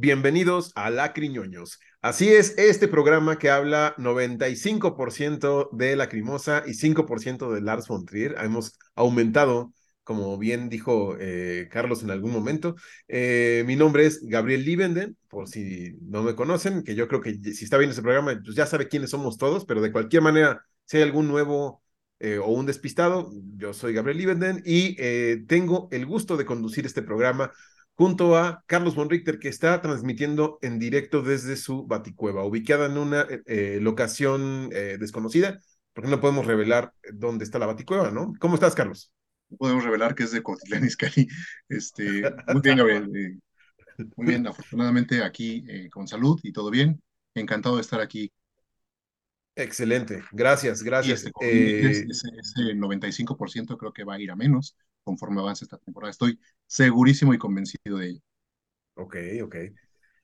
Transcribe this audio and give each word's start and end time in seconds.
Bienvenidos 0.00 0.70
a 0.76 0.90
Lacriñoños. 0.90 1.80
Así 2.02 2.28
es, 2.28 2.56
este 2.56 2.86
programa 2.86 3.36
que 3.36 3.50
habla 3.50 3.96
95% 3.98 5.70
de 5.72 5.96
Lacrimosa 5.96 6.62
y 6.68 6.74
5% 6.74 7.52
de 7.52 7.60
Lars 7.60 7.88
von 7.88 8.06
Trier. 8.06 8.36
Hemos 8.40 8.78
aumentado, 8.94 9.72
como 10.04 10.38
bien 10.38 10.68
dijo 10.68 11.16
eh, 11.18 11.68
Carlos 11.72 12.04
en 12.04 12.12
algún 12.12 12.30
momento. 12.30 12.76
Eh, 13.08 13.64
mi 13.66 13.74
nombre 13.74 14.06
es 14.06 14.20
Gabriel 14.22 14.64
Liebenden, 14.64 15.16
por 15.26 15.48
si 15.48 15.94
no 16.00 16.22
me 16.22 16.36
conocen, 16.36 16.84
que 16.84 16.94
yo 16.94 17.08
creo 17.08 17.20
que 17.20 17.34
si 17.34 17.64
está 17.64 17.76
bien 17.76 17.90
ese 17.90 18.02
programa, 18.02 18.40
pues 18.44 18.54
ya 18.54 18.66
sabe 18.66 18.86
quiénes 18.86 19.10
somos 19.10 19.36
todos, 19.36 19.64
pero 19.64 19.80
de 19.80 19.90
cualquier 19.90 20.22
manera, 20.22 20.64
si 20.84 20.98
hay 20.98 21.02
algún 21.02 21.26
nuevo 21.26 21.82
eh, 22.20 22.38
o 22.38 22.46
un 22.46 22.66
despistado, 22.66 23.32
yo 23.56 23.72
soy 23.72 23.94
Gabriel 23.94 24.18
Liebenden 24.18 24.62
y 24.64 24.94
tengo 25.46 25.88
el 25.90 26.06
gusto 26.06 26.36
de 26.36 26.46
conducir 26.46 26.86
este 26.86 27.02
programa 27.02 27.50
junto 27.98 28.36
a 28.36 28.62
Carlos 28.66 28.94
von 28.94 29.10
Richter, 29.10 29.40
que 29.40 29.48
está 29.48 29.80
transmitiendo 29.80 30.60
en 30.62 30.78
directo 30.78 31.20
desde 31.20 31.56
su 31.56 31.84
baticueva, 31.84 32.44
ubicada 32.44 32.86
en 32.86 32.96
una 32.96 33.22
eh, 33.22 33.42
eh, 33.46 33.78
locación 33.82 34.70
eh, 34.72 34.98
desconocida, 35.00 35.58
porque 35.92 36.08
no 36.08 36.20
podemos 36.20 36.46
revelar 36.46 36.92
dónde 37.12 37.44
está 37.44 37.58
la 37.58 37.66
baticueva, 37.66 38.12
¿no? 38.12 38.32
¿Cómo 38.38 38.54
estás, 38.54 38.76
Carlos? 38.76 39.12
podemos 39.58 39.82
revelar 39.82 40.14
que 40.14 40.24
es 40.24 40.30
de 40.30 40.42
Cotitlán 40.42 40.84
Izcalli. 40.84 41.26
Este, 41.68 42.22
muy 42.52 42.60
bien, 42.62 42.76
Gabriel. 42.76 43.40
muy 44.14 44.26
bien, 44.26 44.46
afortunadamente 44.46 45.24
aquí 45.24 45.64
con 45.90 46.06
salud 46.06 46.38
y 46.44 46.52
todo 46.52 46.70
bien. 46.70 47.02
Encantado 47.34 47.76
de 47.76 47.80
estar 47.80 48.00
aquí. 48.00 48.30
Excelente, 49.56 50.22
gracias, 50.30 50.82
gracias. 50.84 51.24
ese, 51.40 52.04
ese 52.06 52.74
95% 52.76 53.76
creo 53.76 53.92
que 53.92 54.04
va 54.04 54.14
a 54.14 54.20
ir 54.20 54.30
a 54.30 54.36
menos 54.36 54.76
conforme 55.08 55.40
avance 55.40 55.64
esta 55.64 55.78
temporada. 55.78 56.10
Estoy 56.10 56.38
segurísimo 56.66 57.32
y 57.32 57.38
convencido 57.38 57.96
de 57.98 58.08
ello. 58.10 58.20
Ok, 58.94 59.16
ok. 59.42 59.56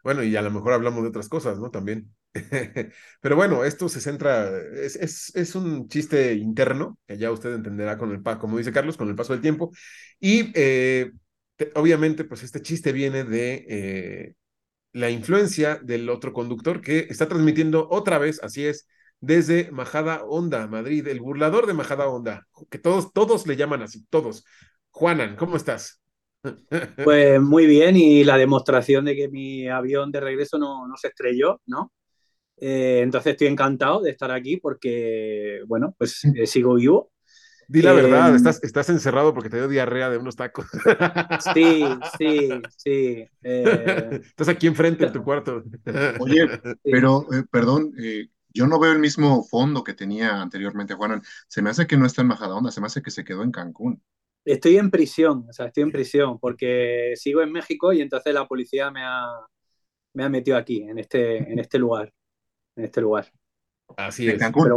Bueno, 0.02 0.22
y 0.22 0.36
a 0.36 0.42
lo 0.42 0.50
mejor 0.50 0.74
hablamos 0.74 1.02
de 1.02 1.08
otras 1.08 1.28
cosas, 1.30 1.58
¿no? 1.58 1.70
También. 1.70 2.14
Pero 3.22 3.36
bueno, 3.36 3.64
esto 3.64 3.88
se 3.88 4.00
centra, 4.02 4.50
es, 4.74 4.96
es, 4.96 5.34
es, 5.34 5.54
un 5.54 5.88
chiste 5.88 6.34
interno, 6.34 6.98
que 7.06 7.16
ya 7.16 7.30
usted 7.30 7.54
entenderá 7.54 7.96
con 7.96 8.12
el, 8.12 8.22
como 8.38 8.58
dice 8.58 8.72
Carlos, 8.72 8.98
con 8.98 9.08
el 9.08 9.14
paso 9.14 9.32
del 9.32 9.40
tiempo. 9.40 9.72
Y 10.20 10.52
eh, 10.54 11.12
obviamente, 11.74 12.24
pues 12.24 12.42
este 12.42 12.60
chiste 12.60 12.92
viene 12.92 13.24
de 13.24 13.64
eh, 13.68 14.34
la 14.92 15.10
influencia 15.10 15.76
del 15.82 16.10
otro 16.10 16.32
conductor 16.34 16.82
que 16.82 17.06
está 17.08 17.26
transmitiendo 17.28 17.88
otra 17.90 18.18
vez, 18.18 18.40
así 18.42 18.66
es, 18.66 18.86
desde 19.20 19.70
Majada 19.72 20.24
Onda, 20.24 20.66
Madrid, 20.66 21.06
el 21.08 21.20
burlador 21.20 21.66
de 21.66 21.74
Majada 21.74 22.08
Onda, 22.08 22.46
que 22.70 22.78
todos, 22.78 23.12
todos 23.12 23.46
le 23.46 23.56
llaman 23.56 23.82
así, 23.82 24.04
todos. 24.10 24.44
Juanan, 24.94 25.34
¿cómo 25.36 25.56
estás? 25.56 26.00
Pues 27.04 27.40
muy 27.40 27.66
bien 27.66 27.96
y 27.96 28.22
la 28.22 28.36
demostración 28.36 29.06
de 29.06 29.16
que 29.16 29.28
mi 29.28 29.66
avión 29.66 30.12
de 30.12 30.20
regreso 30.20 30.58
no, 30.58 30.86
no 30.86 30.96
se 30.96 31.08
estrelló, 31.08 31.60
¿no? 31.66 31.90
Eh, 32.58 33.00
entonces 33.02 33.32
estoy 33.32 33.48
encantado 33.48 34.02
de 34.02 34.10
estar 34.10 34.30
aquí 34.30 34.58
porque, 34.58 35.62
bueno, 35.66 35.94
pues 35.98 36.22
eh, 36.36 36.46
sigo 36.46 36.74
vivo. 36.74 37.10
Di 37.66 37.80
la 37.80 37.94
verdad, 37.94 38.28
em, 38.28 38.36
estás, 38.36 38.62
estás 38.62 38.90
encerrado 38.90 39.32
porque 39.32 39.48
te 39.48 39.56
dio 39.56 39.68
diarrea 39.68 40.10
de 40.10 40.18
unos 40.18 40.36
tacos. 40.36 40.66
Sí, 41.54 41.82
sí, 42.18 42.50
sí. 42.76 43.26
Eh, 43.42 44.20
estás 44.26 44.48
aquí 44.48 44.66
enfrente 44.66 45.06
en 45.06 45.12
tu 45.12 45.24
cuarto. 45.24 45.64
Oye, 46.20 46.46
pero, 46.84 47.26
perdón, 47.50 47.92
yo 48.52 48.66
no 48.66 48.78
veo 48.78 48.92
el 48.92 48.98
mismo 48.98 49.42
fondo 49.44 49.82
que 49.82 49.94
tenía 49.94 50.42
anteriormente 50.42 50.94
Juanan. 50.94 51.22
Se 51.48 51.62
me 51.62 51.70
hace 51.70 51.86
que 51.86 51.96
no 51.96 52.04
está 52.06 52.20
en 52.20 52.28
Majadahonda, 52.28 52.70
se 52.70 52.82
me 52.82 52.86
hace 52.86 53.02
que 53.02 53.10
se 53.10 53.24
quedó 53.24 53.42
en 53.42 53.50
Cancún. 53.50 54.02
Estoy 54.44 54.76
en 54.76 54.90
prisión, 54.90 55.46
o 55.48 55.52
sea, 55.52 55.66
estoy 55.66 55.84
en 55.84 55.92
prisión 55.92 56.38
porque 56.38 57.14
sigo 57.16 57.42
en 57.42 57.50
México 57.50 57.92
y 57.92 58.02
entonces 58.02 58.34
la 58.34 58.46
policía 58.46 58.90
me 58.90 59.00
ha, 59.02 59.26
me 60.12 60.24
ha 60.24 60.28
metido 60.28 60.56
aquí, 60.56 60.82
en 60.82 60.98
este, 60.98 61.38
en 61.38 61.58
este 61.58 61.78
lugar. 61.78 62.12
En 62.76 62.84
este 62.84 63.00
lugar. 63.00 63.30
Así 63.96 64.28
es. 64.28 64.38
Cancún. 64.38 64.70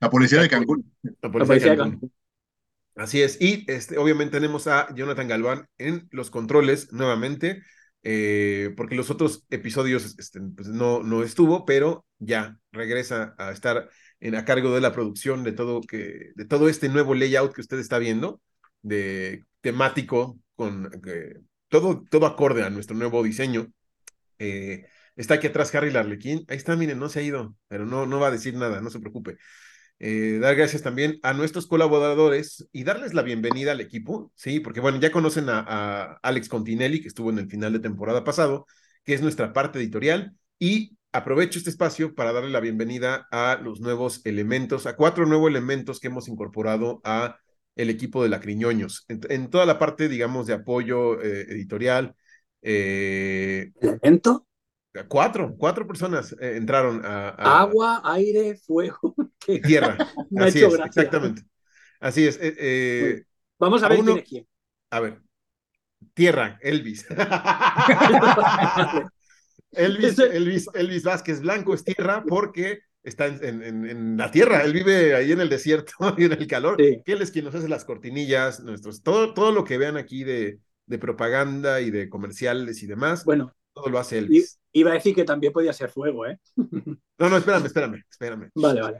La 0.00 0.10
policía 0.10 0.40
de 0.40 0.48
Cancún. 0.48 0.92
La 1.20 1.30
policía, 1.30 1.70
de 1.70 1.76
Cancún. 1.76 2.12
Así 2.94 3.22
es. 3.22 3.40
Y 3.40 3.64
este, 3.68 3.98
obviamente 3.98 4.32
tenemos 4.32 4.66
a 4.66 4.94
Jonathan 4.94 5.28
Galván 5.28 5.66
en 5.78 6.08
los 6.10 6.30
controles 6.30 6.92
nuevamente, 6.92 7.62
eh, 8.02 8.74
porque 8.76 8.96
los 8.96 9.10
otros 9.10 9.46
episodios 9.50 10.16
este, 10.18 10.40
pues 10.54 10.68
no, 10.68 11.02
no 11.02 11.22
estuvo, 11.22 11.64
pero 11.64 12.04
ya 12.18 12.58
regresa 12.70 13.34
a 13.38 13.50
estar 13.52 13.88
en, 14.20 14.34
a 14.34 14.44
cargo 14.44 14.74
de 14.74 14.80
la 14.80 14.92
producción 14.92 15.44
de 15.44 15.52
todo, 15.52 15.80
que, 15.80 16.32
de 16.34 16.44
todo 16.44 16.68
este 16.68 16.88
nuevo 16.88 17.14
layout 17.14 17.54
que 17.54 17.60
usted 17.62 17.78
está 17.78 17.98
viendo 17.98 18.40
de 18.82 19.44
temático, 19.60 20.38
con 20.54 20.90
todo, 21.68 22.04
todo 22.10 22.26
acorde 22.26 22.62
a 22.62 22.70
nuestro 22.70 22.96
nuevo 22.96 23.22
diseño. 23.22 23.72
Eh, 24.38 24.86
está 25.16 25.34
aquí 25.34 25.46
atrás 25.46 25.74
Harry 25.74 25.90
Larlequín. 25.90 26.44
Ahí 26.48 26.56
está, 26.56 26.76
miren, 26.76 26.98
no 26.98 27.08
se 27.08 27.20
ha 27.20 27.22
ido, 27.22 27.56
pero 27.68 27.86
no, 27.86 28.06
no 28.06 28.20
va 28.20 28.28
a 28.28 28.32
decir 28.32 28.54
nada, 28.54 28.80
no 28.80 28.90
se 28.90 29.00
preocupe. 29.00 29.38
Eh, 29.98 30.38
dar 30.40 30.56
gracias 30.56 30.82
también 30.82 31.20
a 31.22 31.32
nuestros 31.32 31.66
colaboradores 31.68 32.68
y 32.72 32.82
darles 32.84 33.14
la 33.14 33.22
bienvenida 33.22 33.72
al 33.72 33.80
equipo, 33.80 34.32
sí, 34.34 34.58
porque 34.58 34.80
bueno, 34.80 34.98
ya 34.98 35.12
conocen 35.12 35.48
a, 35.48 35.64
a, 35.66 36.18
Alex 36.22 36.48
Continelli, 36.48 37.00
que 37.00 37.08
estuvo 37.08 37.30
en 37.30 37.38
el 37.38 37.48
final 37.48 37.72
de 37.72 37.78
temporada 37.78 38.24
pasado, 38.24 38.66
que 39.04 39.14
es 39.14 39.22
nuestra 39.22 39.52
parte 39.52 39.78
editorial, 39.78 40.34
y 40.58 40.96
aprovecho 41.12 41.58
este 41.58 41.70
espacio 41.70 42.14
para 42.14 42.32
darle 42.32 42.50
la 42.50 42.60
bienvenida 42.60 43.28
a 43.30 43.60
los 43.62 43.80
nuevos 43.80 44.22
elementos, 44.24 44.86
a 44.86 44.96
cuatro 44.96 45.24
nuevos 45.26 45.50
elementos 45.50 46.00
que 46.00 46.08
hemos 46.08 46.26
incorporado 46.28 47.00
a 47.04 47.38
el 47.76 47.90
equipo 47.90 48.22
de 48.22 48.28
Lacriñoños, 48.28 49.04
en, 49.08 49.20
en 49.28 49.50
toda 49.50 49.66
la 49.66 49.78
parte, 49.78 50.08
digamos, 50.08 50.46
de 50.46 50.54
apoyo 50.54 51.20
eh, 51.20 51.42
editorial. 51.48 52.14
Eh, 52.60 53.72
¿Elemento? 53.80 54.46
Cuatro, 55.08 55.54
cuatro 55.56 55.86
personas 55.86 56.36
eh, 56.38 56.56
entraron 56.56 57.00
a, 57.04 57.30
Agua, 57.60 58.02
aire, 58.04 58.56
fuego. 58.56 59.14
Tierra. 59.64 59.96
Así 60.36 60.62
es, 60.62 60.74
exactamente. 60.74 61.42
Así 61.98 62.26
es. 62.26 62.38
Vamos 63.58 63.82
a, 63.82 63.88
ver 63.88 64.00
quién 64.00 64.18
es 64.18 64.24
quién. 64.28 64.46
A 64.90 65.00
ver. 65.00 65.22
Tierra, 66.14 66.58
Elvis. 66.60 67.06
Elvis, 69.70 70.18
Elvis, 70.18 70.68
Elvis 70.74 71.04
Vázquez 71.04 71.40
Blanco 71.40 71.72
es 71.72 71.84
tierra 71.84 72.24
porque 72.28 72.80
está 73.02 73.26
en, 73.26 73.62
en, 73.62 74.16
la 74.16 74.30
tierra, 74.30 74.62
él 74.62 74.72
vive 74.72 75.14
ahí 75.14 75.32
en 75.32 75.40
el 75.40 75.48
desierto 75.48 75.92
y 76.18 76.24
en 76.24 76.32
el 76.32 76.46
calor. 76.46 76.76
Sí. 76.78 77.02
él 77.04 77.22
es 77.22 77.30
quien 77.30 77.44
nos 77.44 77.54
hace 77.54 77.68
las 77.68 77.84
cortinillas, 77.84 78.60
nuestros, 78.60 79.02
todo, 79.02 79.34
todo 79.34 79.52
lo 79.52 79.64
que 79.64 79.78
vean 79.78 79.96
aquí 79.96 80.24
de, 80.24 80.58
de 80.86 80.98
propaganda 80.98 81.80
y 81.80 81.90
de 81.90 82.08
comerciales 82.08 82.82
y 82.82 82.86
demás. 82.86 83.24
Bueno, 83.24 83.54
todo 83.72 83.88
lo 83.88 83.98
hace 83.98 84.18
Elvis. 84.18 84.58
Iba 84.72 84.90
a 84.92 84.94
decir 84.94 85.14
que 85.14 85.24
también 85.24 85.52
podía 85.52 85.72
ser 85.72 85.90
fuego, 85.90 86.26
¿eh? 86.26 86.38
No, 87.18 87.28
no, 87.28 87.36
espérame, 87.36 87.66
espérame, 87.66 88.02
espérame. 88.10 88.50
Vale, 88.54 88.80
vale. 88.80 88.98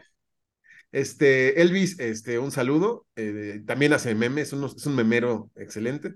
Este, 0.92 1.60
Elvis, 1.60 1.98
este, 1.98 2.38
un 2.38 2.52
saludo. 2.52 3.06
Eh, 3.16 3.62
también 3.66 3.92
hace 3.94 4.14
memes, 4.14 4.52
es 4.52 4.86
un 4.86 4.94
memero 4.94 5.50
excelente. 5.56 6.12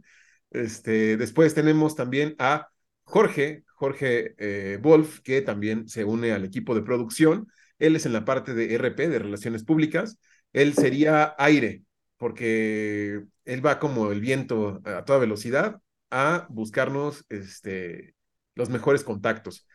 Este, 0.50 1.16
después 1.16 1.54
tenemos 1.54 1.96
también 1.96 2.36
a 2.38 2.68
Jorge, 3.02 3.64
Jorge 3.74 4.34
eh, 4.38 4.78
Wolf, 4.80 5.20
que 5.20 5.42
también 5.42 5.88
se 5.88 6.04
une 6.04 6.32
al 6.32 6.44
equipo 6.44 6.74
de 6.74 6.82
producción. 6.82 7.48
Él 7.78 7.96
es 7.96 8.06
en 8.06 8.12
la 8.12 8.24
parte 8.24 8.54
de 8.54 8.74
RP, 8.74 9.08
de 9.08 9.18
Relaciones 9.18 9.64
Públicas. 9.64 10.18
Él 10.52 10.74
sería 10.74 11.34
aire, 11.38 11.82
porque 12.16 13.24
él 13.44 13.64
va 13.64 13.78
como 13.78 14.12
el 14.12 14.20
viento 14.20 14.80
a 14.84 15.04
toda 15.04 15.18
velocidad 15.18 15.80
a 16.10 16.46
buscarnos 16.50 17.24
este, 17.28 18.14
los 18.54 18.70
mejores 18.70 19.04
contactos. 19.04 19.66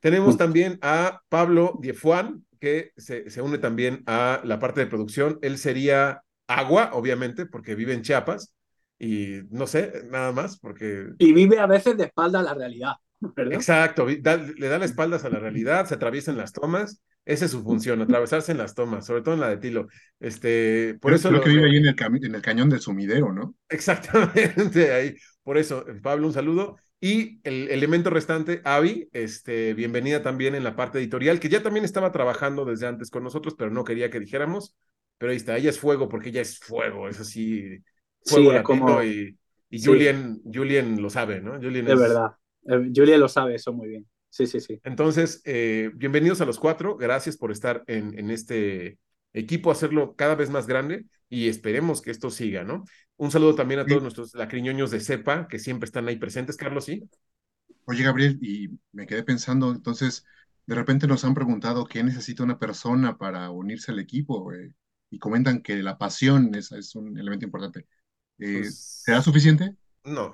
Tenemos 0.00 0.36
también 0.36 0.78
a 0.82 1.22
Pablo 1.28 1.78
Diefuan, 1.80 2.44
que 2.60 2.92
se, 2.96 3.30
se, 3.30 3.42
une 3.42 3.58
también 3.58 4.02
a 4.06 4.40
la 4.44 4.58
parte 4.58 4.80
de 4.80 4.86
producción. 4.86 5.38
Él 5.42 5.58
sería 5.58 6.22
agua, 6.46 6.90
obviamente, 6.92 7.46
porque 7.46 7.74
vive 7.74 7.94
en 7.94 8.02
Chiapas. 8.02 8.54
Y 8.98 9.42
no 9.50 9.66
sé, 9.66 10.02
nada 10.10 10.32
más, 10.32 10.58
porque... 10.58 11.08
Y 11.18 11.32
vive 11.32 11.58
a 11.58 11.66
veces 11.66 11.96
de 11.96 12.04
espalda 12.04 12.40
a 12.40 12.42
la 12.42 12.54
realidad. 12.54 12.94
¿Verdad? 13.20 13.54
Exacto, 13.54 14.06
le 14.06 14.20
da 14.20 14.78
las 14.78 14.90
espaldas 14.90 15.24
a 15.24 15.30
la 15.30 15.38
realidad, 15.38 15.86
se 15.86 15.94
atraviesa 15.94 16.30
en 16.30 16.38
las 16.38 16.52
tomas 16.52 17.02
esa 17.28 17.44
es 17.44 17.50
su 17.50 17.62
función, 17.62 18.00
atravesarse 18.00 18.52
en 18.52 18.58
las 18.58 18.74
tomas, 18.74 19.04
sobre 19.04 19.20
todo 19.20 19.34
en 19.34 19.40
la 19.40 19.50
de 19.50 19.58
Tilo. 19.58 19.88
Este, 20.18 20.96
por 20.98 21.12
eso 21.12 21.28
creo 21.28 21.42
que 21.42 21.50
vive 21.50 21.66
ahí 21.66 21.76
en 21.76 21.86
el, 21.86 22.24
en 22.24 22.34
el 22.34 22.40
cañón 22.40 22.70
del 22.70 22.80
sumidero, 22.80 23.34
¿no? 23.34 23.54
Exactamente, 23.68 24.94
ahí. 24.94 25.14
Por 25.42 25.58
eso, 25.58 25.84
Pablo, 26.02 26.26
un 26.26 26.32
saludo. 26.32 26.78
Y 27.02 27.38
el 27.44 27.68
elemento 27.68 28.08
restante, 28.08 28.62
Avi, 28.64 29.10
este, 29.12 29.74
bienvenida 29.74 30.22
también 30.22 30.54
en 30.54 30.64
la 30.64 30.74
parte 30.74 31.00
editorial, 31.00 31.38
que 31.38 31.50
ya 31.50 31.62
también 31.62 31.84
estaba 31.84 32.12
trabajando 32.12 32.64
desde 32.64 32.86
antes 32.86 33.10
con 33.10 33.24
nosotros, 33.24 33.54
pero 33.58 33.70
no 33.70 33.84
quería 33.84 34.08
que 34.08 34.20
dijéramos. 34.20 34.74
Pero 35.18 35.30
ahí 35.30 35.36
está, 35.36 35.58
ella 35.58 35.68
es 35.68 35.78
fuego, 35.78 36.08
porque 36.08 36.30
ella 36.30 36.40
es 36.40 36.58
fuego, 36.58 37.10
es 37.10 37.20
así, 37.20 37.76
fuego 38.24 38.52
sí, 38.52 38.62
como... 38.62 39.02
y, 39.02 39.36
y 39.68 39.84
Julian, 39.84 40.40
Julian 40.50 41.02
lo 41.02 41.10
sabe, 41.10 41.42
¿no? 41.42 41.56
Julian 41.60 41.88
es... 41.88 41.98
verdad, 41.98 42.30
eh, 42.68 42.90
Julian 42.94 43.20
lo 43.20 43.28
sabe 43.28 43.54
eso 43.54 43.72
muy 43.72 43.88
bien. 43.88 44.06
Sí, 44.30 44.46
sí, 44.46 44.60
sí. 44.60 44.80
Entonces, 44.84 45.42
eh, 45.44 45.90
bienvenidos 45.94 46.40
a 46.40 46.44
los 46.44 46.58
cuatro. 46.58 46.96
Gracias 46.96 47.36
por 47.36 47.50
estar 47.50 47.82
en, 47.86 48.18
en, 48.18 48.30
este 48.30 48.98
equipo, 49.32 49.70
hacerlo 49.70 50.14
cada 50.16 50.34
vez 50.34 50.50
más 50.50 50.66
grande 50.66 51.06
y 51.28 51.48
esperemos 51.48 52.02
que 52.02 52.10
esto 52.10 52.30
siga, 52.30 52.64
¿no? 52.64 52.84
Un 53.16 53.30
saludo 53.30 53.54
también 53.54 53.80
a 53.80 53.86
todos 53.86 54.02
nuestros 54.02 54.34
lacriñoños 54.34 54.90
de 54.90 55.00
CEPA 55.00 55.48
que 55.48 55.58
siempre 55.58 55.86
están 55.86 56.06
ahí 56.08 56.16
presentes, 56.16 56.56
Carlos, 56.56 56.84
¿sí? 56.84 57.02
Oye, 57.86 58.04
Gabriel, 58.04 58.38
y 58.42 58.68
me 58.92 59.06
quedé 59.06 59.22
pensando, 59.22 59.72
entonces, 59.72 60.24
de 60.66 60.74
repente 60.74 61.06
nos 61.06 61.24
han 61.24 61.34
preguntado 61.34 61.86
qué 61.86 62.04
necesita 62.04 62.44
una 62.44 62.58
persona 62.58 63.16
para 63.16 63.50
unirse 63.50 63.90
al 63.92 63.98
equipo, 63.98 64.52
eh, 64.52 64.72
y 65.10 65.18
comentan 65.18 65.62
que 65.62 65.82
la 65.82 65.98
pasión 65.98 66.54
es, 66.54 66.70
es 66.72 66.94
un 66.94 67.18
elemento 67.18 67.46
importante. 67.46 67.86
Eh, 68.38 68.64
¿será 68.64 69.22
Pues 69.24 69.24
suficiente? 69.24 69.74
no, 70.04 70.32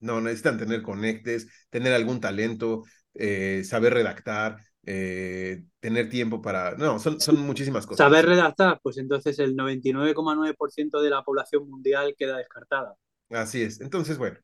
no, 0.00 0.20
necesitan 0.20 0.58
tener 0.58 0.82
conectes, 0.82 1.48
tener 1.70 1.92
algún 1.92 2.20
talento, 2.20 2.84
eh, 3.14 3.62
saber 3.64 3.94
redactar, 3.94 4.58
eh, 4.84 5.64
tener 5.80 6.08
tiempo 6.08 6.40
para... 6.40 6.76
No, 6.76 6.98
son, 6.98 7.20
son 7.20 7.40
muchísimas 7.40 7.86
cosas. 7.86 8.04
Saber 8.04 8.26
redactar, 8.26 8.78
pues 8.82 8.98
entonces 8.98 9.38
el 9.38 9.56
99,9% 9.56 11.00
de 11.00 11.10
la 11.10 11.22
población 11.22 11.68
mundial 11.68 12.14
queda 12.16 12.38
descartada. 12.38 12.94
Así 13.30 13.62
es. 13.62 13.80
Entonces, 13.80 14.18
bueno, 14.18 14.38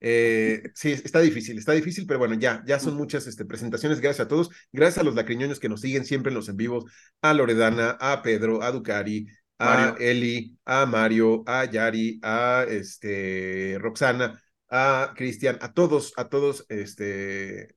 eh, 0.00 0.62
sí, 0.74 0.92
está 0.92 1.20
difícil, 1.20 1.58
está 1.58 1.72
difícil, 1.72 2.06
pero 2.06 2.18
bueno, 2.18 2.34
ya, 2.34 2.62
ya 2.66 2.78
son 2.78 2.94
muchas 2.96 3.26
este, 3.26 3.44
presentaciones. 3.44 4.00
Gracias 4.00 4.26
a 4.26 4.28
todos. 4.28 4.50
Gracias 4.72 4.98
a 4.98 5.04
los 5.04 5.14
lacriñoños 5.14 5.60
que 5.60 5.68
nos 5.68 5.80
siguen 5.80 6.04
siempre 6.04 6.30
en 6.30 6.36
los 6.36 6.48
en 6.48 6.56
vivos, 6.56 6.84
a 7.22 7.32
Loredana, 7.32 7.96
a 8.00 8.22
Pedro, 8.22 8.62
a 8.62 8.70
Ducari, 8.70 9.26
a 9.58 9.64
Mario. 9.64 9.96
Eli, 10.00 10.58
a 10.64 10.86
Mario, 10.86 11.44
a 11.46 11.64
Yari, 11.64 12.20
a 12.22 12.66
este, 12.68 13.78
Roxana, 13.80 14.40
a 14.74 15.14
Cristian, 15.16 15.58
a 15.60 15.72
todos, 15.72 16.12
a 16.16 16.28
todos, 16.28 16.66
este, 16.68 17.76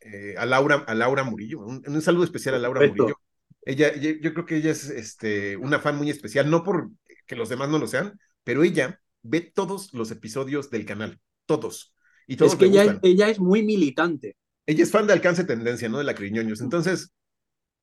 eh, 0.00 0.34
a 0.38 0.46
Laura, 0.46 0.84
a 0.86 0.94
Laura 0.94 1.24
Murillo. 1.24 1.60
Un, 1.60 1.82
un 1.86 2.02
saludo 2.02 2.24
especial 2.24 2.54
a 2.54 2.58
Laura 2.58 2.80
Perfecto. 2.80 3.02
Murillo. 3.04 3.20
Ella, 3.62 3.94
yo 3.96 4.32
creo 4.32 4.46
que 4.46 4.56
ella 4.56 4.70
es 4.70 4.88
este, 4.88 5.56
una 5.56 5.80
fan 5.80 5.96
muy 5.96 6.08
especial, 6.10 6.50
no 6.50 6.64
por 6.64 6.90
que 7.26 7.36
los 7.36 7.48
demás 7.50 7.68
no 7.68 7.78
lo 7.78 7.86
sean, 7.86 8.18
pero 8.42 8.62
ella 8.62 9.00
ve 9.22 9.42
todos 9.42 9.92
los 9.92 10.10
episodios 10.10 10.70
del 10.70 10.86
canal, 10.86 11.20
todos. 11.46 11.94
Y 12.26 12.36
todos 12.36 12.52
Es 12.52 12.58
que 12.58 12.66
ella 12.66 12.98
ella 13.02 13.28
es 13.28 13.38
muy 13.38 13.62
militante. 13.62 14.36
Ella 14.66 14.82
es 14.82 14.90
fan 14.90 15.06
de 15.06 15.12
Alcance 15.12 15.44
Tendencia, 15.44 15.88
¿no? 15.88 15.98
De 15.98 16.04
la 16.04 16.14
Criñoños. 16.14 16.60
Entonces, 16.60 17.12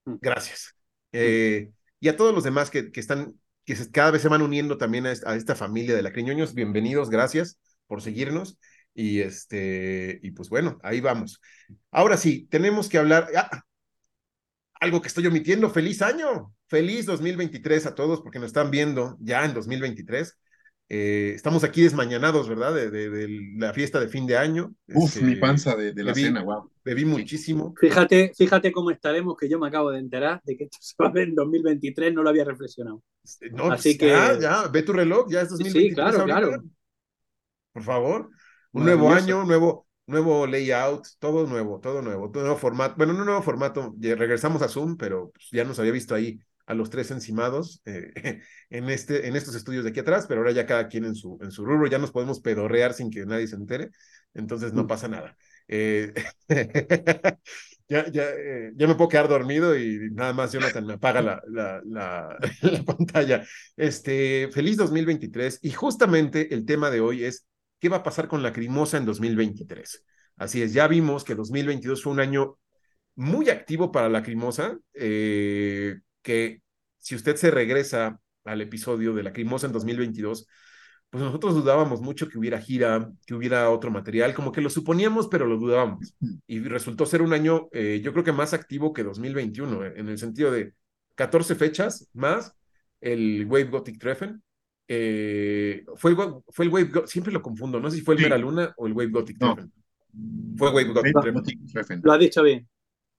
Mm. 0.05 0.15
gracias. 0.21 0.73
Eh, 1.11 1.69
y 1.99 2.07
a 2.07 2.15
todos 2.17 2.33
los 2.33 2.43
demás 2.43 2.69
que, 2.69 2.91
que 2.91 2.99
están, 2.99 3.39
que 3.65 3.75
se- 3.75 3.91
cada 3.91 4.11
vez 4.11 4.21
se 4.21 4.29
van 4.29 4.41
uniendo 4.41 4.77
también 4.77 5.05
a 5.05 5.11
esta, 5.11 5.31
a 5.31 5.35
esta 5.35 5.55
familia 5.55 5.95
de 5.95 6.01
la 6.01 6.11
Criñoños, 6.13 6.53
bienvenidos, 6.53 7.09
gracias 7.09 7.59
por 7.87 8.01
seguirnos. 8.01 8.59
Y 8.93 9.19
este, 9.19 10.19
y 10.23 10.31
pues 10.31 10.49
bueno, 10.49 10.79
ahí 10.83 11.01
vamos. 11.01 11.39
Ahora 11.91 12.17
sí, 12.17 12.47
tenemos 12.49 12.89
que 12.89 12.97
hablar. 12.97 13.27
ah, 13.35 13.61
algo 14.79 15.01
que 15.01 15.07
estoy 15.07 15.25
omitiendo, 15.25 15.69
feliz 15.69 16.01
año, 16.01 16.53
feliz 16.67 17.05
2023 17.07 17.85
a 17.87 17.95
todos 17.95 18.21
porque 18.21 18.39
nos 18.39 18.47
están 18.47 18.69
viendo 18.71 19.17
ya 19.19 19.43
en 19.45 19.53
2023. 19.53 20.37
Eh, 20.89 21.33
estamos 21.35 21.63
aquí 21.65 21.81
desmañanados, 21.81 22.47
¿verdad? 22.47 22.73
De, 22.73 22.89
de- 22.89 23.09
de 23.09 23.27
la 23.57 23.73
fiesta 23.73 23.99
de 23.99 24.07
fin 24.07 24.25
de 24.25 24.37
año. 24.37 24.73
Uf, 24.93 25.15
Este, 25.15 25.25
mi 25.25 25.35
panza 25.35 25.75
de, 25.75 25.93
de 25.93 26.03
la 26.03 26.13
bebí- 26.13 26.23
cena, 26.27 26.43
wow. 26.43 26.71
Bebí 26.85 27.03
muchísimo. 27.05 27.73
Fíjate, 27.79 28.31
fíjate 28.37 28.71
cómo 28.71 28.91
estaremos, 28.91 29.35
que 29.37 29.49
yo 29.49 29.59
me 29.59 29.67
acabo 29.67 29.91
de 29.91 29.99
enterar 29.99 30.41
de 30.45 30.55
que 30.55 30.63
esto 30.65 30.77
se 30.79 30.95
va 31.03 31.09
a 31.09 31.11
ver 31.11 31.27
en 31.27 31.35
2023, 31.35 32.13
no 32.13 32.23
lo 32.23 32.29
había 32.29 32.45
reflexionado. 32.45 33.03
Este, 33.23 33.49
No, 33.49 33.69
Así 33.71 33.95
pues 33.97 34.11
ya, 34.11 34.35
que- 34.35 34.41
ya, 34.41 34.67
ve 34.69 34.83
tu 34.83 34.93
reloj, 34.93 35.27
ya 35.29 35.41
es 35.41 35.49
Sí, 35.49 35.55
2023 35.55 35.95
claro, 35.95 36.19
ahorita. 36.19 36.39
claro. 36.39 36.63
Por 37.77 37.83
favor, 37.83 38.29
un 38.71 38.85
nuevo 38.85 39.11
año, 39.11 39.43
nuevo, 39.43 39.87
nuevo 40.07 40.47
layout, 40.47 41.05
todo 41.19 41.45
nuevo, 41.45 41.79
todo 41.79 42.01
nuevo, 42.01 42.31
todo 42.31 42.41
nuevo 42.43 42.57
formato. 42.57 42.95
Bueno, 42.97 43.13
no 43.13 43.23
nuevo 43.23 43.43
formato, 43.43 43.93
ya 43.99 44.15
regresamos 44.15 44.63
a 44.63 44.67
Zoom, 44.67 44.97
pero 44.97 45.29
pues, 45.31 45.49
ya 45.51 45.63
nos 45.63 45.77
había 45.77 45.91
visto 45.91 46.15
ahí 46.15 46.39
a 46.65 46.73
los 46.73 46.89
tres 46.89 47.11
encimados 47.11 47.81
eh, 47.85 48.11
en, 48.71 48.89
este, 48.89 49.27
en 49.27 49.35
estos 49.35 49.53
estudios 49.53 49.83
de 49.83 49.91
aquí 49.91 49.99
atrás, 49.99 50.25
pero 50.27 50.41
ahora 50.41 50.53
ya 50.53 50.65
cada 50.65 50.87
quien 50.87 51.05
en 51.05 51.13
su, 51.15 51.37
en 51.41 51.51
su 51.51 51.63
rubro, 51.65 51.87
ya 51.87 51.99
nos 51.99 52.11
podemos 52.11 52.39
pedorrear 52.39 52.93
sin 52.93 53.11
que 53.11 53.25
nadie 53.27 53.47
se 53.47 53.55
entere, 53.55 53.91
entonces 54.33 54.73
no 54.73 54.83
Mm. 54.83 54.87
pasa 54.87 55.07
nada. 55.07 55.37
Eh, 55.67 56.13
ya, 57.87 58.09
ya, 58.11 58.23
eh, 58.31 58.71
ya 58.75 58.87
me 58.87 58.95
puedo 58.95 59.09
quedar 59.09 59.27
dormido 59.27 59.77
y 59.77 60.09
nada 60.13 60.33
más 60.33 60.51
Jonathan 60.51 60.85
me 60.85 60.93
apaga 60.93 61.21
la, 61.21 61.41
la, 61.47 61.81
la, 61.85 62.37
la 62.63 62.83
pantalla. 62.83 63.45
Este, 63.75 64.49
feliz 64.51 64.77
2023 64.77 65.59
y 65.61 65.71
justamente 65.71 66.53
el 66.53 66.65
tema 66.65 66.89
de 66.89 67.01
hoy 67.01 67.23
es 67.23 67.45
¿qué 67.79 67.89
va 67.89 67.97
a 67.97 68.03
pasar 68.03 68.27
con 68.27 68.43
la 68.43 68.53
Crimosa 68.53 68.97
en 68.97 69.05
2023? 69.05 70.05
Así 70.37 70.61
es, 70.61 70.73
ya 70.73 70.87
vimos 70.87 71.23
que 71.23 71.35
2022 71.35 72.03
fue 72.03 72.13
un 72.13 72.19
año 72.19 72.57
muy 73.15 73.49
activo 73.49 73.91
para 73.91 74.09
la 74.09 74.23
Crimosa, 74.23 74.77
eh, 74.93 75.99
que 76.21 76.61
si 76.97 77.15
usted 77.15 77.35
se 77.35 77.51
regresa 77.51 78.19
al 78.45 78.61
episodio 78.61 79.13
de 79.13 79.23
la 79.23 79.33
Crimosa 79.33 79.67
en 79.67 79.73
2022, 79.73 80.47
pues 81.09 81.23
nosotros 81.23 81.55
dudábamos 81.55 82.01
mucho 82.01 82.27
que 82.27 82.37
hubiera 82.37 82.59
gira, 82.59 83.11
que 83.25 83.33
hubiera 83.33 83.69
otro 83.69 83.91
material, 83.91 84.33
como 84.33 84.51
que 84.51 84.61
lo 84.61 84.69
suponíamos, 84.69 85.27
pero 85.27 85.45
lo 85.45 85.57
dudábamos. 85.57 86.13
Y 86.45 86.59
resultó 86.59 87.05
ser 87.05 87.21
un 87.21 87.33
año, 87.33 87.69
eh, 87.71 88.01
yo 88.03 88.11
creo 88.11 88.23
que 88.23 88.33
más 88.33 88.53
activo 88.53 88.93
que 88.93 89.03
2021, 89.03 89.85
eh, 89.85 89.93
en 89.95 90.09
el 90.09 90.17
sentido 90.17 90.51
de 90.51 90.73
14 91.15 91.55
fechas 91.55 92.09
más 92.13 92.53
el 93.01 93.45
Wave 93.45 93.65
Gothic 93.65 93.99
Treffen. 93.99 94.43
Eh, 94.87 95.83
fue, 95.95 96.11
el, 96.11 96.17
fue 96.49 96.65
el 96.65 96.71
Wave, 96.71 96.91
siempre 97.07 97.33
lo 97.33 97.41
confundo, 97.41 97.79
no 97.79 97.89
sé 97.89 97.97
si 97.97 98.03
fue 98.03 98.15
el 98.15 98.19
Sí. 98.19 98.23
Mera 98.25 98.37
Luna 98.37 98.73
o 98.77 98.87
el 98.87 98.93
Wave 98.93 99.09
Gothic 99.11 99.37
No. 99.39 99.55
Treffen. 99.55 99.73
Fue 100.57 100.69
Wave 100.69 100.93
Gothic 100.93 101.13
Treffen. 101.13 101.33
Gothic 101.33 101.59
Treffen. 101.71 102.01
Lo 102.03 102.13
has 102.13 102.19
dicho 102.19 102.43
bien. 102.43 102.67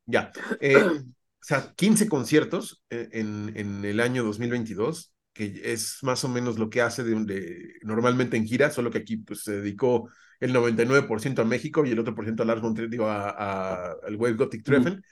Ya. 0.07 0.33
Eh, 0.61 0.77
o 0.77 1.05
sea, 1.41 1.73
15 1.77 2.09
conciertos 2.09 2.83
eh, 2.91 3.09
en, 3.13 3.53
en 3.57 3.85
el 3.85 4.01
año 4.01 4.25
2022, 4.25 5.13
que 5.33 5.61
es 5.65 5.99
más 6.03 6.25
o 6.25 6.29
menos 6.29 6.59
lo 6.59 6.71
que 6.71 6.83
hace 6.83 7.05
de, 7.05 7.75
normalmente 7.83 8.37
en 8.37 8.47
gira, 8.47 8.71
solo 8.71 8.91
que 8.91 8.99
aquí 8.99 9.19
pues, 9.19 9.43
se 9.43 9.57
dedicó 9.61 10.11
el 10.41 10.53
99% 10.53 11.43
a 11.43 11.45
México 11.45 11.85
y 11.85 11.91
el 11.91 11.99
otro 11.99 12.15
por 12.15 12.25
ciento 12.25 12.43
a 12.43 12.47
Lars 12.47 12.61
von 12.63 12.75
Trier, 12.75 12.91
digo, 12.91 13.07
a, 13.07 13.31
a- 13.31 13.93
al 14.07 14.17
Wave 14.17 14.35
Gothic 14.37 14.65
Treffen. 14.65 15.03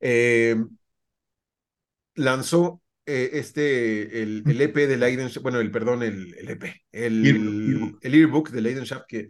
Eh, 0.00 0.56
lanzó 2.14 2.80
eh, 3.06 3.30
este, 3.34 4.22
el, 4.22 4.42
el 4.46 4.60
EP 4.60 4.74
de 4.86 4.96
Leidenschaft, 4.96 5.42
bueno, 5.42 5.60
el, 5.60 5.70
perdón, 5.70 6.02
el, 6.02 6.34
el 6.34 6.48
EP, 6.50 6.64
el, 6.92 7.24
Earbook. 7.24 7.98
el 8.02 8.14
earbook 8.14 8.50
de 8.50 8.60
Leidenschaft, 8.60 9.06
que 9.06 9.28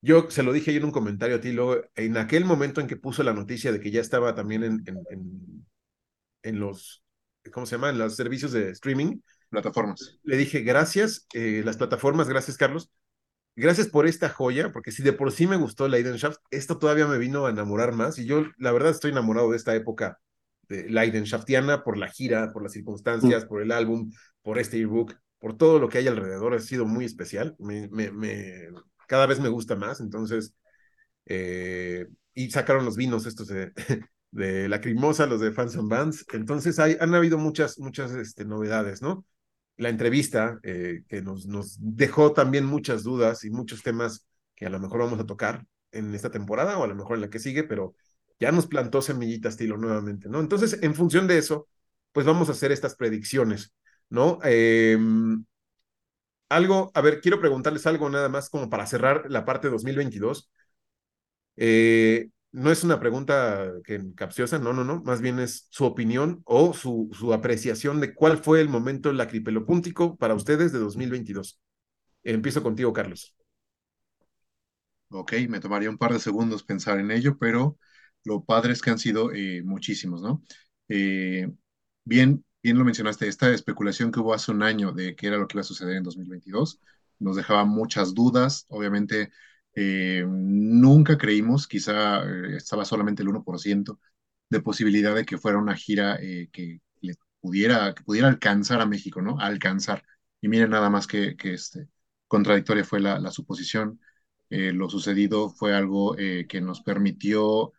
yo 0.00 0.28
se 0.30 0.42
lo 0.42 0.52
dije 0.52 0.72
ahí 0.72 0.78
en 0.78 0.84
un 0.84 0.90
comentario 0.90 1.36
a 1.36 1.40
ti, 1.40 1.52
luego, 1.52 1.80
en 1.94 2.16
aquel 2.16 2.44
momento 2.44 2.80
en 2.80 2.88
que 2.88 2.96
puso 2.96 3.22
la 3.22 3.32
noticia 3.32 3.70
de 3.72 3.80
que 3.80 3.92
ya 3.92 4.00
estaba 4.00 4.34
también 4.34 4.64
en, 4.64 4.82
en, 4.86 4.96
en, 5.10 5.66
en 6.42 6.58
los, 6.60 7.04
¿cómo 7.52 7.64
se 7.66 7.76
llama? 7.76 7.90
En 7.90 7.98
los 7.98 8.16
servicios 8.16 8.52
de 8.52 8.70
streaming, 8.70 9.20
Plataformas. 9.48 10.18
le 10.24 10.36
dije, 10.36 10.62
gracias, 10.62 11.26
eh, 11.34 11.62
las 11.64 11.76
plataformas, 11.76 12.28
gracias, 12.28 12.56
Carlos. 12.56 12.90
Gracias 13.54 13.86
por 13.88 14.06
esta 14.06 14.30
joya, 14.30 14.72
porque 14.72 14.92
si 14.92 15.02
de 15.02 15.12
por 15.12 15.30
sí 15.30 15.46
me 15.46 15.56
gustó 15.56 15.86
Leidenschaft, 15.86 16.38
esto 16.50 16.78
todavía 16.78 17.06
me 17.06 17.18
vino 17.18 17.46
a 17.46 17.50
enamorar 17.50 17.92
más. 17.92 18.18
Y 18.18 18.24
yo, 18.24 18.46
la 18.56 18.72
verdad, 18.72 18.92
estoy 18.92 19.10
enamorado 19.10 19.50
de 19.50 19.58
esta 19.58 19.74
época 19.74 20.18
de 20.68 20.88
Leidenschaftiana 20.88 21.82
por 21.84 21.98
la 21.98 22.08
gira, 22.08 22.52
por 22.52 22.62
las 22.62 22.72
circunstancias, 22.72 23.44
por 23.44 23.62
el 23.62 23.72
álbum, 23.72 24.10
por 24.42 24.58
este 24.58 24.78
ebook, 24.78 25.14
por 25.38 25.56
todo 25.56 25.78
lo 25.78 25.88
que 25.88 25.98
hay 25.98 26.08
alrededor. 26.08 26.54
Ha 26.54 26.60
sido 26.60 26.86
muy 26.86 27.04
especial. 27.04 27.56
Me, 27.58 27.88
me, 27.88 28.10
me, 28.10 28.68
cada 29.08 29.26
vez 29.26 29.40
me 29.40 29.48
gusta 29.48 29.76
más. 29.76 30.00
Entonces, 30.00 30.54
eh, 31.26 32.06
y 32.34 32.50
sacaron 32.50 32.84
los 32.84 32.96
vinos 32.96 33.26
estos 33.26 33.48
de, 33.48 33.72
de 34.30 34.68
Lacrimosa, 34.68 35.26
los 35.26 35.40
de 35.40 35.52
Fans 35.52 35.76
and 35.76 35.90
Bands. 35.90 36.26
Entonces, 36.32 36.78
hay, 36.78 36.96
han 37.00 37.14
habido 37.14 37.38
muchas, 37.38 37.78
muchas 37.78 38.12
este, 38.12 38.44
novedades, 38.44 39.02
¿no? 39.02 39.24
la 39.76 39.88
entrevista 39.88 40.58
eh, 40.62 41.02
que 41.08 41.22
nos, 41.22 41.46
nos 41.46 41.76
dejó 41.80 42.32
también 42.32 42.64
muchas 42.64 43.02
dudas 43.02 43.44
y 43.44 43.50
muchos 43.50 43.82
temas 43.82 44.26
que 44.54 44.66
a 44.66 44.70
lo 44.70 44.80
mejor 44.80 45.00
vamos 45.00 45.20
a 45.20 45.26
tocar 45.26 45.64
en 45.90 46.14
esta 46.14 46.30
temporada 46.30 46.78
o 46.78 46.84
a 46.84 46.86
lo 46.86 46.94
mejor 46.94 47.16
en 47.16 47.22
la 47.22 47.30
que 47.30 47.38
sigue, 47.38 47.64
pero 47.64 47.94
ya 48.42 48.50
nos 48.50 48.66
plantó 48.66 49.00
semillita 49.02 49.48
estilo 49.48 49.76
nuevamente, 49.76 50.28
¿no? 50.28 50.40
Entonces, 50.40 50.80
en 50.82 50.96
función 50.96 51.28
de 51.28 51.38
eso, 51.38 51.68
pues 52.10 52.26
vamos 52.26 52.48
a 52.48 52.52
hacer 52.52 52.72
estas 52.72 52.96
predicciones, 52.96 53.72
¿no? 54.10 54.40
Eh, 54.44 54.98
algo, 56.48 56.90
a 56.94 57.00
ver, 57.00 57.20
quiero 57.20 57.40
preguntarles 57.40 57.86
algo 57.86 58.10
nada 58.10 58.28
más 58.28 58.50
como 58.50 58.68
para 58.68 58.86
cerrar 58.86 59.30
la 59.30 59.44
parte 59.44 59.68
2022. 59.70 60.50
Eh, 61.56 62.30
no 62.52 62.72
es 62.72 62.84
una 62.84 63.00
pregunta 63.00 63.72
que 63.84 64.00
capciosa, 64.16 64.58
no, 64.58 64.72
no, 64.72 64.84
no, 64.84 65.02
más 65.04 65.20
bien 65.20 65.38
es 65.38 65.68
su 65.70 65.84
opinión 65.84 66.42
o 66.44 66.74
su, 66.74 67.10
su 67.12 67.32
apreciación 67.32 68.00
de 68.00 68.12
cuál 68.14 68.38
fue 68.38 68.60
el 68.60 68.68
momento 68.68 69.12
lacripelopúntico 69.12 70.16
para 70.16 70.34
ustedes 70.34 70.72
de 70.72 70.80
2022. 70.80 71.60
Empiezo 72.24 72.62
contigo, 72.62 72.92
Carlos. 72.92 73.36
Ok, 75.10 75.34
me 75.48 75.60
tomaría 75.60 75.90
un 75.90 75.98
par 75.98 76.12
de 76.12 76.18
segundos 76.18 76.64
pensar 76.64 76.98
en 76.98 77.10
ello, 77.10 77.36
pero 77.38 77.78
lo 78.24 78.44
padre 78.44 78.72
es 78.72 78.82
que 78.82 78.90
han 78.90 78.98
sido 78.98 79.32
eh, 79.32 79.62
muchísimos, 79.64 80.22
¿no? 80.22 80.42
Eh, 80.88 81.50
bien, 82.04 82.44
bien 82.62 82.78
lo 82.78 82.84
mencionaste, 82.84 83.28
esta 83.28 83.50
especulación 83.52 84.12
que 84.12 84.20
hubo 84.20 84.34
hace 84.34 84.50
un 84.52 84.62
año 84.62 84.92
de 84.92 85.14
qué 85.16 85.28
era 85.28 85.36
lo 85.38 85.46
que 85.48 85.56
iba 85.56 85.60
a 85.62 85.64
suceder 85.64 85.96
en 85.96 86.02
2022 86.04 86.80
nos 87.18 87.36
dejaba 87.36 87.64
muchas 87.64 88.14
dudas, 88.14 88.66
obviamente 88.68 89.30
eh, 89.74 90.24
nunca 90.28 91.16
creímos, 91.18 91.66
quizá 91.68 92.22
eh, 92.24 92.56
estaba 92.56 92.84
solamente 92.84 93.22
el 93.22 93.28
1% 93.28 94.00
de 94.48 94.60
posibilidad 94.60 95.14
de 95.14 95.24
que 95.24 95.38
fuera 95.38 95.58
una 95.58 95.76
gira 95.76 96.16
eh, 96.20 96.48
que 96.52 96.80
le 97.00 97.14
pudiera, 97.40 97.94
que 97.94 98.02
pudiera 98.04 98.28
alcanzar 98.28 98.80
a 98.80 98.86
México, 98.86 99.22
¿no? 99.22 99.38
Alcanzar. 99.40 100.04
Y 100.40 100.48
miren 100.48 100.70
nada 100.70 100.90
más 100.90 101.06
que, 101.06 101.36
que 101.36 101.54
este, 101.54 101.88
contradictoria 102.26 102.84
fue 102.84 103.00
la, 103.00 103.18
la 103.20 103.30
suposición. 103.30 104.00
eh, 104.50 104.72
lo 104.72 104.88
sucedido 104.90 105.48
fue 105.50 105.74
algo 105.74 106.16
eh, 106.18 106.46
que 106.48 106.60
nos 106.60 106.82
permitió, 106.82 107.72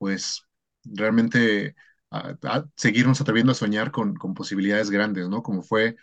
pues, 0.00 0.42
realmente 0.84 1.76
a, 2.10 2.36
a 2.44 2.66
seguirnos 2.76 3.20
atreviendo 3.20 3.52
a 3.52 3.54
soñar 3.54 3.92
con, 3.92 4.16
con 4.16 4.34
posibilidades 4.34 4.90
grandes, 4.90 5.28
¿no? 5.28 5.42
Como 5.42 5.62
fue, 5.62 5.96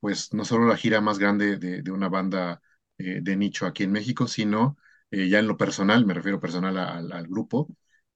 pues, 0.00 0.32
no 0.34 0.44
solo 0.44 0.66
la 0.68 0.76
gira 0.76 1.00
más 1.00 1.18
grande 1.18 1.58
de, 1.58 1.82
de 1.82 1.90
una 1.92 2.08
banda 2.08 2.62
eh, 2.98 3.20
de 3.22 3.36
nicho 3.36 3.66
aquí 3.66 3.84
en 3.84 3.92
México, 3.92 4.28
sino 4.28 4.78
eh, 5.10 5.28
ya 5.28 5.38
en 5.40 5.48
lo 5.48 5.56
personal, 5.56 6.06
me 6.06 6.14
refiero 6.14 6.40
personal 6.40 6.78
al, 6.78 7.28
grupo, 7.28 7.68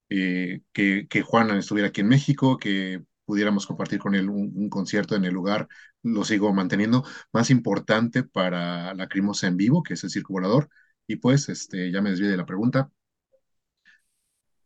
eh, 0.09 0.62
que, 0.73 1.07
que 1.09 1.23
Juan 1.23 1.50
estuviera 1.57 1.88
aquí 1.88 2.00
en 2.00 2.09
México, 2.09 2.59
que 2.59 3.02
pudiéramos 3.25 3.67
compartir 3.67 3.99
con 4.00 4.14
él 4.14 4.29
un, 4.29 4.69
concierto 4.71 5.14
en 5.17 5.25
el 5.25 5.35
lugar, 5.35 5.69
lo 6.02 6.25
sigo 6.25 6.52
manteniendo, 6.52 7.05
más 7.33 7.50
importante 7.50 8.25
para 8.25 8.95
la 8.95 9.09
Crimosa 9.09 9.47
en 9.47 9.57
vivo, 9.57 9.83
que 9.83 9.95
es 9.95 10.05
el 10.05 10.11
Circo 10.11 10.33
Volador. 10.33 10.69
Y 11.07 11.17
pues, 11.17 11.49
este, 11.49 11.90
ya 11.93 12.00
me 12.02 12.11
desvié 12.11 12.29
de 12.29 12.37
la 12.37 12.47
pregunta, 12.47 12.90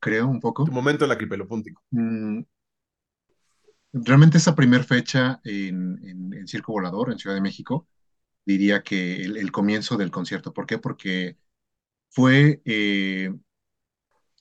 creo 0.04 0.28
un 0.28 0.40
Tu 0.62 0.70
poco. 0.70 0.72
momento 0.72 1.04
en 1.04 1.08
la 1.10 1.16
Cripelopúntico. 1.16 1.82
Mm, 1.92 2.42
realmente 3.92 4.38
esa 4.38 4.54
primer 4.54 4.84
fecha 4.84 5.40
en, 5.44 5.98
en, 6.06 6.32
en 6.34 6.48
Circo 6.48 6.72
Volador, 6.72 7.12
en 7.12 7.18
Ciudad 7.18 7.36
de 7.36 7.42
México, 7.42 7.88
diría 8.46 8.82
que 8.82 9.22
el, 9.24 9.36
el 9.38 9.52
comienzo 9.52 9.96
del 9.96 10.10
concierto. 10.10 10.52
¿Por 10.54 10.66
qué? 10.66 10.78
Porque 10.78 11.38
fue 12.10 12.62
eh, 12.64 13.32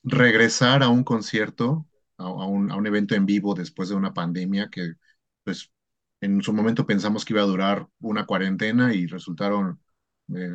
regresar 0.04 0.84
a 0.84 0.90
un 0.90 1.04
concierto, 1.04 1.88
a, 2.18 2.24
a 2.26 2.46
un, 2.48 2.72
a 2.72 2.76
un 2.76 2.88
evento 2.88 3.16
en 3.16 3.26
vivo 3.26 3.54
después 3.56 3.90
de 3.90 3.96
una 3.96 4.14
pandemia 4.14 4.70
que, 4.70 4.94
pues, 5.44 5.72
en 6.22 6.42
su 6.42 6.54
momento 6.54 6.86
pensamos 6.86 7.26
que 7.26 7.34
iba 7.34 7.42
a 7.42 7.46
durar 7.46 7.88
una 8.00 8.26
cuarentena 8.26 8.94
y 8.94 9.08
resultaron 9.08 9.80
eh, 10.36 10.52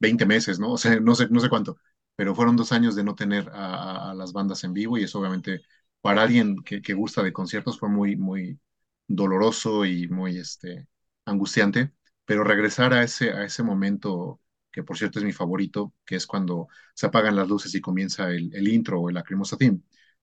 20 0.00 0.26
meses, 0.26 0.58
¿no? 0.58 0.72
O 0.72 0.78
sea, 0.78 1.00
no 1.00 1.14
sé, 1.14 1.28
no 1.30 1.40
sé 1.40 1.48
cuánto, 1.48 1.78
pero 2.16 2.34
fueron 2.34 2.56
dos 2.56 2.72
años 2.72 2.94
de 2.96 3.04
no 3.04 3.14
tener 3.14 3.50
a, 3.52 4.14
las 4.14 4.32
bandas 4.32 4.64
en 4.64 4.72
vivo 4.72 4.98
y 4.98 5.04
eso 5.04 5.18
obviamente 5.20 5.62
para 6.00 6.22
alguien 6.22 6.62
que, 6.64 6.80
gusta 6.94 7.22
de 7.22 7.32
conciertos 7.32 7.78
fue 7.78 7.88
muy, 7.88 8.16
muy 8.16 8.60
doloroso 9.06 9.84
y 9.86 10.08
muy 10.08 10.38
este, 10.38 10.86
angustiante, 11.24 11.92
pero 12.24 12.44
regresar 12.44 12.92
a 12.92 13.02
ese, 13.02 13.32
a 13.32 13.44
ese 13.44 13.62
momento, 13.62 14.40
que 14.70 14.82
por 14.82 14.98
cierto 14.98 15.18
es 15.18 15.24
mi 15.24 15.32
favorito, 15.32 15.94
que 16.04 16.16
es 16.16 16.26
cuando 16.26 16.68
se 16.94 17.06
apagan 17.06 17.36
las 17.36 17.48
luces 17.48 17.74
y 17.74 17.80
comienza 17.80 18.28
el, 18.30 18.68
intro 18.68 19.00
o 19.00 19.08
el 19.08 19.14
Lacrimosa 19.14 19.56
Theme, 19.56 19.80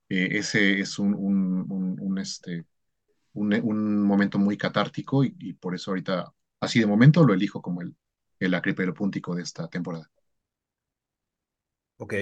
eh, 0.09 0.29
ese 0.33 0.79
es 0.79 0.99
un, 0.99 1.13
un, 1.15 1.65
un, 1.71 1.97
un, 1.99 2.17
este, 2.19 2.65
momento 3.33 4.39
muy 4.39 4.57
catártico 4.57 5.23
y, 5.23 5.35
y 5.39 5.53
por 5.53 5.75
eso 5.75 5.91
ahorita, 5.91 6.33
así 6.59 6.79
de 6.79 6.85
momento, 6.85 7.25
lo 7.25 7.33
elijo 7.33 7.61
como 7.61 7.81
el, 7.81 7.95
el 8.39 8.53
acripelopúntico 8.55 9.35
de 9.35 9.43
esta 9.43 9.67
temporada. 9.69 10.09
Ok, 12.01 12.15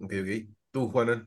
ok, 0.00 0.12
ok. 0.20 0.28
Tú, 0.70 0.88
Juana. 0.90 1.26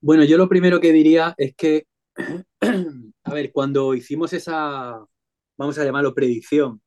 Bueno, 0.00 0.22
yo 0.24 0.38
lo 0.38 0.48
primero 0.48 0.80
que 0.80 0.92
diría 0.92 1.34
es 1.36 1.56
que, 1.56 1.88
a 3.24 3.34
ver, 3.34 3.50
cuando 3.52 3.94
hicimos 3.94 4.32
esa, 4.32 5.04
vamos 5.56 5.78
a 5.78 5.84
llamarlo 5.84 6.14
predicción, 6.14 6.80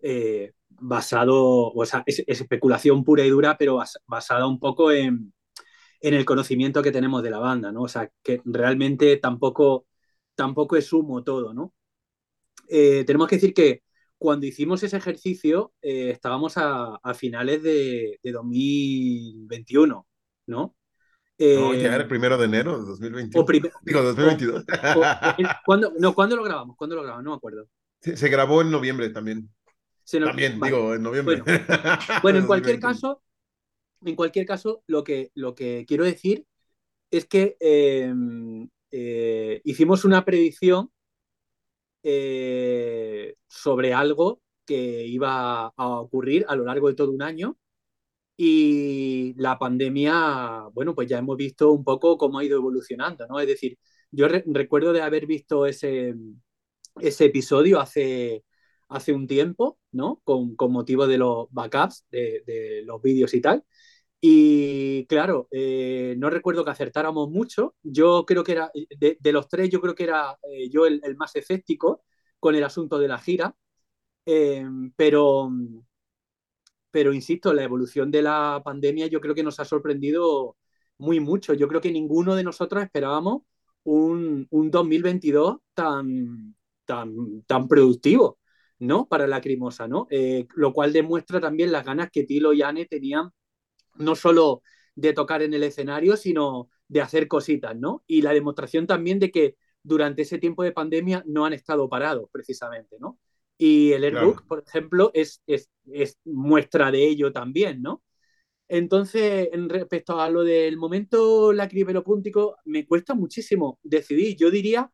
eh, 0.00 0.52
basado, 0.68 1.72
o 1.72 1.86
sea, 1.86 2.04
es, 2.06 2.22
es, 2.26 2.40
especulación 2.40 3.02
pura 3.04 3.24
y 3.24 3.30
dura, 3.30 3.56
pero 3.58 3.76
bas, 3.76 3.98
basada 4.06 4.46
un 4.46 4.60
poco 4.60 4.92
en, 4.92 5.32
en, 6.00 6.14
el 6.14 6.24
conocimiento 6.24 6.82
que 6.82 6.92
tenemos 6.92 7.22
de 7.24 7.30
la 7.30 7.38
banda, 7.40 7.72
¿no? 7.72 7.82
O 7.82 7.88
sea, 7.88 8.10
que 8.22 8.42
realmente 8.44 9.16
tampoco, 9.18 9.86
tampoco 10.36 10.76
es 10.76 10.92
humo 10.92 11.24
todo, 11.24 11.54
¿no? 11.54 11.74
Eh, 12.68 13.04
tenemos 13.06 13.28
que 13.28 13.36
decir 13.36 13.54
que 13.54 13.82
cuando 14.22 14.46
hicimos 14.46 14.80
ese 14.84 14.96
ejercicio 14.96 15.72
eh, 15.82 16.10
estábamos 16.10 16.56
a, 16.56 16.94
a 17.02 17.12
finales 17.12 17.60
de, 17.60 18.20
de, 18.22 18.30
2021, 18.30 20.06
¿no? 20.46 20.76
Eh, 21.36 21.56
no, 21.58 21.74
ya 21.74 21.88
era 21.88 21.96
el 21.96 22.06
primero 22.06 22.38
de 22.38 22.44
enero 22.44 22.78
de 22.78 22.86
2021. 22.86 23.44
O 23.44 23.80
Digo, 23.82 24.02
2022. 24.02 24.64
O, 24.94 25.00
o, 25.00 25.04
¿cuándo, 25.66 25.92
no, 25.98 26.14
¿cuándo 26.14 26.36
lo 26.36 26.44
grabamos? 26.44 26.76
¿Cuándo 26.76 26.94
lo 26.94 27.02
grabamos? 27.02 27.24
No 27.24 27.30
me 27.32 27.36
acuerdo. 27.36 27.66
Se, 28.00 28.16
se 28.16 28.28
grabó 28.28 28.62
en 28.62 28.70
noviembre 28.70 29.10
también. 29.10 29.50
Se 30.04 30.20
también, 30.20 30.60
vale. 30.60 30.72
digo, 30.72 30.94
en 30.94 31.02
noviembre. 31.02 31.42
Bueno, 31.42 31.64
bueno 32.22 32.38
en 32.38 32.46
cualquier 32.46 32.78
caso, 32.78 33.22
en 34.04 34.14
cualquier 34.14 34.46
caso, 34.46 34.84
lo 34.86 35.02
que, 35.02 35.32
lo 35.34 35.56
que 35.56 35.84
quiero 35.84 36.04
decir 36.04 36.46
es 37.10 37.26
que 37.26 37.56
eh, 37.58 38.14
eh, 38.92 39.60
hicimos 39.64 40.04
una 40.04 40.24
predicción 40.24 40.92
eh, 42.02 43.36
sobre 43.48 43.94
algo 43.94 44.40
que 44.66 45.06
iba 45.06 45.66
a 45.68 45.88
ocurrir 46.00 46.44
a 46.48 46.56
lo 46.56 46.64
largo 46.64 46.88
de 46.88 46.94
todo 46.94 47.12
un 47.12 47.22
año 47.22 47.56
y 48.36 49.34
la 49.36 49.58
pandemia, 49.58 50.64
bueno, 50.74 50.94
pues 50.94 51.08
ya 51.08 51.18
hemos 51.18 51.36
visto 51.36 51.72
un 51.72 51.84
poco 51.84 52.18
cómo 52.18 52.38
ha 52.38 52.44
ido 52.44 52.58
evolucionando, 52.58 53.26
¿no? 53.28 53.38
Es 53.40 53.46
decir, 53.46 53.78
yo 54.10 54.28
re 54.28 54.42
recuerdo 54.46 54.92
de 54.92 55.02
haber 55.02 55.26
visto 55.26 55.66
ese, 55.66 56.14
ese 57.00 57.26
episodio 57.26 57.80
hace, 57.80 58.44
hace 58.88 59.12
un 59.12 59.26
tiempo, 59.26 59.78
¿no? 59.92 60.20
Con, 60.24 60.56
con 60.56 60.72
motivo 60.72 61.06
de 61.06 61.18
los 61.18 61.46
backups, 61.50 62.06
de, 62.10 62.42
de 62.46 62.82
los 62.84 63.00
vídeos 63.02 63.34
y 63.34 63.40
tal. 63.40 63.64
Y 64.24 65.04
claro, 65.06 65.48
eh, 65.50 66.14
no 66.16 66.30
recuerdo 66.30 66.64
que 66.64 66.70
acertáramos 66.70 67.28
mucho. 67.28 67.74
Yo 67.82 68.24
creo 68.24 68.44
que 68.44 68.52
era, 68.52 68.70
de, 68.98 69.32
los 69.32 69.48
tres, 69.48 69.68
yo 69.70 69.80
creo 69.80 69.96
que 69.96 70.04
era 70.04 70.38
eh, 70.48 70.70
yo 70.70 70.86
el, 70.86 71.02
más 71.16 71.34
escéptico 71.34 72.04
con 72.38 72.54
el 72.54 72.62
asunto 72.64 72.98
de 73.00 73.08
la 73.08 73.18
gira. 73.18 73.56
Eh, 74.26 74.64
pero, 74.96 75.50
pero 76.90 77.12
insisto, 77.12 77.52
la 77.52 77.64
evolución 77.64 78.10
de 78.10 78.22
la 78.22 78.60
pandemia 78.64 79.06
yo 79.06 79.20
creo 79.20 79.34
que 79.34 79.42
nos 79.42 79.58
ha 79.60 79.64
sorprendido 79.64 80.56
muy 80.98 81.20
mucho. 81.20 81.54
Yo 81.54 81.68
creo 81.68 81.80
que 81.80 81.92
ninguno 81.92 82.34
de 82.36 82.44
nosotros 82.44 82.82
esperábamos 82.84 83.42
un, 83.84 84.46
un 84.50 84.70
2022 84.70 85.58
tan, 85.74 86.54
tan, 86.84 87.42
tan 87.46 87.68
productivo, 87.68 88.38
¿no? 88.78 89.06
Para 89.08 89.26
la 89.26 89.40
Crimosa, 89.40 89.88
¿no? 89.88 90.06
Lo 90.54 90.72
cual 90.72 90.92
demuestra 90.92 91.40
también 91.40 91.72
las 91.72 91.84
ganas 91.84 92.10
que 92.10 92.24
Tilo 92.24 92.52
y 92.52 92.62
Anne 92.62 92.86
tenían 92.86 93.30
no 93.96 94.14
solo 94.14 94.62
de 94.94 95.12
tocar 95.12 95.42
en 95.42 95.54
el 95.54 95.62
escenario, 95.62 96.16
sino 96.16 96.68
de 96.88 97.00
hacer 97.00 97.28
cositas, 97.28 97.76
¿no? 97.76 98.04
Y 98.06 98.22
la 98.22 98.32
demostración 98.32 98.86
también 98.86 99.18
de 99.18 99.30
que 99.30 99.56
durante 99.82 100.22
ese 100.22 100.38
tiempo 100.38 100.62
de 100.62 100.72
pandemia 100.72 101.24
no 101.26 101.46
han 101.46 101.52
estado 101.52 101.88
parados, 101.88 102.28
precisamente, 102.30 102.96
¿no? 103.00 103.18
Y 103.58 103.92
el 103.92 104.04
Airbook, 104.04 104.34
claro. 104.34 104.48
por 104.48 104.64
ejemplo, 104.66 105.10
es, 105.14 105.42
es, 105.46 105.70
es, 105.92 106.18
muestra 106.24 106.90
de 106.90 107.06
ello 107.06 107.32
también, 107.32 107.82
¿no? 107.82 108.02
Entonces, 108.68 109.48
en 109.52 109.68
respecto 109.68 110.20
a 110.20 110.30
lo 110.30 110.44
del 110.44 110.76
momento 110.76 111.52
lacrimopúntico, 111.52 112.56
me 112.64 112.86
cuesta 112.86 113.14
muchísimo 113.14 113.78
decidir. 113.82 114.36
Yo 114.36 114.50
diría 114.50 114.90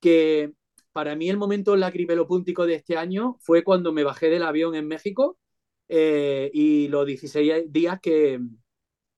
que 0.00 0.52
para 0.92 1.16
mí 1.16 1.30
el 1.30 1.36
momento 1.36 1.76
lacrimopúntico 1.76 2.66
de 2.66 2.74
este 2.74 2.96
año 2.96 3.36
fue 3.40 3.64
cuando 3.64 3.92
me 3.92 4.04
bajé 4.04 4.28
del 4.28 4.42
avión 4.42 4.74
en 4.74 4.88
México 4.88 5.38
eh, 5.94 6.50
y 6.54 6.88
los 6.88 7.06
16 7.06 7.70
días 7.72 8.00
que, 8.00 8.40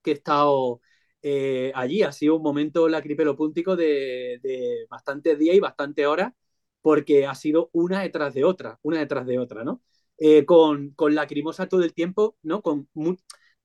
que 0.02 0.10
he 0.12 0.14
estado 0.14 0.80
eh, 1.22 1.72
allí. 1.74 2.02
Ha 2.02 2.12
sido 2.12 2.36
un 2.36 2.42
momento 2.42 2.88
lacrimopúntico 2.88 3.76
de, 3.76 4.40
de 4.42 4.86
bastantes 4.90 5.38
días 5.38 5.56
y 5.56 5.60
bastantes 5.60 6.06
horas 6.06 6.32
porque 6.82 7.26
ha 7.26 7.34
sido 7.34 7.70
una 7.72 8.02
detrás 8.02 8.34
de 8.34 8.44
otra, 8.44 8.78
una 8.82 8.98
detrás 9.00 9.26
de 9.26 9.38
otra, 9.38 9.64
¿no? 9.64 9.82
Eh, 10.18 10.44
con, 10.46 10.90
con 10.92 11.14
lacrimosa 11.14 11.68
todo 11.68 11.82
el 11.82 11.94
tiempo, 11.94 12.36
¿no? 12.42 12.62
Con 12.62 12.88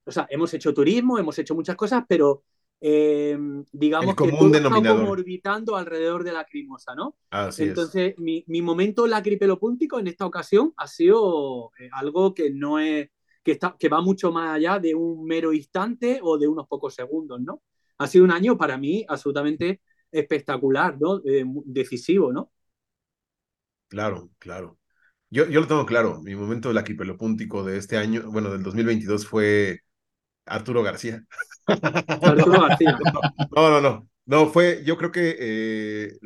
o 0.04 0.12
sea, 0.12 0.26
hemos 0.30 0.52
hecho 0.54 0.74
turismo, 0.74 1.18
hemos 1.18 1.38
hecho 1.38 1.54
muchas 1.54 1.76
cosas, 1.76 2.04
pero 2.08 2.44
eh, 2.82 3.38
digamos 3.72 4.16
que 4.16 4.30
todo 4.30 4.54
está 4.54 4.70
como 4.70 5.10
orbitando 5.10 5.76
alrededor 5.76 6.24
de 6.24 6.32
lacrimosa, 6.32 6.94
¿no? 6.94 7.16
Así 7.28 7.64
Entonces, 7.64 8.14
mi, 8.18 8.42
mi, 8.46 8.62
momento 8.62 9.06
lacripelopúntico 9.06 9.98
en 9.98 10.06
esta 10.06 10.24
ocasión 10.24 10.72
ha 10.78 10.86
sido 10.86 11.72
eh, 11.78 11.90
algo 11.92 12.32
que 12.32 12.50
no 12.50 12.78
es, 12.78 13.10
que, 13.42 13.52
está, 13.52 13.76
que 13.78 13.90
va 13.90 14.00
mucho 14.00 14.32
más 14.32 14.56
allá 14.56 14.78
de 14.78 14.94
un 14.94 15.24
mero 15.24 15.52
instante 15.52 16.20
o 16.22 16.38
de 16.38 16.48
unos 16.48 16.66
pocos 16.68 16.94
segundos, 16.94 17.40
¿no? 17.40 17.62
Ha 17.98 18.06
sido 18.06 18.24
un 18.24 18.32
año 18.32 18.56
para 18.56 18.78
mí 18.78 19.04
absolutamente 19.06 19.82
espectacular, 20.10 20.96
¿no? 20.98 21.20
Eh, 21.24 21.44
decisivo, 21.66 22.32
¿no? 22.32 22.50
Claro, 23.88 24.30
claro. 24.38 24.78
Yo, 25.28 25.46
yo 25.46 25.60
lo 25.60 25.66
tengo 25.66 25.84
claro. 25.84 26.22
Mi 26.22 26.34
momento 26.34 26.72
lacripelopúntico 26.72 27.62
de 27.62 27.76
este 27.76 27.98
año, 27.98 28.30
bueno, 28.30 28.50
del 28.50 28.62
2022 28.62 29.26
fue 29.26 29.80
Arturo 30.50 30.82
García. 30.82 31.24
Arturo 31.66 32.60
García. 32.60 32.98
No, 33.54 33.70
no, 33.70 33.80
no. 33.80 34.08
No, 34.26 34.48
fue, 34.48 34.82
yo 34.84 34.96
creo 34.96 35.10
que 35.10 35.36
eh, 35.38 36.18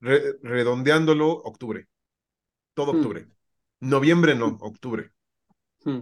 re, 0.00 0.34
redondeándolo, 0.42 1.30
octubre. 1.30 1.86
Todo 2.74 2.92
octubre. 2.92 3.26
Hmm. 3.80 3.88
Noviembre 3.88 4.34
no, 4.34 4.58
octubre. 4.60 5.10
Hmm. 5.84 6.00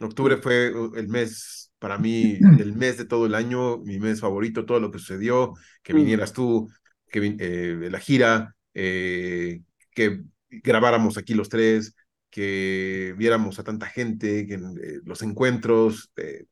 Octubre 0.00 0.36
hmm. 0.36 0.40
fue 0.40 0.72
el 0.96 1.08
mes, 1.08 1.72
para 1.78 1.98
mí, 1.98 2.38
el 2.60 2.74
mes 2.74 2.98
de 2.98 3.06
todo 3.06 3.26
el 3.26 3.34
año, 3.34 3.78
mi 3.78 3.98
mes 3.98 4.20
favorito, 4.20 4.64
todo 4.64 4.80
lo 4.80 4.90
que 4.90 4.98
sucedió, 4.98 5.54
que 5.82 5.94
vinieras 5.94 6.32
tú, 6.32 6.68
que 7.10 7.36
eh, 7.38 7.88
la 7.90 7.98
gira, 7.98 8.54
eh, 8.74 9.62
que 9.90 10.22
grabáramos 10.48 11.16
aquí 11.16 11.34
los 11.34 11.48
tres, 11.48 11.94
que 12.34 13.14
viéramos 13.16 13.60
a 13.60 13.62
tanta 13.62 13.86
gente, 13.86 14.44
que 14.44 14.54
eh, 14.54 15.00
los 15.04 15.22
encuentros, 15.22 16.10
eh, 16.16 16.46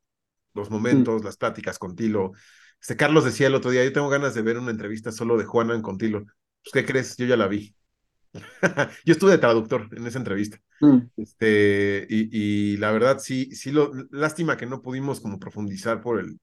los 0.54 0.70
momentos, 0.70 1.24
las 1.24 1.36
pláticas 1.36 1.76
con 1.76 1.96
Tilo. 1.96 2.34
Este 2.80 2.96
Carlos 2.96 3.24
decía 3.24 3.48
el 3.48 3.56
otro 3.56 3.72
día, 3.72 3.82
yo 3.82 3.92
tengo 3.92 4.08
ganas 4.08 4.32
de 4.32 4.42
ver 4.42 4.58
una 4.58 4.70
entrevista 4.70 5.10
solo 5.10 5.36
de 5.36 5.44
Juana 5.44 5.74
en 5.74 5.82
Contilo. 5.82 6.24
Pues, 6.62 6.72
¿qué 6.72 6.84
crees? 6.86 7.16
Yo 7.16 7.26
ya 7.26 7.36
la 7.36 7.48
vi. 7.48 7.74
yo 9.04 9.12
estuve 9.12 9.32
de 9.32 9.38
traductor 9.38 9.88
en 9.90 10.06
esa 10.06 10.18
entrevista. 10.18 10.60
Mm. 10.80 10.98
Este, 11.16 12.06
y, 12.08 12.76
la 12.76 12.92
verdad, 12.92 13.18
sí, 13.18 13.52
sí, 13.52 13.72
lo, 13.72 13.90
lástima 14.12 14.56
que 14.56 14.66
no 14.66 14.82
pudimos 14.82 15.18
como 15.18 15.40
profundizar 15.40 16.00
por 16.00 16.20
el, 16.20 16.38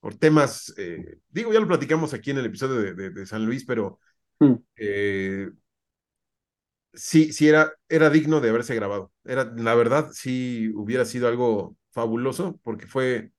por 0.00 0.16
temas, 0.16 0.74
eh, 0.76 1.20
digo, 1.28 1.52
ya 1.52 1.60
lo 1.60 1.68
platicamos 1.68 2.14
aquí 2.14 2.32
en 2.32 2.38
el 2.38 2.46
episodio 2.46 2.96
de, 2.96 3.26
San 3.26 3.46
Luis, 3.46 3.64
pero 3.64 4.00
mm. 4.40 4.54
eh, 4.74 5.50
sí, 6.96 7.32
sí 7.32 7.48
era, 7.48 7.72
era 7.88 8.10
digno 8.10 8.40
de 8.40 8.48
haberse 8.48 8.74
grabado. 8.74 9.12
Era, 9.24 9.44
la 9.56 9.74
verdad, 9.74 10.10
sí 10.12 10.70
hubiera 10.74 11.04
sido 11.04 11.28
algo 11.28 11.76
fabuloso, 11.92 12.58
porque 12.62 12.86
fue, 12.86 13.30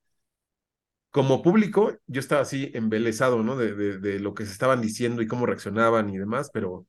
como 1.10 1.42
público, 1.42 1.96
yo 2.06 2.20
estaba 2.20 2.42
así 2.42 2.70
embelesado, 2.74 3.42
¿no? 3.42 3.56
De, 3.56 3.98
de, 3.98 4.20
lo 4.20 4.34
que 4.34 4.46
se 4.46 4.52
estaban 4.52 4.80
diciendo 4.80 5.20
y 5.20 5.26
cómo 5.26 5.46
reaccionaban 5.46 6.08
y 6.10 6.18
demás, 6.18 6.50
pero 6.52 6.86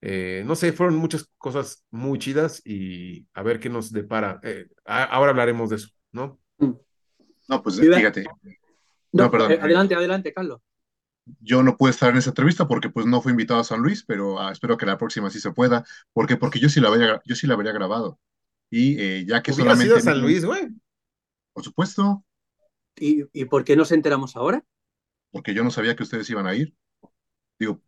eh, 0.00 0.42
no 0.46 0.54
sé, 0.54 0.72
fueron 0.72 0.96
muchas 0.96 1.28
cosas 1.38 1.84
muy 1.90 2.18
chidas 2.18 2.62
y 2.64 3.26
a 3.34 3.42
ver 3.42 3.58
qué 3.58 3.68
nos 3.68 3.92
depara. 3.92 4.40
Eh, 4.42 4.66
ahora 4.84 5.30
hablaremos 5.30 5.70
de 5.70 5.76
eso, 5.76 5.88
¿no? 6.12 6.38
No, 6.58 7.62
pues 7.62 7.80
fíjate. 7.80 8.24
No, 9.12 9.30
perdón. 9.30 9.52
Eh, 9.52 9.58
adelante, 9.60 9.94
adelante, 9.94 10.32
Carlos. 10.32 10.60
Yo 11.40 11.62
no 11.62 11.76
pude 11.76 11.90
estar 11.90 12.10
en 12.10 12.16
esa 12.16 12.30
entrevista 12.30 12.68
porque 12.68 12.90
pues 12.90 13.06
no 13.06 13.20
fui 13.20 13.30
invitado 13.30 13.60
a 13.60 13.64
San 13.64 13.80
Luis, 13.80 14.04
pero 14.04 14.40
ah, 14.40 14.52
espero 14.52 14.76
que 14.76 14.86
la 14.86 14.98
próxima 14.98 15.30
sí 15.30 15.40
se 15.40 15.52
pueda. 15.52 15.84
¿Por 16.12 16.26
qué? 16.26 16.36
Porque 16.36 16.60
yo 16.60 16.68
sí 16.68 16.80
la 16.80 16.88
habría, 16.88 17.20
yo 17.24 17.34
sí 17.34 17.46
la 17.46 17.54
habría 17.54 17.72
grabado. 17.72 18.18
Y 18.70 19.24
ya 19.26 19.42
que 19.42 19.52
solamente... 19.52 19.84
sido 19.84 19.96
a 19.96 20.00
San 20.00 20.20
Luis, 20.20 20.44
güey? 20.44 20.68
Por 21.52 21.64
supuesto. 21.64 22.24
¿Y, 22.96 23.24
¿Y 23.32 23.44
por 23.46 23.64
qué 23.64 23.76
nos 23.76 23.92
enteramos 23.92 24.36
ahora? 24.36 24.64
Porque 25.30 25.54
yo 25.54 25.64
no 25.64 25.70
sabía 25.70 25.96
que 25.96 26.02
ustedes 26.02 26.28
iban 26.30 26.46
a 26.46 26.54
ir. 26.54 26.74
Digo. 27.58 27.80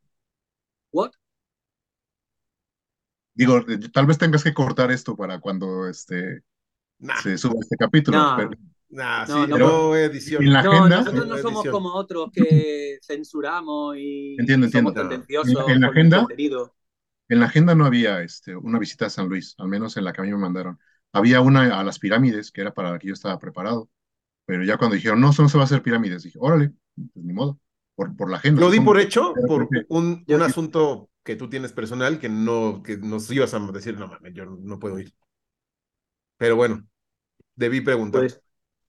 ¿What? 0.93 1.13
Digo, 3.35 3.65
tal 3.93 4.07
vez 4.07 4.19
tengas 4.19 4.45
que 4.45 4.53
cortar 4.53 4.91
esto 4.91 5.17
para 5.17 5.39
cuando 5.41 5.89
este 5.89 6.43
se 7.23 7.39
suba 7.39 7.55
este 7.61 7.77
capítulo. 7.77 8.19
Pero, 8.37 8.51
sí, 8.91 9.47
no, 9.49 9.97
edición. 9.97 10.43
En 10.43 10.53
la 10.53 10.61
agenda, 10.61 10.99
nosotros 10.99 11.27
no 11.27 11.39
somos 11.39 11.67
como 11.69 11.95
otros 11.95 12.31
que 12.33 12.99
censuramos 13.03 13.97
y 13.97 14.37
entiendo, 14.39 14.67
entiendo. 14.67 14.93
En, 14.93 15.81
la 15.81 15.89
agenda, 15.89 16.27
en 17.29 17.41
la 17.41 17.47
agenda 17.47 17.75
no 17.75 17.85
había 17.85 18.23
este, 18.23 18.57
una 18.57 18.79
visita 18.79 19.07
a 19.07 19.11
San 19.11 19.29
Luis, 19.29 19.55
al 19.59 19.69
menos 19.69 19.97
en 19.97 20.05
la 20.05 20.13
que 20.13 20.21
a 20.21 20.25
mí 20.25 20.31
me 20.31 20.39
mandaron. 20.39 20.79
Había 21.13 21.41
una 21.41 21.79
a 21.79 21.85
las 21.85 21.99
pirámides, 21.99 22.53
que 22.53 22.61
era 22.61 22.73
para 22.73 22.93
la 22.93 22.99
que 22.99 23.09
yo 23.09 23.15
estaba 23.15 23.39
preparado. 23.39 23.89
Pero 24.47 24.65
ya 24.65 24.79
cuando 24.79 24.97
dijeron, 24.97 25.21
no, 25.21 25.31
eso 25.31 25.43
no 25.43 25.49
se 25.49 25.57
va 25.57 25.63
a 25.63 25.67
hacer 25.67 25.83
pirámides, 25.83 26.25
dije, 26.25 26.39
órale, 26.41 26.73
pues 26.95 27.25
ni 27.25 27.33
modo, 27.33 27.61
por, 27.95 28.17
por 28.17 28.31
la 28.31 28.39
agenda. 28.39 28.61
Lo 28.61 28.71
di 28.71 28.81
por 28.81 28.99
hecho, 28.99 29.33
por 29.47 29.69
un, 29.89 30.25
un 30.27 30.43
asunto 30.43 31.09
que 31.23 31.37
tú 31.37 31.49
tienes 31.49 31.73
personal 31.73 32.19
que 32.19 32.29
no, 32.29 32.83
que 32.83 32.97
nos 32.97 33.31
ibas 33.31 33.55
a 33.55 33.61
decir, 33.73 33.97
no 33.97 34.09
mames, 34.09 34.35
yo 34.35 34.47
no 34.47 34.79
puedo 34.79 34.99
ir. 34.99 35.15
Pero 36.37 36.57
bueno, 36.57 36.85
debí 37.55 37.81
preguntar. 37.81 38.23
Pues, 38.23 38.41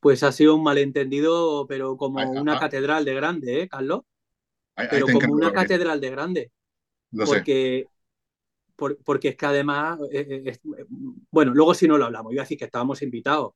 pues 0.01 0.23
ha 0.23 0.31
sido 0.31 0.55
un 0.55 0.63
malentendido, 0.63 1.65
pero 1.67 1.95
como 1.95 2.19
una 2.29 2.59
catedral 2.59 3.05
de 3.05 3.13
grande, 3.13 3.61
¿eh, 3.61 3.69
Carlos? 3.69 4.01
pero 4.89 5.05
como 5.05 5.33
una 5.33 5.53
catedral 5.53 6.01
de 6.01 6.09
grande. 6.09 6.51
porque, 7.25 7.85
porque 8.75 9.29
es 9.29 9.37
que 9.37 9.45
además, 9.45 9.99
eh, 10.11 10.43
eh, 10.45 10.85
bueno, 11.29 11.53
luego 11.53 11.75
si 11.75 11.87
no 11.87 11.97
lo 11.97 12.05
hablamos, 12.05 12.33
iba 12.33 12.41
a 12.41 12.45
decir 12.45 12.57
que 12.57 12.65
estábamos 12.65 13.01
invitados. 13.03 13.53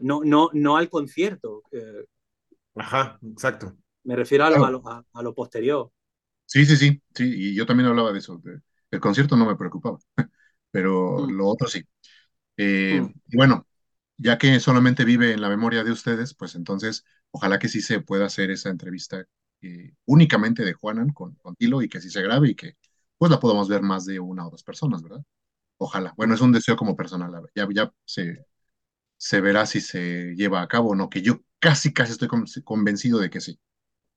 no, 0.00 0.22
no, 0.24 0.50
no 0.52 0.76
al 0.76 0.90
concierto. 0.90 1.62
Eh. 1.70 2.04
Ajá, 2.74 3.18
exacto. 3.22 3.76
Me 4.02 4.16
refiero 4.16 4.44
a 4.44 4.70
lo, 4.70 4.82
a 4.86 5.22
lo 5.22 5.34
posterior. 5.34 5.92
Sí, 6.46 6.66
sí, 6.66 6.76
sí, 6.76 7.00
sí, 7.14 7.32
y 7.32 7.54
yo 7.54 7.64
también 7.64 7.90
hablaba 7.90 8.12
de 8.12 8.18
eso. 8.18 8.42
el 8.90 9.00
concierto 9.00 9.36
no 9.36 9.46
me 9.46 9.54
preocupaba, 9.54 9.98
pero 10.72 11.18
mm. 11.20 11.30
lo 11.30 11.46
otro 11.46 11.68
sí. 11.68 11.80
Eh, 12.56 13.00
mm. 13.00 13.36
Bueno, 13.36 13.68
ya 14.20 14.38
que 14.38 14.60
solamente 14.60 15.04
vive 15.04 15.32
en 15.32 15.40
la 15.40 15.48
memoria 15.48 15.84
de 15.84 15.92
ustedes, 15.92 16.34
pues 16.34 16.54
entonces 16.54 17.04
ojalá 17.30 17.58
que 17.58 17.68
sí 17.68 17.80
se 17.82 18.00
pueda 18.00 18.26
hacer 18.26 18.50
esa 18.50 18.70
entrevista 18.70 19.24
eh, 19.62 19.94
únicamente 20.06 20.64
de 20.64 20.74
Juanan 20.74 21.10
con, 21.12 21.34
con 21.36 21.56
Tilo 21.56 21.82
y 21.82 21.88
que 21.88 22.00
sí 22.00 22.10
se 22.10 22.22
grabe 22.22 22.50
y 22.50 22.54
que 22.54 22.76
pues 23.18 23.30
la 23.30 23.40
podamos 23.40 23.68
ver 23.68 23.82
más 23.82 24.06
de 24.06 24.20
una 24.20 24.46
o 24.46 24.50
dos 24.50 24.64
personas, 24.64 25.02
¿verdad? 25.02 25.22
Ojalá. 25.78 26.14
Bueno, 26.16 26.34
es 26.34 26.40
un 26.42 26.52
deseo 26.52 26.76
como 26.76 26.96
personal. 26.96 27.32
Ya, 27.54 27.68
ya 27.74 27.92
se, 28.06 28.44
se 29.18 29.40
verá 29.40 29.66
si 29.66 29.80
se 29.80 30.34
lleva 30.36 30.62
a 30.62 30.68
cabo 30.68 30.90
o 30.90 30.94
no, 30.94 31.10
que 31.10 31.22
yo 31.22 31.42
casi, 31.58 31.92
casi 31.92 32.12
estoy 32.12 32.28
convencido 32.64 33.18
de 33.18 33.30
que 33.30 33.40
sí. 33.40 33.60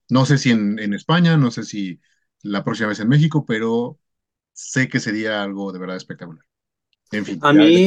No 0.10 0.26
sé 0.26 0.38
si 0.38 0.52
en, 0.52 0.80
en 0.80 0.94
España, 0.94 1.38
no 1.38 1.52
sé 1.52 1.64
si 1.64 2.02
la 2.44 2.64
próxima 2.64 2.90
vez 2.90 3.00
en 3.00 3.10
México, 3.10 3.46
pero 3.46 4.00
sé 4.54 4.90
que 4.90 5.00
sería 5.00 5.44
algo 5.44 5.72
de 5.74 5.80
verdad 5.80 5.98
espectacular. 5.98 6.46
En 7.12 7.26
fin. 7.26 7.46
A 7.48 7.54
mí, 7.54 7.84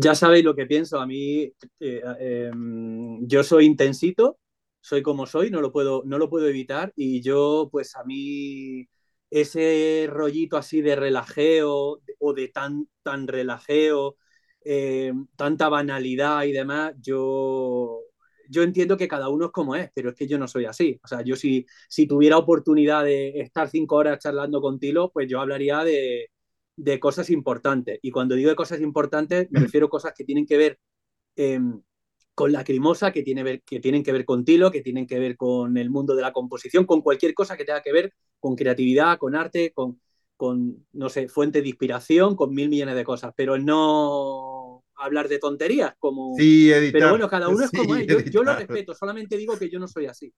ya 0.00 0.14
sabéis 0.14 0.44
lo 0.44 0.54
que 0.54 0.66
pienso. 0.66 1.00
A 1.00 1.06
mí, 1.06 1.52
eh, 1.80 2.02
em, 2.20 3.26
yo 3.26 3.42
soy 3.44 3.66
intensito, 3.66 4.38
soy 4.80 5.02
como 5.02 5.26
soy, 5.26 5.50
no 5.50 5.60
lo 5.60 5.72
puedo, 5.72 6.02
no 6.04 6.18
lo 6.18 6.28
puedo 6.30 6.48
evitar. 6.48 6.92
Y 6.96 7.20
yo, 7.22 7.68
pues 7.70 7.96
a 7.96 8.04
mí, 8.04 8.88
ese 9.30 10.06
rollito 10.10 10.56
así 10.56 10.80
de 10.82 10.96
relajeo 10.96 12.00
o 12.18 12.32
de 12.34 12.48
tan, 12.48 12.88
tan 13.02 13.26
relajeo, 13.28 14.16
em, 14.62 15.26
tanta 15.36 15.68
banalidad 15.68 16.44
y 16.44 16.52
demás, 16.52 16.94
yo 17.00 18.00
yo 18.52 18.62
entiendo 18.64 18.96
que 18.96 19.06
cada 19.08 19.28
uno 19.28 19.46
es 19.46 19.52
como 19.52 19.76
es, 19.76 19.90
pero 19.94 20.10
es 20.10 20.16
que 20.16 20.26
yo 20.26 20.36
no 20.38 20.48
soy 20.48 20.64
así. 20.64 20.98
O 21.04 21.06
sea, 21.08 21.22
yo 21.22 21.36
si, 21.36 21.64
si 21.88 22.06
tuviera 22.08 22.36
oportunidad 22.36 23.04
de 23.04 23.40
estar 23.40 23.68
cinco 23.70 23.94
horas 23.96 24.18
charlando 24.18 24.60
con 24.60 24.80
Tilo, 24.80 25.10
pues 25.12 25.28
yo 25.28 25.40
hablaría 25.40 25.84
de, 25.84 26.30
de 26.80 26.98
cosas 26.98 27.28
importantes. 27.30 27.98
Y 28.02 28.10
cuando 28.10 28.34
digo 28.34 28.48
de 28.48 28.56
cosas 28.56 28.80
importantes, 28.80 29.48
me 29.50 29.60
refiero 29.60 29.86
a 29.86 29.90
cosas 29.90 30.14
que 30.16 30.24
tienen 30.24 30.46
que 30.46 30.56
ver 30.56 30.78
em, 31.36 31.82
con 32.34 32.52
la 32.52 32.64
crimosa, 32.64 33.12
que, 33.12 33.22
tiene 33.22 33.42
ver, 33.42 33.62
que 33.62 33.80
tienen 33.80 34.02
que 34.02 34.12
ver 34.12 34.24
con 34.24 34.44
Tilo, 34.46 34.70
que 34.70 34.80
tienen 34.80 35.06
que 35.06 35.18
ver 35.18 35.36
con 35.36 35.76
el 35.76 35.90
mundo 35.90 36.14
de 36.14 36.22
la 36.22 36.32
composición, 36.32 36.86
con 36.86 37.02
cualquier 37.02 37.34
cosa 37.34 37.56
que 37.56 37.66
tenga 37.66 37.82
que 37.82 37.92
ver 37.92 38.14
con 38.38 38.56
creatividad, 38.56 39.18
con 39.18 39.34
arte, 39.34 39.72
con, 39.72 40.00
con 40.38 40.86
no 40.92 41.10
sé, 41.10 41.28
fuente 41.28 41.60
de 41.60 41.68
inspiración, 41.68 42.34
con 42.34 42.54
mil 42.54 42.70
millones 42.70 42.94
de 42.94 43.04
cosas, 43.04 43.34
pero 43.36 43.58
no 43.58 44.82
hablar 44.96 45.28
de 45.28 45.38
tonterías, 45.38 45.94
como... 45.98 46.34
Sí, 46.38 46.70
Pero 46.92 47.10
bueno, 47.10 47.28
cada 47.28 47.48
uno 47.48 47.64
es 47.64 47.70
como 47.70 47.94
es. 47.94 48.06
Yo, 48.30 48.42
lo 48.42 48.54
respeto, 48.54 48.94
solamente 48.94 49.36
digo 49.36 49.58
que 49.58 49.68
yo 49.68 49.78
no 49.78 49.86
soy 49.86 50.06
así. 50.06 50.32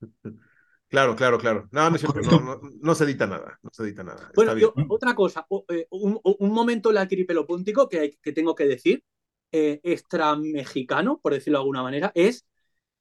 Claro, 0.90 1.14
claro, 1.14 1.38
claro. 1.38 1.68
No, 1.70 1.88
no, 1.88 2.60
no, 2.82 2.94
se 2.94 3.04
edita 3.04 3.26
nada. 3.26 3.58
No 3.62 3.70
se 3.72 3.84
edita 3.84 4.02
nada. 4.02 4.30
Bueno, 4.34 4.52
otra 4.88 5.14
cosa, 5.14 5.46
eh, 5.68 5.86
un, 5.90 6.20
un, 6.22 6.52
momento 6.52 6.90
lacripelopúntico 6.90 7.88
que, 7.88 8.18
que 8.20 8.32
tengo 8.32 8.54
que 8.54 8.66
decir, 8.66 9.04
eh, 9.52 9.80
extra 9.84 10.36
mexicano, 10.36 11.20
por 11.22 11.32
decirlo 11.32 11.58
de 11.58 11.62
alguna 11.62 11.82
manera, 11.82 12.10
es 12.14 12.44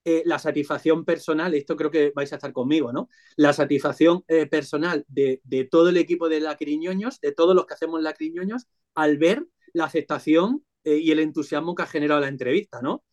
eh, 0.06 0.22
la 0.26 0.40
satisfacción 0.40 1.04
personal, 1.04 1.56
esto 1.56 1.76
creo 1.76 1.90
que 1.90 2.14
vais 2.16 2.32
a 2.32 2.36
estar 2.36 2.54
conmigo, 2.54 2.94
¿no? 2.94 3.10
La 3.36 3.54
satisfacción 3.54 4.24
personal 4.50 5.04
de, 5.08 5.42
de, 5.44 5.66
todo 5.66 5.90
el 5.90 5.98
equipo 5.98 6.30
de 6.30 6.40
Lacriñoños, 6.40 7.20
de 7.20 7.32
todos 7.32 7.56
los 7.56 7.66
que 7.66 7.74
hacemos 7.74 8.02
Lacriñoños, 8.02 8.68
al 8.94 9.18
ver 9.18 9.46
la 9.74 9.86
aceptación 9.86 10.64
eh, 10.84 10.98
y 10.98 11.12
el 11.12 11.20
entusiasmo 11.20 11.76
que 11.76 11.84
ha 11.84 11.88
generado 11.88 12.22
la 12.22 12.28
entrevista, 12.28 12.82
¿no? 12.82 13.04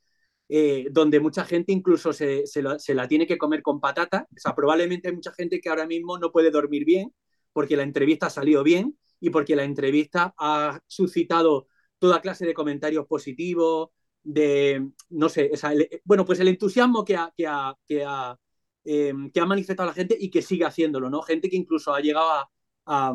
Eh, 0.48 0.86
donde 0.92 1.18
mucha 1.18 1.44
gente 1.44 1.72
incluso 1.72 2.12
se, 2.12 2.44
la, 2.62 3.08
tiene 3.08 3.26
que 3.26 3.38
comer 3.38 3.62
con 3.62 3.80
patata. 3.80 4.26
O 4.30 4.38
sea, 4.38 4.54
probablemente 4.54 5.08
hay 5.08 5.14
mucha 5.14 5.32
gente 5.32 5.60
que 5.60 5.68
ahora 5.68 5.86
mismo 5.86 6.18
no 6.18 6.30
puede 6.30 6.50
dormir 6.50 6.84
bien 6.84 7.12
porque 7.52 7.76
la 7.76 7.82
entrevista 7.82 8.26
ha 8.26 8.30
salido 8.30 8.62
bien 8.62 8.98
y 9.18 9.30
porque 9.30 9.56
la 9.56 9.64
entrevista 9.64 10.34
ha 10.38 10.78
suscitado 10.86 11.68
toda 11.98 12.20
clase 12.20 12.46
de 12.46 12.54
comentarios 12.54 13.06
positivos, 13.06 13.88
de, 14.22 14.86
no 15.10 15.28
sé, 15.28 15.50
bueno, 16.04 16.24
pues 16.24 16.38
el 16.40 16.48
entusiasmo 16.48 17.04
que 17.04 17.16
ha, 17.16 17.32
que 17.36 17.46
ha, 17.46 17.74
que 17.86 18.04
ha, 18.04 18.36
em, 18.84 19.30
que 19.30 19.40
ha 19.40 19.46
manifestado 19.46 19.88
la 19.88 19.94
gente 19.94 20.16
y 20.18 20.30
que 20.30 20.42
sigue 20.42 20.64
haciéndolo, 20.64 21.08
¿no? 21.08 21.22
Gente 21.22 21.48
que 21.48 21.56
incluso 21.56 21.94
ha 21.94 22.00
llegado 22.00 22.30
a 22.86 23.14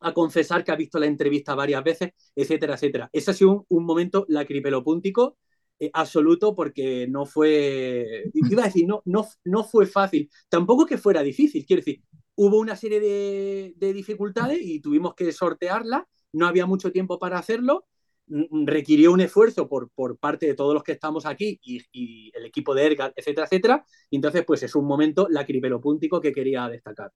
a 0.00 0.12
confesar 0.14 0.64
que 0.64 0.72
ha 0.72 0.76
visto 0.76 0.98
la 0.98 1.06
entrevista 1.06 1.54
varias 1.54 1.84
veces, 1.84 2.10
etcétera, 2.34 2.74
etcétera. 2.74 3.10
Ese 3.12 3.30
ha 3.30 3.34
sido 3.34 3.66
un, 3.68 3.84
momento 3.84 4.24
lacripelopúntico 4.28 5.38
eh, 5.82 5.90
absoluto 5.94 6.54
porque 6.54 7.06
no 7.08 7.24
fue, 7.24 8.30
iba 8.34 8.62
a 8.62 8.66
decir, 8.66 8.86
no, 8.86 9.00
no, 9.06 9.26
no 9.44 9.64
fue 9.64 9.86
fácil, 9.86 10.30
tampoco 10.50 10.84
que 10.84 10.98
fuera 10.98 11.22
difícil, 11.22 11.64
quiero 11.64 11.80
decir, 11.80 12.02
hubo 12.34 12.58
una 12.58 12.76
serie 12.76 13.00
de, 13.00 13.92
dificultades 13.94 14.58
y 14.60 14.80
tuvimos 14.80 15.14
que 15.14 15.32
sortearla, 15.32 16.06
no 16.34 16.46
había 16.46 16.66
mucho 16.66 16.92
tiempo 16.92 17.18
para 17.18 17.38
hacerlo, 17.38 17.86
requirió 18.26 19.10
un 19.10 19.22
esfuerzo 19.22 19.70
por, 19.70 19.90
por 19.90 20.18
parte 20.18 20.46
de 20.46 20.54
todos 20.54 20.74
los 20.74 20.84
que 20.84 20.92
estamos 20.92 21.24
aquí 21.24 21.58
y, 21.62 22.30
el 22.34 22.44
equipo 22.44 22.74
de 22.74 22.84
ERGA, 22.84 23.12
etcétera, 23.16 23.46
etcétera, 23.46 23.84
y 24.10 24.16
entonces 24.16 24.44
pues 24.46 24.62
es 24.62 24.74
un 24.74 24.84
momento 24.84 25.28
lacripelopúntico 25.30 26.20
que 26.20 26.32
quería 26.32 26.68
destacar. 26.68 27.10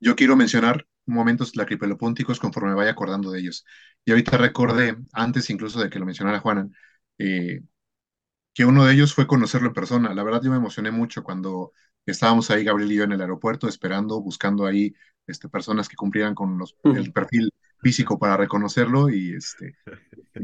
yo 0.00 0.16
quiero 0.16 0.34
mencionar 0.34 0.88
momentos 1.06 1.56
lacripelopónticos 1.56 2.40
conforme 2.40 2.74
vaya 2.74 2.92
acordando 2.92 3.30
de 3.30 3.40
ellos. 3.40 3.64
Y 4.04 4.10
ahorita 4.12 4.36
recordé, 4.38 4.96
antes 5.12 5.50
incluso 5.50 5.80
de 5.80 5.90
que 5.90 5.98
lo 5.98 6.06
mencionara 6.06 6.40
Juanan, 6.40 6.74
eh, 7.18 7.62
que 8.54 8.64
uno 8.64 8.84
de 8.84 8.94
ellos 8.94 9.14
fue 9.14 9.26
conocerlo 9.26 9.68
en 9.68 9.74
persona. 9.74 10.14
La 10.14 10.22
verdad 10.24 10.42
yo 10.42 10.50
me 10.50 10.56
emocioné 10.56 10.90
mucho 10.90 11.22
cuando 11.22 11.72
estábamos 12.06 12.50
ahí, 12.50 12.64
Gabriel 12.64 12.92
y 12.92 12.96
yo, 12.96 13.04
en 13.04 13.12
el 13.12 13.20
aeropuerto, 13.20 13.68
esperando, 13.68 14.20
buscando 14.20 14.66
ahí 14.66 14.94
este, 15.26 15.48
personas 15.48 15.88
que 15.88 15.96
cumplieran 15.96 16.34
con 16.34 16.58
los, 16.58 16.76
el 16.84 17.12
perfil 17.12 17.50
físico 17.82 18.18
para 18.18 18.36
reconocerlo 18.36 19.10
y 19.10 19.34
este, 19.34 19.76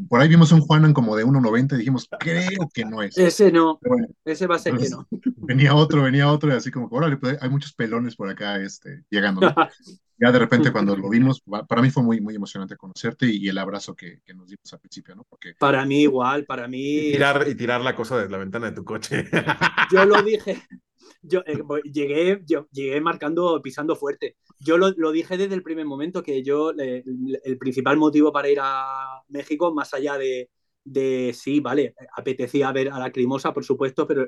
por 0.08 0.20
ahí 0.20 0.28
vimos 0.28 0.52
un 0.52 0.60
Juanan 0.60 0.92
como 0.92 1.16
de 1.16 1.24
1.90 1.24 1.74
y 1.74 1.78
dijimos, 1.78 2.08
creo 2.18 2.68
que 2.74 2.84
no 2.84 3.02
es. 3.02 3.16
Ese 3.16 3.50
no, 3.52 3.78
ese 4.24 4.46
va 4.46 4.56
a 4.56 4.58
ser 4.58 4.76
que 4.76 4.90
no. 4.90 5.06
Venía 5.36 5.74
otro, 5.74 6.02
venía 6.02 6.30
otro 6.30 6.50
y 6.50 6.56
así 6.56 6.70
como, 6.70 6.88
órale, 6.90 7.16
pues, 7.16 7.38
hay 7.40 7.48
muchos 7.48 7.72
pelones 7.72 8.16
por 8.16 8.28
acá 8.28 8.56
este, 8.60 9.04
llegando. 9.08 9.40
ya 10.20 10.32
de 10.32 10.38
repente 10.38 10.72
cuando 10.72 10.96
lo 10.96 11.08
vimos, 11.08 11.42
para 11.68 11.80
mí 11.80 11.90
fue 11.90 12.02
muy, 12.02 12.20
muy 12.20 12.34
emocionante 12.34 12.76
conocerte 12.76 13.26
y, 13.26 13.48
el 13.48 13.56
abrazo 13.56 13.94
que, 13.94 14.20
que, 14.26 14.34
nos 14.34 14.48
dimos 14.48 14.70
al 14.72 14.80
principio, 14.80 15.14
¿no? 15.14 15.24
Porque... 15.24 15.54
Para 15.58 15.86
mí 15.86 16.02
igual, 16.02 16.44
para 16.44 16.66
mí... 16.68 17.08
Y 17.08 17.12
tirar, 17.12 17.46
y 17.48 17.54
tirar 17.54 17.80
la 17.80 17.94
cosa 17.94 18.18
de 18.18 18.28
la 18.28 18.36
ventana 18.36 18.66
de 18.66 18.76
tu 18.76 18.84
coche. 18.84 19.26
Yo 19.92 20.04
lo 20.04 20.20
dije, 20.22 20.60
yo 21.22 21.40
eh, 21.46 21.62
llegué, 21.92 22.42
yo 22.46 22.68
llegué 22.72 23.00
marcando, 23.00 23.60
pisando 23.62 23.96
fuerte. 23.96 24.36
Yo 24.58 24.78
lo, 24.78 24.90
lo 24.90 25.12
dije 25.12 25.36
desde 25.36 25.54
el 25.54 25.62
primer 25.62 25.86
momento 25.86 26.22
que 26.22 26.42
yo, 26.42 26.72
eh, 26.78 27.04
el 27.44 27.58
principal 27.58 27.96
motivo 27.96 28.32
para 28.32 28.48
ir 28.48 28.58
a 28.60 29.22
México, 29.28 29.72
más 29.74 29.94
allá 29.94 30.18
de, 30.18 30.50
de 30.84 31.32
sí, 31.34 31.60
vale, 31.60 31.94
apetecía 32.16 32.72
ver 32.72 32.90
a 32.90 32.98
la 32.98 33.12
Crimosa, 33.12 33.52
por 33.52 33.64
supuesto, 33.64 34.06
pero 34.06 34.26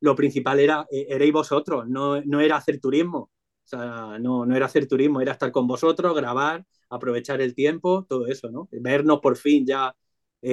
lo 0.00 0.16
principal 0.16 0.60
era, 0.60 0.86
eh, 0.90 1.06
erais 1.08 1.32
vosotros, 1.32 1.88
no, 1.88 2.20
no 2.22 2.40
era 2.40 2.56
hacer 2.56 2.80
turismo. 2.80 3.30
O 3.64 3.68
sea, 3.68 4.18
no, 4.18 4.44
no 4.44 4.56
era 4.56 4.66
hacer 4.66 4.88
turismo, 4.88 5.20
era 5.20 5.32
estar 5.32 5.52
con 5.52 5.66
vosotros, 5.66 6.14
grabar, 6.16 6.66
aprovechar 6.90 7.40
el 7.40 7.54
tiempo, 7.54 8.04
todo 8.08 8.26
eso, 8.26 8.50
¿no? 8.50 8.68
Vernos 8.72 9.20
por 9.20 9.36
fin 9.36 9.64
ya 9.66 9.94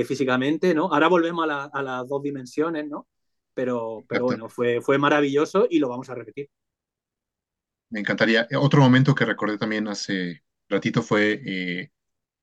físicamente, 0.06 0.76
¿no? 0.76 0.94
Ahora 0.94 1.08
volvemos 1.08 1.48
a, 1.50 1.82
las 1.82 2.08
dos 2.08 2.22
dimensiones, 2.22 2.88
¿no? 2.88 3.08
Pero, 3.54 4.04
pero 4.08 4.26
bueno, 4.26 4.50
fue, 4.50 4.82
fue 4.82 4.98
maravilloso 4.98 5.68
y 5.70 5.80
lo 5.80 5.90
vamos 5.90 6.10
a 6.10 6.16
repetir. 6.16 6.50
Me 7.90 8.00
encantaría. 8.00 8.48
Otro 8.60 8.82
momento 8.82 9.16
que 9.16 9.26
recordé 9.26 9.58
también 9.58 9.88
hace 9.88 10.44
ratito 10.70 11.02
fue, 11.04 11.42
eh, 11.46 11.92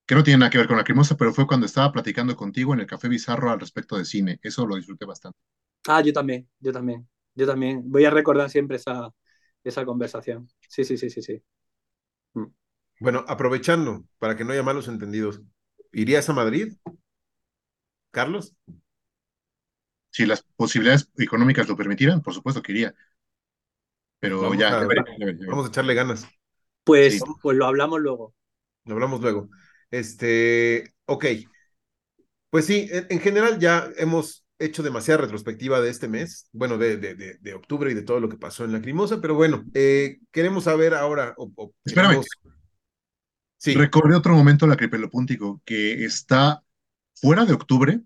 que 0.07 0.15
no 0.17 0.25
tiene 0.25 0.39
nada 0.41 0.51
que 0.51 0.59
ver 0.59 0.69
con 0.69 0.77
la 0.79 0.85
crimosa, 0.85 1.17
pero 1.17 1.35
fue 1.35 1.47
cuando 1.49 1.67
estaba 1.67 1.93
platicando 1.93 2.37
contigo 2.37 2.75
en 2.75 2.81
el 2.81 2.87
Café 2.87 3.09
Bizarro 3.09 3.51
al 3.51 3.61
respecto 3.61 3.97
de 3.99 4.05
cine. 4.07 4.41
Eso 4.43 4.67
lo 4.67 4.77
disfruté 4.77 5.05
bastante. 5.07 5.39
Ah, 5.89 6.01
yo 6.03 6.13
también, 6.13 6.49
yo 6.61 6.73
también, 6.73 7.09
yo 7.35 7.47
también. 7.47 7.83
Voy 7.91 8.05
a 8.05 8.11
recordar 8.11 8.51
siempre 8.51 8.77
esa, 8.77 9.11
esa 9.65 9.85
conversación. 9.85 10.49
Sí, 10.69 10.85
sí, 10.85 10.97
sí, 10.99 11.11
sí, 11.11 11.23
sí. 11.23 11.43
Mm. 12.35 12.47
Bueno, 13.01 13.25
aprovechando, 13.29 14.05
para 14.19 14.37
que 14.37 14.45
no 14.45 14.53
haya 14.53 14.63
malos 14.63 14.89
entendidos, 14.89 15.43
¿irías 15.93 16.29
a 16.29 16.33
Madrid? 16.33 16.75
Carlos? 18.11 18.55
Si 20.17 20.25
las 20.25 20.43
posibilidades 20.57 21.11
económicas 21.19 21.69
lo 21.69 21.77
permitieran, 21.77 22.23
por 22.23 22.33
supuesto 22.33 22.63
que 22.63 22.73
iría. 22.73 22.95
Pero 24.19 24.41
vamos 24.41 24.57
ya, 24.57 24.81
a, 24.81 24.89
vamos 25.47 25.67
a 25.67 25.69
echarle 25.69 25.93
ganas. 25.93 26.27
Pues, 26.85 27.21
pues 27.43 27.55
lo 27.55 27.67
hablamos 27.67 28.01
luego. 28.01 28.35
Lo 28.87 28.95
hablamos 28.95 29.21
luego. 29.21 29.51
Este, 29.91 30.95
ok. 31.05 31.27
Pues 32.49 32.65
sí, 32.65 32.89
en, 32.91 33.21
general 33.21 33.59
ya 33.59 33.91
hemos 33.99 34.47
hecho 34.59 34.83
demasiada 34.83 35.21
retrospectiva 35.21 35.83
de 35.83 35.91
este 35.91 36.09
mes, 36.09 36.49
bueno, 36.53 36.79
de, 36.79 36.97
de, 36.97 37.37
de, 37.39 37.55
octubre 37.55 37.91
y 37.91 37.95
de 37.95 38.01
todo 38.01 38.19
lo 38.19 38.31
que 38.31 38.39
pasó 38.39 38.65
en 38.65 38.73
la 38.73 38.81
Crimosa, 38.81 39.21
pero 39.21 39.35
bueno, 39.35 39.65
eh, 39.75 40.21
queremos 40.31 40.65
saber 40.65 40.95
ahora. 40.95 41.35
O, 41.37 41.75
Espérame. 41.85 42.23
Sí. 43.59 43.75
Recordé 43.75 44.17
otro 44.17 44.35
momento 44.35 44.67
la 44.67 44.77
Cripelopúntico 44.77 45.61
que 45.67 46.07
está 46.07 46.63
fuera 47.21 47.45
de 47.45 47.53
octubre, 47.53 48.01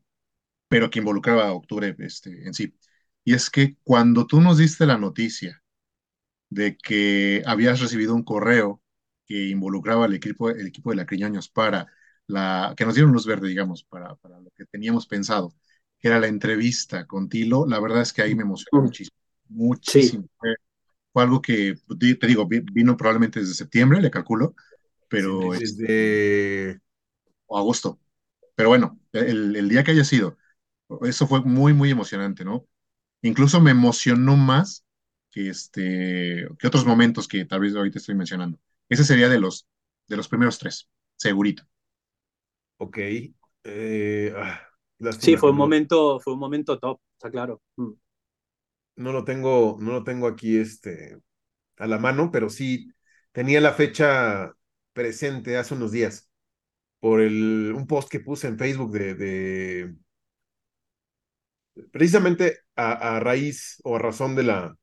pero 0.70 0.88
que 0.88 1.00
involucraba 1.00 1.48
a 1.48 1.52
octubre 1.52 1.96
este, 1.98 2.46
en 2.46 2.54
sí. 2.54 2.72
Y 3.24 3.34
es 3.34 3.50
que 3.50 3.76
cuando 3.82 4.24
tú 4.28 4.40
nos 4.40 4.56
diste 4.56 4.86
la 4.86 4.98
noticia 4.98 5.64
de 6.48 6.76
que 6.76 7.42
habías 7.44 7.80
recibido 7.80 8.14
un 8.14 8.22
correo 8.22 8.80
que 9.26 9.48
involucraba 9.48 10.04
al 10.04 10.14
equipo, 10.14 10.48
el 10.48 10.68
equipo 10.68 10.90
de 10.90 10.96
la 10.96 11.06
Criñaños 11.06 11.48
para 11.48 11.88
la, 12.28 12.72
que 12.76 12.84
nos 12.84 12.94
dieron 12.94 13.12
luz 13.12 13.26
verde, 13.26 13.48
digamos, 13.48 13.82
para, 13.82 14.14
para 14.14 14.38
lo 14.38 14.50
que 14.50 14.64
teníamos 14.64 15.08
pensado, 15.08 15.52
que 15.98 16.06
era 16.06 16.20
la 16.20 16.28
entrevista 16.28 17.04
con 17.04 17.28
Tilo, 17.28 17.66
la 17.66 17.80
verdad 17.80 18.02
es 18.02 18.12
que 18.12 18.22
ahí 18.22 18.36
me 18.36 18.42
emocionó 18.42 18.84
muchísimo, 18.84 19.16
muchísimo. 19.48 20.28
Fue, 21.12 21.22
algo 21.24 21.42
que, 21.42 21.74
te 21.98 22.26
digo, 22.28 22.46
vino 22.46 22.96
probablemente 22.96 23.40
desde 23.40 23.54
septiembre, 23.54 24.00
le 24.00 24.12
calculo, 24.12 24.54
pero... 25.08 25.50
desde... 25.50 26.70
Este, 26.70 26.80
o 27.46 27.58
agosto. 27.58 27.98
Pero 28.54 28.68
bueno, 28.68 29.00
el, 29.12 29.56
el 29.56 29.68
día 29.68 29.82
que 29.82 29.90
haya 29.90 30.04
sido, 30.04 30.38
eso 31.02 31.26
fue 31.26 31.40
muy, 31.42 31.72
muy 31.72 31.90
emocionante, 31.90 32.44
¿no? 32.44 32.66
Incluso 33.22 33.60
me 33.60 33.70
emocionó 33.70 34.36
más 34.36 34.84
que, 35.30 35.48
este, 35.48 36.48
que 36.58 36.66
otros 36.66 36.86
momentos 36.86 37.28
que 37.28 37.44
tal 37.44 37.60
vez 37.60 37.74
ahorita 37.74 37.98
estoy 37.98 38.14
mencionando. 38.14 38.58
Ese 38.88 39.04
sería 39.04 39.28
de 39.28 39.38
los, 39.38 39.68
de 40.08 40.16
los 40.16 40.28
primeros 40.28 40.58
tres, 40.58 40.88
segurito. 41.16 41.64
Ok. 42.78 42.98
Eh, 43.64 44.34
ah, 44.36 44.60
sí, 45.18 45.36
fue 45.36 45.50
un, 45.50 45.56
momento, 45.56 46.18
fue 46.18 46.32
un 46.32 46.40
momento 46.40 46.78
top, 46.78 47.00
está 47.12 47.30
claro. 47.30 47.62
Mm. 47.76 47.92
No 48.96 49.12
lo 49.12 49.24
tengo, 49.24 49.78
no 49.80 49.92
lo 49.92 50.04
tengo 50.04 50.26
aquí 50.26 50.58
este, 50.58 51.18
a 51.76 51.86
la 51.86 51.98
mano, 51.98 52.30
pero 52.30 52.50
sí 52.50 52.92
tenía 53.32 53.60
la 53.60 53.72
fecha 53.72 54.52
presente 54.92 55.56
hace 55.56 55.74
unos 55.74 55.92
días 55.92 56.28
por 56.98 57.20
el, 57.20 57.72
un 57.74 57.86
post 57.86 58.10
que 58.10 58.20
puse 58.20 58.48
en 58.48 58.58
Facebook 58.58 58.92
de 58.92 59.94
precisamente 61.92 62.58
a, 62.76 63.20
raíz 63.20 63.80
o 63.84 63.96
a 63.96 63.98
razón 63.98 64.36
de 64.36 64.42
la, 64.44 64.76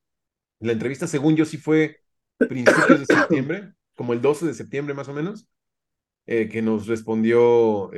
la 0.59 0.71
entrevista, 0.71 1.07
según 1.07 1.35
yo 1.35 1.45
sí 1.45 1.57
fue 1.57 1.97
principios 2.37 2.99
de 2.99 3.05
septiembre, 3.15 3.73
como 3.95 4.13
el 4.13 4.21
12 4.21 4.47
de 4.47 4.53
septiembre 4.53 4.93
más 4.93 5.07
o 5.07 5.13
menos, 5.13 5.47
eh, 6.25 6.49
que 6.49 6.61
nos 6.61 6.87
respondió... 6.87 7.91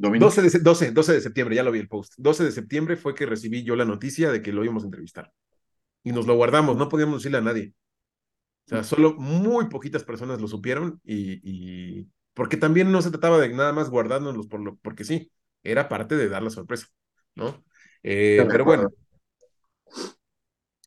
12 0.00 0.42
de, 0.42 0.58
12, 0.60 0.92
12 0.92 1.12
de 1.12 1.20
septiembre, 1.20 1.56
ya 1.56 1.62
lo 1.62 1.72
vi 1.72 1.78
el 1.78 1.88
post. 1.88 2.14
12 2.16 2.44
de 2.44 2.52
septiembre 2.52 2.96
fue 2.96 3.14
que 3.14 3.26
recibí 3.26 3.62
yo 3.62 3.76
la 3.76 3.84
noticia 3.84 4.30
de 4.30 4.40
que 4.40 4.52
lo 4.52 4.64
íbamos 4.64 4.82
a 4.82 4.86
entrevistar. 4.86 5.32
Y 6.02 6.12
nos 6.12 6.26
lo 6.26 6.36
guardamos, 6.36 6.76
no 6.76 6.88
podíamos 6.88 7.18
decirle 7.18 7.38
a 7.38 7.42
nadie. 7.42 7.74
O 8.66 8.68
sea, 8.70 8.84
solo 8.84 9.14
muy 9.14 9.68
poquitas 9.68 10.04
personas 10.04 10.40
lo 10.40 10.48
supieron 10.48 11.00
y, 11.04 12.08
porque 12.34 12.56
también 12.56 12.92
no 12.92 13.02
se 13.02 13.10
trataba 13.10 13.38
de 13.38 13.48
nada 13.50 13.72
más 13.72 13.90
guardárnoslos 13.90 14.46
por 14.46 14.60
lo, 14.60 14.76
porque 14.76 15.04
sí, 15.04 15.30
era 15.62 15.88
parte 15.88 16.16
de 16.16 16.28
dar 16.28 16.42
la 16.42 16.50
sorpresa, 16.50 16.86
¿no? 17.34 17.64
Eh, 18.02 18.44
pero 18.48 18.64
bueno. 18.64 18.88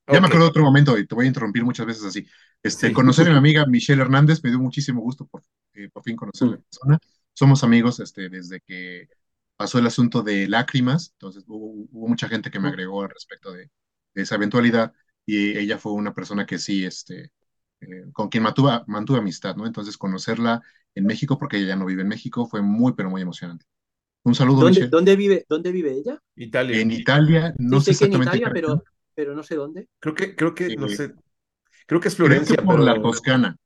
Ya 0.08 0.20
me 0.20 0.28
acuerdo 0.28 0.46
de 0.46 0.50
otro 0.50 0.64
momento 0.64 0.98
y 0.98 1.08
te 1.08 1.16
voy 1.16 1.26
a 1.26 1.28
interrumpir 1.30 1.64
muchas 1.64 1.86
veces 1.86 2.04
así. 2.04 2.28
Este, 2.62 2.92
Conocer 2.92 3.28
a 3.28 3.32
mi 3.32 3.38
amiga 3.38 3.66
Michelle 3.66 4.02
Hernández 4.02 4.44
me 4.44 4.50
dio 4.50 4.60
muchísimo 4.60 5.02
gusto 5.02 5.26
por, 5.26 5.44
eh, 5.74 5.90
por 5.92 6.04
fin 6.04 6.16
conocerla 6.16 6.56
en 6.56 6.62
persona. 6.64 7.00
Somos 7.34 7.64
amigos 7.64 8.00
este, 8.00 8.30
desde 8.30 8.60
que 8.62 9.08
pasó 9.56 9.80
el 9.80 9.88
asunto 9.88 10.22
de 10.22 10.48
lágrimas, 10.48 11.12
entonces 11.14 11.46
hubo, 11.48 11.88
mucha 12.08 12.28
gente 12.28 12.52
que 12.52 12.60
me 12.60 12.68
agregó 12.68 13.04
al 13.04 13.10
respecto 13.10 13.54
de, 13.54 13.70
de, 14.14 14.22
esa 14.22 14.36
eventualidad 14.36 14.94
y 15.26 15.58
ella 15.58 15.78
fue 15.78 15.94
una 15.94 16.14
persona 16.14 16.46
que 16.46 16.60
sí, 16.60 16.86
este, 16.86 17.32
eh, 17.84 18.06
con 18.12 18.30
quien 18.30 18.44
mantuve, 18.44 18.82
mantuve 18.88 19.20
amistad, 19.20 19.56
¿no? 19.56 19.66
Entonces 19.66 19.98
conocerla 19.98 20.62
en 20.96 21.06
México, 21.06 21.38
porque 21.38 21.58
ella 21.58 21.70
ya 21.70 21.76
no 21.76 21.86
vive 21.86 22.02
en 22.02 22.08
México, 22.08 22.46
fue 22.46 22.62
muy, 22.62 22.94
pero 22.94 23.10
muy 23.10 23.22
emocionante. 23.22 23.66
Un 24.24 24.36
saludo, 24.36 24.62
¿Dónde, 24.62 24.88
¿dónde 24.88 25.16
vive, 25.16 25.46
¿Dónde 25.50 25.72
vive 25.72 25.92
ella? 25.92 26.22
Italia. 26.36 26.80
En 26.80 26.92
Italia, 26.92 27.54
no 27.58 27.80
sé, 27.80 27.94
sé 27.94 28.06
exactamente. 28.06 28.38
en 28.38 28.38
Italia, 28.38 28.52
pero, 28.54 28.84
pero 29.14 29.36
no 29.36 29.44
sé 29.44 29.56
dónde. 29.56 29.90
Creo 30.00 30.16
que, 30.16 30.36
creo 30.36 30.56
que, 30.56 30.76
no 30.78 30.88
sé. 30.88 31.14
Creo 31.86 32.00
que 32.00 32.08
es 32.08 32.16
Florencia. 32.16 32.56
por 32.64 32.80
la 32.80 33.02
Toscana. 33.02 33.58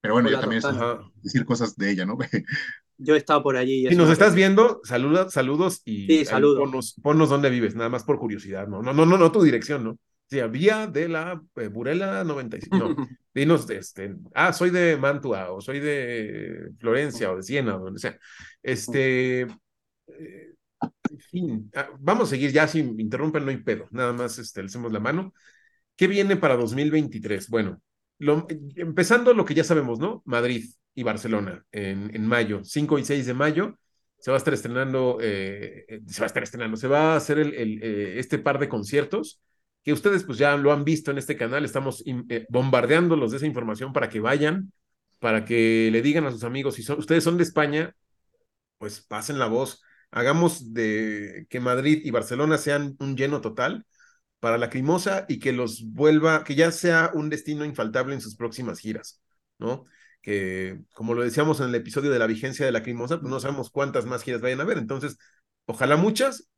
Pero 0.00 0.14
bueno, 0.14 0.30
yo 0.30 0.38
también 0.38 0.62
es 0.62 1.22
decir 1.22 1.44
cosas 1.44 1.76
de 1.76 1.90
ella, 1.90 2.06
¿no? 2.06 2.16
yo 2.98 3.14
he 3.14 3.18
estado 3.18 3.42
por 3.42 3.56
allí. 3.56 3.88
Si 3.88 3.96
nos 3.96 4.10
estás 4.10 4.34
viendo, 4.34 4.80
saluda, 4.84 5.28
saludos 5.30 5.82
y 5.84 6.06
sí, 6.06 6.24
saludos. 6.24 6.94
Ponnos, 7.02 7.28
dónde 7.28 7.50
vives, 7.50 7.74
nada 7.74 7.88
más 7.88 8.04
por 8.04 8.18
curiosidad, 8.18 8.68
¿no? 8.68 8.82
No, 8.82 8.92
no, 8.92 9.04
no, 9.04 9.18
no 9.18 9.32
tu 9.32 9.42
dirección, 9.42 9.82
¿no? 9.82 9.98
Sí, 10.28 10.40
vía 10.50 10.88
de 10.88 11.08
la 11.08 11.40
eh, 11.54 11.68
Burela 11.68 12.24
95. 12.24 12.76
No, 12.76 12.96
dinos, 13.34 13.70
este, 13.70 14.16
ah, 14.34 14.52
soy 14.52 14.70
de 14.70 14.96
Mantua, 14.96 15.52
o 15.52 15.60
soy 15.60 15.78
de 15.78 16.70
Florencia, 16.78 17.30
o 17.30 17.36
de 17.36 17.42
Siena, 17.44 17.76
o 17.76 17.84
donde 17.84 18.00
sea. 18.00 18.18
Este, 18.60 19.42
eh, 19.42 20.54
en 21.10 21.18
fin, 21.30 21.70
ah, 21.76 21.90
vamos 22.00 22.28
a 22.28 22.30
seguir 22.30 22.50
ya, 22.50 22.66
si 22.66 22.80
interrumpen, 22.80 23.44
no 23.44 23.50
hay 23.50 23.58
pedo, 23.58 23.86
nada 23.92 24.12
más 24.12 24.38
este, 24.38 24.62
le 24.62 24.66
hacemos 24.66 24.92
la 24.92 24.98
mano. 24.98 25.32
¿Qué 25.94 26.08
viene 26.08 26.36
para 26.36 26.56
2023? 26.56 27.48
Bueno, 27.48 27.80
lo, 28.18 28.46
empezando 28.74 29.32
lo 29.32 29.44
que 29.44 29.54
ya 29.54 29.64
sabemos, 29.64 30.00
¿no? 30.00 30.22
Madrid 30.26 30.64
y 30.94 31.04
Barcelona 31.04 31.64
en, 31.70 32.14
en 32.14 32.26
mayo, 32.26 32.64
5 32.64 32.98
y 32.98 33.04
6 33.04 33.26
de 33.26 33.34
mayo, 33.34 33.78
se 34.18 34.32
va 34.32 34.36
a 34.36 34.38
estar 34.38 34.54
estrenando, 34.54 35.18
eh, 35.20 36.00
se 36.06 36.20
va 36.20 36.24
a 36.24 36.26
estar 36.26 36.42
estrenando, 36.42 36.76
se 36.76 36.88
va 36.88 37.12
a 37.12 37.16
hacer 37.16 37.38
el, 37.38 37.54
el, 37.54 37.82
este 38.18 38.38
par 38.38 38.58
de 38.58 38.68
conciertos 38.68 39.40
que 39.86 39.92
ustedes 39.92 40.24
pues 40.24 40.36
ya 40.38 40.56
lo 40.56 40.72
han 40.72 40.84
visto 40.84 41.12
en 41.12 41.18
este 41.18 41.36
canal, 41.36 41.64
estamos 41.64 42.02
eh, 42.06 42.44
bombardeándolos 42.50 43.30
de 43.30 43.36
esa 43.36 43.46
información 43.46 43.92
para 43.92 44.08
que 44.08 44.18
vayan, 44.18 44.72
para 45.20 45.44
que 45.44 45.90
le 45.92 46.02
digan 46.02 46.26
a 46.26 46.32
sus 46.32 46.42
amigos, 46.42 46.74
si 46.74 46.92
ustedes 46.92 47.22
son 47.22 47.36
de 47.36 47.44
España, 47.44 47.94
pues 48.78 49.00
pasen 49.00 49.38
la 49.38 49.46
voz, 49.46 49.82
hagamos 50.10 50.74
de 50.74 51.46
que 51.50 51.60
Madrid 51.60 52.00
y 52.04 52.10
Barcelona 52.10 52.58
sean 52.58 52.96
un 52.98 53.16
lleno 53.16 53.40
total 53.40 53.86
para 54.40 54.58
la 54.58 54.70
Crimosa 54.70 55.24
y 55.28 55.38
que 55.38 55.52
los 55.52 55.84
vuelva, 55.92 56.42
que 56.42 56.56
ya 56.56 56.72
sea 56.72 57.12
un 57.14 57.30
destino 57.30 57.64
infaltable 57.64 58.14
en 58.14 58.20
sus 58.20 58.34
próximas 58.34 58.80
giras, 58.80 59.22
¿no? 59.58 59.84
Que 60.20 60.80
como 60.94 61.14
lo 61.14 61.22
decíamos 61.22 61.60
en 61.60 61.68
el 61.68 61.76
episodio 61.76 62.10
de 62.10 62.18
la 62.18 62.26
vigencia 62.26 62.66
de 62.66 62.72
la 62.72 62.82
Crimosa, 62.82 63.20
pues 63.20 63.30
no 63.30 63.38
sabemos 63.38 63.70
cuántas 63.70 64.04
más 64.04 64.24
giras 64.24 64.40
vayan 64.40 64.58
a 64.58 64.64
haber, 64.64 64.78
entonces, 64.78 65.16
ojalá 65.66 65.96
muchas, 65.96 66.48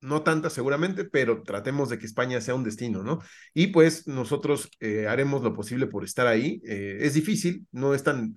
no 0.00 0.22
tantas 0.22 0.52
seguramente, 0.52 1.04
pero 1.04 1.42
tratemos 1.42 1.88
de 1.88 1.98
que 1.98 2.06
España 2.06 2.40
sea 2.40 2.54
un 2.54 2.64
destino, 2.64 3.02
¿no? 3.02 3.18
Y 3.54 3.68
pues 3.68 4.06
nosotros 4.06 4.70
eh, 4.80 5.06
haremos 5.08 5.42
lo 5.42 5.54
posible 5.54 5.86
por 5.86 6.04
estar 6.04 6.26
ahí. 6.26 6.60
Eh, 6.66 6.98
es 7.02 7.14
difícil, 7.14 7.66
no 7.72 7.94
es 7.94 8.02
tan, 8.04 8.36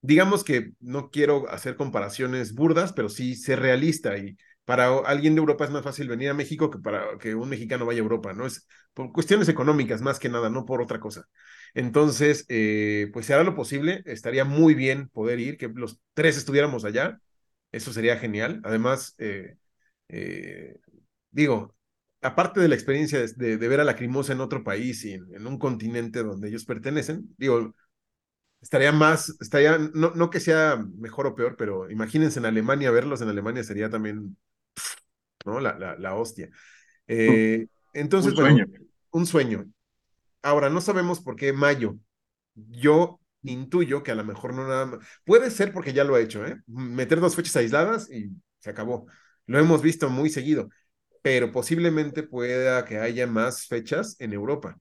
digamos 0.00 0.44
que 0.44 0.72
no 0.80 1.10
quiero 1.10 1.48
hacer 1.50 1.76
comparaciones 1.76 2.54
burdas, 2.54 2.92
pero 2.92 3.08
sí 3.08 3.34
ser 3.36 3.60
realista 3.60 4.16
y 4.18 4.36
para 4.64 4.88
alguien 4.98 5.34
de 5.34 5.40
Europa 5.40 5.64
es 5.64 5.70
más 5.70 5.82
fácil 5.82 6.08
venir 6.08 6.28
a 6.30 6.34
México 6.34 6.70
que 6.70 6.78
para 6.78 7.16
que 7.18 7.34
un 7.34 7.48
mexicano 7.48 7.86
vaya 7.86 8.00
a 8.00 8.02
Europa, 8.02 8.34
¿no? 8.34 8.46
Es 8.46 8.66
por 8.94 9.12
cuestiones 9.12 9.48
económicas 9.48 10.02
más 10.02 10.18
que 10.18 10.28
nada, 10.28 10.50
no 10.50 10.66
por 10.66 10.82
otra 10.82 11.00
cosa. 11.00 11.24
Entonces, 11.74 12.44
eh, 12.48 13.08
pues 13.12 13.26
se 13.26 13.34
hará 13.34 13.44
lo 13.44 13.54
posible, 13.54 14.02
estaría 14.06 14.44
muy 14.44 14.74
bien 14.74 15.08
poder 15.08 15.40
ir, 15.40 15.56
que 15.56 15.68
los 15.68 16.00
tres 16.14 16.36
estuviéramos 16.36 16.84
allá, 16.84 17.18
eso 17.72 17.92
sería 17.92 18.18
genial. 18.18 18.60
Además, 18.64 19.14
eh, 19.18 19.56
digo, 21.30 21.74
aparte 22.20 22.60
de 22.60 22.68
la 22.68 22.74
experiencia 22.74 23.20
de, 23.24 23.56
ver 23.56 23.80
a 23.80 23.84
la 23.84 23.96
Crimosa 23.96 24.32
en 24.32 24.40
otro 24.40 24.64
país 24.64 25.04
y 25.04 25.12
en, 25.14 25.46
un 25.46 25.58
continente 25.58 26.22
donde 26.22 26.48
ellos 26.48 26.64
pertenecen, 26.64 27.34
digo, 27.36 27.74
estaría 28.60 28.92
más, 28.92 29.36
estaría, 29.40 29.78
no, 29.78 30.12
no 30.14 30.30
que 30.30 30.40
sea 30.40 30.84
mejor 30.96 31.26
o 31.26 31.34
peor, 31.34 31.56
pero 31.56 31.90
imagínense 31.90 32.38
en 32.38 32.46
Alemania, 32.46 32.90
verlos 32.90 33.20
en 33.20 33.28
Alemania 33.28 33.62
sería 33.64 33.88
también, 33.90 34.36
¿no? 35.44 35.60
La, 35.60 35.78
la, 35.78 35.96
la 35.96 36.14
hostia. 36.14 36.50
Eh, 37.06 37.66
entonces, 37.94 38.32
un 38.32 38.38
sueño. 38.38 38.66
un 39.10 39.26
sueño. 39.26 39.64
Ahora, 40.42 40.70
no 40.70 40.80
sabemos 40.80 41.20
por 41.20 41.36
qué 41.36 41.52
mayo. 41.52 41.96
Yo 42.54 43.20
intuyo 43.42 44.02
que 44.02 44.10
a 44.10 44.14
lo 44.14 44.24
mejor 44.24 44.54
no 44.54 44.66
nada 44.66 44.86
más. 44.86 44.98
Puede 45.24 45.50
ser 45.50 45.72
porque 45.72 45.92
ya 45.92 46.04
lo 46.04 46.14
ha 46.14 46.20
hecho, 46.20 46.44
¿eh? 46.46 46.60
Meter 46.66 47.20
dos 47.20 47.36
fechas 47.36 47.56
aisladas 47.56 48.10
y 48.10 48.30
se 48.58 48.70
acabó. 48.70 49.06
Lo 49.46 49.58
hemos 49.58 49.82
visto 49.82 50.10
muy 50.10 50.30
seguido, 50.30 50.68
pero 51.28 51.52
posiblemente 51.52 52.22
pueda 52.22 52.86
que 52.86 52.96
haya 52.96 53.26
más 53.26 53.66
fechas 53.66 54.16
en 54.18 54.32
Europa. 54.32 54.78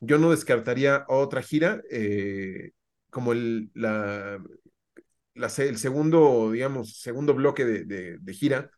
Yo 0.00 0.18
no 0.18 0.32
descartaría 0.32 1.04
otra 1.06 1.40
gira, 1.40 1.80
eh, 1.88 2.72
como 3.10 3.30
el, 3.30 3.70
la, 3.72 4.42
el 5.36 5.78
segundo, 5.78 6.50
digamos, 6.50 6.98
segundo 6.98 7.32
bloque 7.34 7.64
de, 7.64 8.18
de, 8.18 8.34
gira 8.34 8.72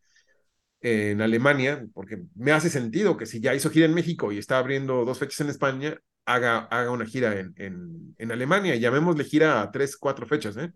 en 0.82 1.22
Alemania, 1.22 1.86
porque 1.94 2.22
me 2.34 2.52
hace 2.52 2.68
sentido 2.68 3.16
que 3.16 3.24
si 3.24 3.40
ya 3.40 3.54
hizo 3.54 3.70
gira 3.70 3.86
en 3.86 3.94
México 3.94 4.30
y 4.30 4.36
está 4.36 4.58
abriendo 4.58 5.06
dos 5.06 5.18
fechas 5.18 5.40
en 5.40 5.48
España, 5.48 5.98
haga, 6.26 6.58
haga 6.66 6.90
una 6.90 7.06
gira 7.06 7.40
en, 7.40 7.54
en, 7.56 8.14
en 8.18 8.30
Alemania. 8.30 8.76
Llamémosle 8.76 9.24
gira 9.24 9.62
a 9.62 9.72
tres, 9.72 9.96
cuatro 9.96 10.26
fechas, 10.26 10.54
¿eh? 10.58 10.70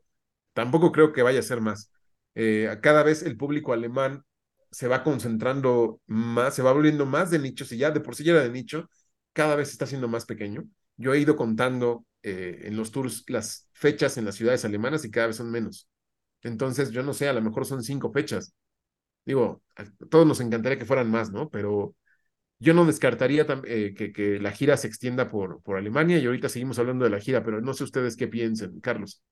Tampoco 0.54 0.90
creo 0.90 1.12
que 1.12 1.22
vaya 1.22 1.40
a 1.40 1.42
ser 1.42 1.60
más. 1.60 1.92
Eh, 2.34 2.78
cada 2.80 3.02
vez 3.02 3.22
el 3.22 3.36
público 3.36 3.74
alemán 3.74 4.24
se 4.70 4.88
va 4.88 5.02
concentrando 5.04 6.00
más, 6.06 6.54
se 6.54 6.62
va 6.62 6.72
volviendo 6.72 7.06
más 7.06 7.30
de 7.30 7.38
nicho, 7.38 7.64
si 7.64 7.78
ya 7.78 7.90
de 7.90 8.00
por 8.00 8.14
sí 8.14 8.24
ya 8.24 8.32
era 8.32 8.42
de 8.42 8.50
nicho, 8.50 8.88
cada 9.32 9.56
vez 9.56 9.70
está 9.70 9.86
siendo 9.86 10.08
más 10.08 10.26
pequeño. 10.26 10.64
Yo 10.96 11.14
he 11.14 11.20
ido 11.20 11.36
contando 11.36 12.04
eh, 12.22 12.62
en 12.64 12.76
los 12.76 12.90
tours 12.90 13.24
las 13.28 13.68
fechas 13.72 14.16
en 14.18 14.24
las 14.24 14.34
ciudades 14.34 14.64
alemanas 14.64 15.04
y 15.04 15.10
cada 15.10 15.28
vez 15.28 15.36
son 15.36 15.50
menos. 15.50 15.88
Entonces, 16.42 16.90
yo 16.90 17.02
no 17.02 17.14
sé, 17.14 17.28
a 17.28 17.32
lo 17.32 17.42
mejor 17.42 17.66
son 17.66 17.82
cinco 17.82 18.12
fechas. 18.12 18.52
Digo, 19.24 19.62
a 19.76 19.84
todos 20.10 20.26
nos 20.26 20.40
encantaría 20.40 20.78
que 20.78 20.86
fueran 20.86 21.10
más, 21.10 21.30
¿no? 21.32 21.50
Pero 21.50 21.94
yo 22.58 22.74
no 22.74 22.84
descartaría 22.86 23.46
eh, 23.64 23.94
que, 23.96 24.12
que, 24.12 24.40
la 24.40 24.52
gira 24.52 24.76
se 24.76 24.88
extienda 24.88 25.28
por, 25.28 25.62
por 25.62 25.76
Alemania 25.76 26.18
y 26.18 26.26
ahorita 26.26 26.48
seguimos 26.48 26.78
hablando 26.78 27.04
de 27.04 27.10
la 27.10 27.20
gira, 27.20 27.44
pero 27.44 27.60
no 27.60 27.74
sé 27.74 27.84
ustedes 27.84 28.16
qué 28.16 28.28
piensen, 28.28 28.80
Carlos. 28.80 29.22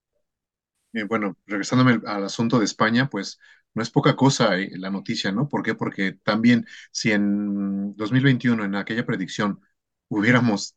Eh, 0.93 1.05
bueno, 1.05 1.37
regresándome 1.47 2.01
al 2.07 2.25
asunto 2.25 2.59
de 2.59 2.65
España, 2.65 3.09
pues 3.11 3.39
no 3.77 3.83
es 3.83 3.91
poca 3.91 4.17
cosa 4.17 4.57
la 4.73 4.91
noticia, 4.91 5.31
¿no? 5.31 5.49
¿Por 5.49 5.63
qué? 5.63 5.77
Porque 5.77 6.13
también 6.13 6.67
si 6.91 7.13
en 7.13 7.95
2021, 7.97 8.65
en 8.65 8.75
aquella 8.75 9.07
predicción, 9.07 9.61
hubiéramos 10.09 10.77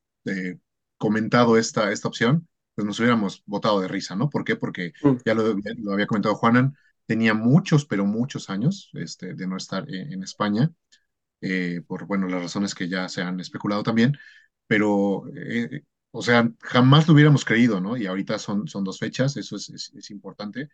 comentado 0.99 1.57
esta, 1.57 1.91
esta 1.91 2.07
opción, 2.07 2.47
pues 2.75 2.85
nos 2.85 2.99
hubiéramos 2.99 3.43
votado 3.45 3.81
de 3.81 3.87
risa, 3.87 4.15
¿no? 4.15 4.29
¿Por 4.29 4.43
qué? 4.43 4.55
Porque 4.55 4.93
mm. 5.01 5.15
ya 5.25 5.33
lo, 5.33 5.55
había 5.91 6.07
comentado 6.07 6.35
Juanan, 6.35 6.75
tenía 7.05 7.33
muchos, 7.33 7.85
pero 7.85 8.05
muchos 8.05 8.49
años 8.49 8.91
este, 8.93 9.33
de 9.33 9.47
no 9.47 9.57
estar 9.57 9.89
en, 9.89 10.21
España, 10.23 10.71
eh, 11.41 11.81
por, 11.87 12.05
bueno, 12.05 12.27
las 12.27 12.41
razones 12.43 12.75
que 12.75 12.87
ya 12.87 13.09
se 13.09 13.21
han 13.21 13.39
especulado 13.39 13.81
también, 13.81 14.17
pero, 14.67 15.23
eh, 15.35 15.83
o 16.11 16.21
sea, 16.21 16.51
jamás 16.61 17.07
lo 17.07 17.15
hubiéramos 17.15 17.45
creído, 17.45 17.81
¿no? 17.81 17.97
Y 17.97 18.05
ahorita 18.05 18.37
son, 18.39 18.67
son 18.67 18.83
dos 18.83 18.99
fechas, 18.99 19.37
eso 19.37 19.55
es, 19.55 19.69
es, 19.69 20.11
importante. 20.11 20.69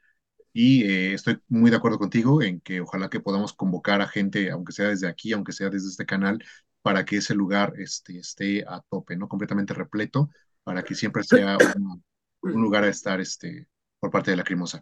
Y 0.58 0.86
eh, 0.86 1.14
estoy 1.14 1.42
muy 1.50 1.70
de 1.70 1.76
acuerdo 1.76 2.00
contigo 2.00 2.42
en 2.42 2.62
que 2.62 2.80
ojalá 2.80 3.10
que 3.10 3.20
podamos 3.20 3.52
convocar 3.52 4.02
a 4.02 4.08
gente, 4.08 4.50
aunque 4.52 4.72
sea 4.72 4.88
desde 4.88 5.10
aquí, 5.10 5.34
aunque 5.34 5.52
sea 5.52 5.70
desde 5.70 5.90
este 5.90 6.06
canal, 6.06 6.42
para 6.82 7.04
que 7.04 7.18
ese 7.18 7.36
lugar 7.36 7.74
este, 7.78 8.20
esté 8.20 8.64
a 8.66 8.80
tope, 8.90 9.18
¿no? 9.18 9.28
Completamente 9.28 9.74
repleto, 9.74 10.30
para 10.64 10.82
que 10.84 10.96
siempre 10.96 11.24
sea 11.24 11.58
un, 11.76 12.04
lugar 12.42 12.86
a 12.86 12.88
estar 12.88 13.20
este, 13.20 13.68
por 14.00 14.12
parte 14.12 14.32
de 14.32 14.38
la 14.38 14.46
Crimosa. 14.46 14.82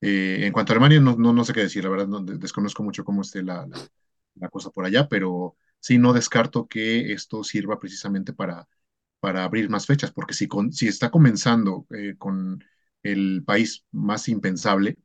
Eh, 0.00 0.46
en 0.46 0.52
cuanto 0.52 0.72
a 0.72 0.74
Alemania, 0.74 0.98
no, 1.00 1.14
no, 1.16 1.32
no, 1.32 1.44
sé 1.44 1.52
qué 1.52 1.60
decir, 1.60 1.84
la 1.84 1.90
verdad, 1.90 2.08
no, 2.08 2.20
desconozco 2.20 2.82
mucho 2.82 3.04
cómo 3.04 3.22
esté 3.22 3.44
la, 3.44 3.68
la, 4.34 4.48
cosa 4.48 4.70
por 4.70 4.84
allá, 4.84 5.08
pero 5.08 5.56
sí 5.78 5.96
no 5.96 6.12
descarto 6.12 6.66
que 6.66 7.12
esto 7.12 7.44
sirva 7.44 7.78
precisamente 7.78 8.32
para, 8.32 8.66
para 9.20 9.44
abrir 9.44 9.70
más 9.70 9.86
fechas, 9.86 10.10
porque 10.12 10.34
si, 10.34 10.48
con, 10.48 10.72
si 10.72 10.88
está 10.88 11.10
comenzando 11.12 11.86
eh, 11.90 12.16
con 12.18 12.64
el 13.04 13.44
país 13.44 13.84
más 13.92 14.28
impensable, 14.28 14.98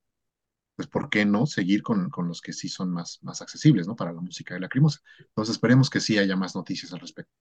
pues 0.80 0.88
¿por 0.88 1.10
qué 1.10 1.26
no 1.26 1.46
seguir 1.46 1.84
con, 1.84 2.10
con, 2.10 2.30
los 2.30 2.40
que 2.40 2.54
sí 2.54 2.70
son 2.70 2.90
más, 2.90 3.20
más 3.22 3.42
accesibles, 3.42 3.86
¿no? 3.86 3.98
Para 3.98 4.14
la 4.14 4.22
música 4.22 4.54
de 4.54 4.62
la 4.62 4.68
Lacrimosa. 4.68 5.02
Entonces 5.20 5.56
esperemos 5.56 5.90
que 5.90 6.00
sí 6.00 6.18
haya 6.18 6.38
más 6.38 6.56
noticias 6.56 6.94
al 6.94 7.02
respecto. 7.02 7.34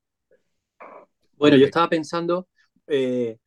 Bueno, 1.36 1.56
yo 1.56 1.66
estaba 1.66 1.88
pensando, 1.88 2.48
eh, 2.88 3.38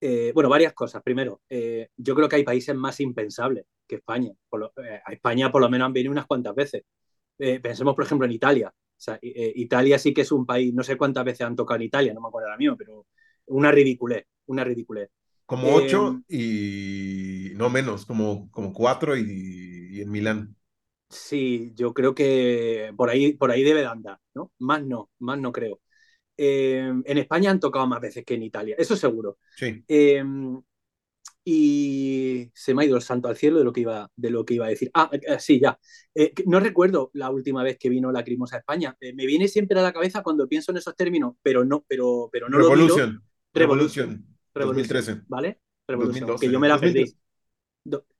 eh, 0.00 0.32
bueno, 0.32 0.48
varias 0.48 0.72
cosas. 0.72 1.02
Primero, 1.02 1.42
eh, 1.46 1.90
yo 1.94 2.14
creo 2.14 2.26
que 2.26 2.36
hay 2.36 2.42
países 2.42 2.74
más 2.74 3.00
impensables 3.00 3.66
que 3.86 3.96
España. 3.96 4.32
a 5.04 5.12
España 5.12 5.52
por 5.52 5.60
lo 5.60 5.68
menos 5.68 5.84
han 5.84 5.92
venido 5.92 6.10
unas 6.10 6.24
cuantas 6.24 6.54
veces. 6.54 6.84
pensemos, 7.36 7.94
por 7.94 8.04
ejemplo, 8.04 8.24
en 8.24 8.32
Italia. 8.32 8.72
O 8.74 8.96
sea, 8.96 9.18
Italia 9.20 9.98
sí 9.98 10.14
que 10.14 10.22
es 10.22 10.32
un 10.32 10.46
país, 10.46 10.72
no 10.72 10.82
sé 10.82 10.96
cuántas 10.96 11.26
veces 11.26 11.42
han 11.42 11.54
tocado 11.54 11.76
en 11.76 11.82
Italia, 11.82 12.14
no 12.14 12.22
me 12.22 12.28
acuerdo 12.28 12.46
ahora 12.46 12.56
mismo, 12.56 12.78
pero 12.78 13.04
una 13.48 13.70
ridiculez, 13.70 14.24
una 14.46 14.64
ridiculez. 14.64 15.10
Como 15.48 15.74
ocho 15.74 16.08
em, 16.08 16.24
y 16.28 17.52
no 17.54 17.70
menos, 17.70 18.04
como, 18.04 18.50
como 18.50 18.74
cuatro 18.74 19.16
y, 19.16 20.02
en 20.02 20.10
Milán. 20.10 20.54
Sí, 21.08 21.72
yo 21.74 21.94
creo 21.94 22.14
que 22.14 22.92
por 22.94 23.08
ahí, 23.08 23.32
por 23.32 23.50
ahí 23.50 23.62
debe 23.62 23.80
de 23.80 23.86
andar, 23.86 24.18
¿no? 24.34 24.52
Más 24.58 24.84
no, 24.84 25.10
más 25.20 25.38
no 25.38 25.50
creo. 25.50 25.80
Em, 26.36 27.02
en 27.06 27.16
España 27.16 27.50
han 27.50 27.60
tocado 27.60 27.86
más 27.86 27.98
veces 27.98 28.26
que 28.26 28.34
en 28.34 28.42
Italia, 28.42 28.76
eso 28.78 28.94
seguro. 28.94 29.38
Sí. 29.56 29.82
Em, 29.88 30.60
y 31.46 32.50
se 32.52 32.74
me 32.74 32.82
ha 32.82 32.86
ido 32.86 32.96
el 32.96 33.02
santo 33.02 33.26
al 33.28 33.36
cielo 33.38 33.56
de 33.56 33.64
lo 33.64 33.72
que 33.72 33.80
iba, 33.80 34.10
de 34.16 34.28
lo 34.28 34.44
que 34.44 34.52
iba 34.52 34.66
a 34.66 34.68
decir. 34.68 34.90
Ah, 34.92 35.08
eh, 35.10 35.38
sí, 35.40 35.58
ya. 35.58 35.78
Eh, 36.14 36.34
no 36.44 36.60
recuerdo 36.60 37.10
la 37.14 37.30
última 37.30 37.62
vez 37.62 37.78
que 37.78 37.88
vino 37.88 38.12
la 38.12 38.22
Crimosa 38.22 38.56
a 38.56 38.58
España. 38.58 38.94
Eh, 39.00 39.14
me 39.14 39.24
viene 39.24 39.48
siempre 39.48 39.80
a 39.80 39.82
la 39.82 39.94
cabeza 39.94 40.22
cuando 40.22 40.46
pienso 40.46 40.72
en 40.72 40.76
esos 40.76 40.94
términos, 40.94 41.36
pero 41.42 41.64
no, 41.64 41.86
pero, 41.88 42.28
pero 42.30 42.50
no 42.50 42.58
Revolución. 42.58 43.22
lo 43.54 44.27
Revolución. 44.54 44.88
2013. 44.88 45.22
¿Vale? 45.28 45.60
Revolución, 45.86 46.38
que 46.38 46.50
yo 46.50 46.60
me 46.60 46.68
la 46.68 46.78
perdí. 46.78 47.04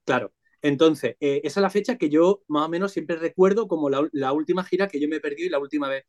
claro. 0.03 0.33
Entonces, 0.61 1.15
eh, 1.19 1.41
esa 1.43 1.59
es 1.59 1.61
la 1.61 1.69
fecha 1.69 1.97
que 1.97 2.09
yo 2.09 2.43
más 2.47 2.65
o 2.65 2.69
menos 2.69 2.91
siempre 2.91 3.15
recuerdo 3.15 3.67
como 3.67 3.89
la, 3.89 4.33
última 4.33 4.63
gira 4.63 4.87
que 4.87 4.99
yo 4.99 5.07
me 5.07 5.19
perdí 5.21 5.45
y 5.45 5.49
la 5.49 5.59
última 5.59 5.87
vez. 5.87 6.03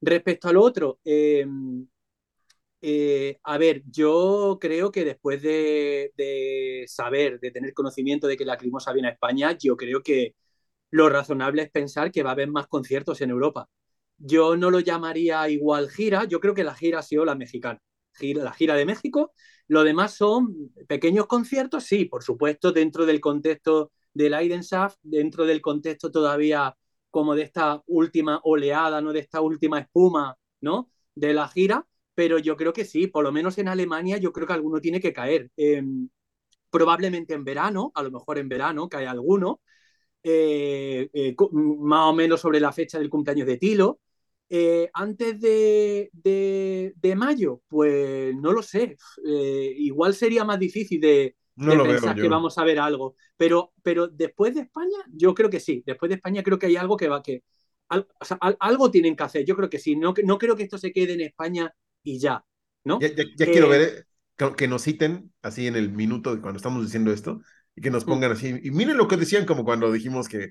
Respecto 0.00 0.48
a 0.48 0.52
lo 0.52 0.62
otro, 0.62 1.00
em, 1.04 1.86
eh, 2.80 3.38
a 3.42 3.58
ver, 3.58 3.82
yo 3.90 4.58
creo 4.60 4.92
que 4.92 5.04
después 5.04 5.42
de, 5.42 6.84
saber, 6.86 7.40
de 7.40 7.50
tener 7.50 7.74
conocimiento 7.74 8.26
de 8.26 8.36
que 8.36 8.44
la 8.44 8.56
Crimosa 8.56 8.92
viene 8.92 9.08
a 9.08 9.12
España, 9.12 9.56
yo 9.58 9.76
creo 9.76 10.02
que 10.02 10.36
lo 10.90 11.08
razonable 11.08 11.62
es 11.62 11.70
pensar 11.70 12.12
que 12.12 12.22
va 12.22 12.30
a 12.30 12.32
haber 12.34 12.50
más 12.50 12.68
conciertos 12.68 13.20
en 13.20 13.30
Europa. 13.30 13.68
Yo 14.18 14.56
no 14.56 14.70
lo 14.70 14.80
llamaría 14.80 15.48
igual 15.48 15.90
gira, 15.90 16.24
yo 16.24 16.40
creo 16.40 16.54
que 16.54 16.64
la 16.64 16.74
gira 16.74 17.00
ha 17.00 17.02
sido 17.02 17.24
la 17.24 17.34
mexicana 17.36 17.80
la 18.20 18.52
gira 18.52 18.74
de 18.74 18.86
México. 18.86 19.32
Lo 19.68 19.84
demás 19.84 20.14
son 20.14 20.72
pequeños 20.86 21.26
conciertos, 21.26 21.84
sí, 21.84 22.06
por 22.06 22.22
supuesto, 22.22 22.72
dentro 22.72 23.06
del 23.06 23.20
contexto 23.20 23.92
del 24.14 24.34
Aidenshaft, 24.34 24.98
dentro 25.02 25.44
del 25.46 25.60
contexto 25.60 26.10
todavía 26.10 26.74
como 27.10 27.34
de 27.34 27.42
esta 27.42 27.82
última 27.86 28.40
oleada, 28.44 29.00
no 29.00 29.12
de 29.12 29.20
esta 29.20 29.40
última 29.40 29.80
espuma 29.80 30.36
¿no? 30.60 30.90
De 31.14 31.32
la 31.34 31.48
gira, 31.48 31.86
pero 32.14 32.38
yo 32.38 32.56
creo 32.56 32.72
que 32.72 32.84
sí, 32.84 33.06
por 33.06 33.24
lo 33.24 33.32
menos 33.32 33.58
en 33.58 33.68
Alemania 33.68 34.18
yo 34.18 34.32
creo 34.32 34.46
que 34.46 34.52
alguno 34.52 34.80
tiene 34.80 35.00
que 35.00 35.12
caer. 35.12 35.50
Eh, 35.56 35.82
probablemente 36.70 37.34
en 37.34 37.44
verano, 37.44 37.92
a 37.94 38.02
lo 38.02 38.10
mejor 38.10 38.38
en 38.38 38.48
verano 38.48 38.88
cae 38.88 39.06
alguno, 39.06 39.60
eh, 40.22 41.08
eh, 41.12 41.36
más 41.52 42.10
o 42.10 42.12
menos 42.14 42.40
sobre 42.40 42.60
la 42.60 42.72
fecha 42.72 42.98
del 42.98 43.10
cumpleaños 43.10 43.46
de 43.46 43.56
Tilo. 43.58 44.00
Eh, 44.50 44.88
antes 44.94 45.40
de, 45.40 46.08
de, 46.12 46.92
de, 46.96 47.16
mayo, 47.16 47.62
pues 47.68 48.34
no 48.36 48.52
lo 48.52 48.62
sé. 48.62 48.96
Eh, 49.26 49.74
igual 49.78 50.14
sería 50.14 50.44
más 50.44 50.58
difícil 50.58 51.00
de, 51.00 51.36
No 51.56 51.72
de 51.72 51.78
pensar 51.80 52.18
que 52.18 52.28
vamos 52.28 52.56
a 52.58 52.64
ver 52.64 52.78
algo. 52.80 53.14
Pero, 53.36 53.72
pero 53.82 54.08
después 54.08 54.54
de 54.54 54.62
España, 54.62 54.96
yo 55.12 55.34
creo 55.34 55.50
que 55.50 55.60
sí. 55.60 55.82
Después 55.86 56.08
de 56.08 56.16
España 56.16 56.42
creo 56.42 56.58
que 56.58 56.66
hay 56.66 56.76
algo 56.76 56.96
que 56.96 57.08
va 57.08 57.22
que. 57.22 57.42
al- 57.88 58.06
o 58.20 58.24
sea, 58.24 58.38
al- 58.40 58.56
algo 58.60 58.90
tienen 58.90 59.16
que 59.16 59.24
hacer. 59.24 59.44
Yo 59.44 59.56
creo 59.56 59.68
que 59.70 59.78
sí. 59.78 59.96
No, 59.96 60.14
no 60.24 60.38
creo 60.38 60.56
que 60.56 60.62
esto 60.64 60.78
se 60.78 60.92
quede 60.92 61.14
en 61.14 61.20
España 61.22 61.72
y 62.02 62.18
ya. 62.18 62.44
¿No? 62.84 63.00
Ya, 63.00 63.08
ya- 63.14 63.24
ya 63.36 63.46
Eh, 63.46 63.52
quiero 63.52 63.68
ver 63.68 64.06
que, 64.36 64.54
que 64.56 64.68
nos 64.68 64.82
citen 64.82 65.32
así 65.42 65.66
en 65.66 65.76
el 65.76 65.90
minuto 65.92 66.34
de 66.34 66.40
cuando 66.40 66.56
estamos 66.56 66.82
diciendo 66.84 67.12
esto 67.12 67.40
y 67.74 67.80
que 67.82 67.90
nos 67.90 68.06
Mm. 68.06 68.08
pongan 68.08 68.32
así. 68.32 68.48
Y 68.62 68.70
miren 68.70 68.96
lo 68.96 69.08
que 69.08 69.16
decían 69.16 69.46
como 69.46 69.64
cuando 69.64 69.92
dijimos 69.92 70.28
que. 70.28 70.50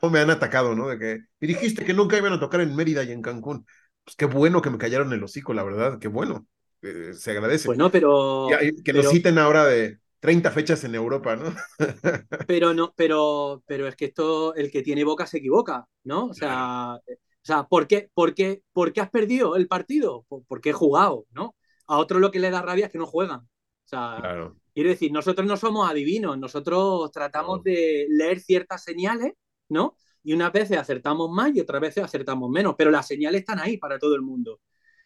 Cómo 0.00 0.12
me 0.12 0.20
han 0.20 0.30
atacado, 0.30 0.74
¿no? 0.74 0.88
De 0.88 0.98
que 0.98 1.18
y 1.40 1.46
dijiste 1.46 1.84
que 1.84 1.94
nunca 1.94 2.16
iban 2.18 2.32
a 2.32 2.40
tocar 2.40 2.60
en 2.60 2.74
Mérida 2.76 3.04
y 3.04 3.12
en 3.12 3.22
Cancún. 3.22 3.66
Pues 4.04 4.16
qué 4.16 4.26
bueno 4.26 4.62
que 4.62 4.70
me 4.70 4.78
callaron 4.78 5.12
el 5.12 5.22
hocico, 5.24 5.52
la 5.54 5.64
verdad, 5.64 5.98
qué 5.98 6.08
bueno. 6.08 6.46
Eh, 6.82 7.12
se 7.14 7.30
agradece. 7.32 7.68
Bueno, 7.68 7.90
pero. 7.90 8.48
Ya, 8.50 8.62
y 8.62 8.82
que 8.82 8.92
nos 8.92 9.04
pero 9.04 9.10
citen 9.10 9.38
ahora 9.38 9.64
de 9.66 9.98
30 10.20 10.50
fechas 10.50 10.84
en 10.84 10.94
Europa, 10.94 11.36
¿no? 11.36 11.54
Pero 12.46 12.72
no, 12.74 12.92
pero, 12.96 13.62
pero 13.66 13.88
es 13.88 13.96
que 13.96 14.06
esto, 14.06 14.54
el 14.54 14.70
que 14.70 14.82
tiene 14.82 15.02
boca 15.04 15.26
se 15.26 15.38
equivoca, 15.38 15.86
¿no? 16.04 16.26
O 16.26 16.34
sea, 16.34 17.00
eh, 17.06 17.14
o 17.16 17.18
sea 17.42 17.64
¿por, 17.64 17.88
qué, 17.88 18.08
por, 18.14 18.34
qué, 18.34 18.62
¿por 18.72 18.92
qué 18.92 19.00
has 19.00 19.10
perdido 19.10 19.56
el 19.56 19.66
partido? 19.66 20.24
Por- 20.28 20.44
Porque 20.46 20.70
he 20.70 20.72
jugado, 20.72 21.26
¿no? 21.32 21.56
A 21.88 21.98
otro 21.98 22.20
lo 22.20 22.30
que 22.30 22.38
le 22.38 22.50
da 22.50 22.62
rabia 22.62 22.86
es 22.86 22.92
que 22.92 22.98
no 22.98 23.06
juegan. 23.06 23.40
O 23.40 23.48
sea, 23.88 24.20
Claro. 24.20 24.56
quiero 24.74 24.90
decir, 24.90 25.10
nosotros 25.12 25.46
no 25.46 25.56
somos 25.56 25.90
adivinos, 25.90 26.38
nosotros 26.38 27.10
tratamos 27.12 27.58
No. 27.58 27.62
de 27.64 28.06
leer 28.10 28.38
ciertas 28.40 28.84
señales, 28.84 29.32
¿no? 29.68 29.96
Y 30.22 30.32
unas 30.34 30.52
veces 30.52 30.78
acertamos 30.78 31.30
más 31.30 31.54
y 31.54 31.60
otras 31.60 31.80
veces 31.80 32.04
acertamos 32.04 32.50
menos, 32.50 32.74
pero 32.76 32.90
las 32.90 33.06
señales 33.06 33.40
están 33.40 33.60
ahí 33.60 33.76
para 33.78 33.98
todo 33.98 34.14
el 34.14 34.22
mundo. 34.22 34.60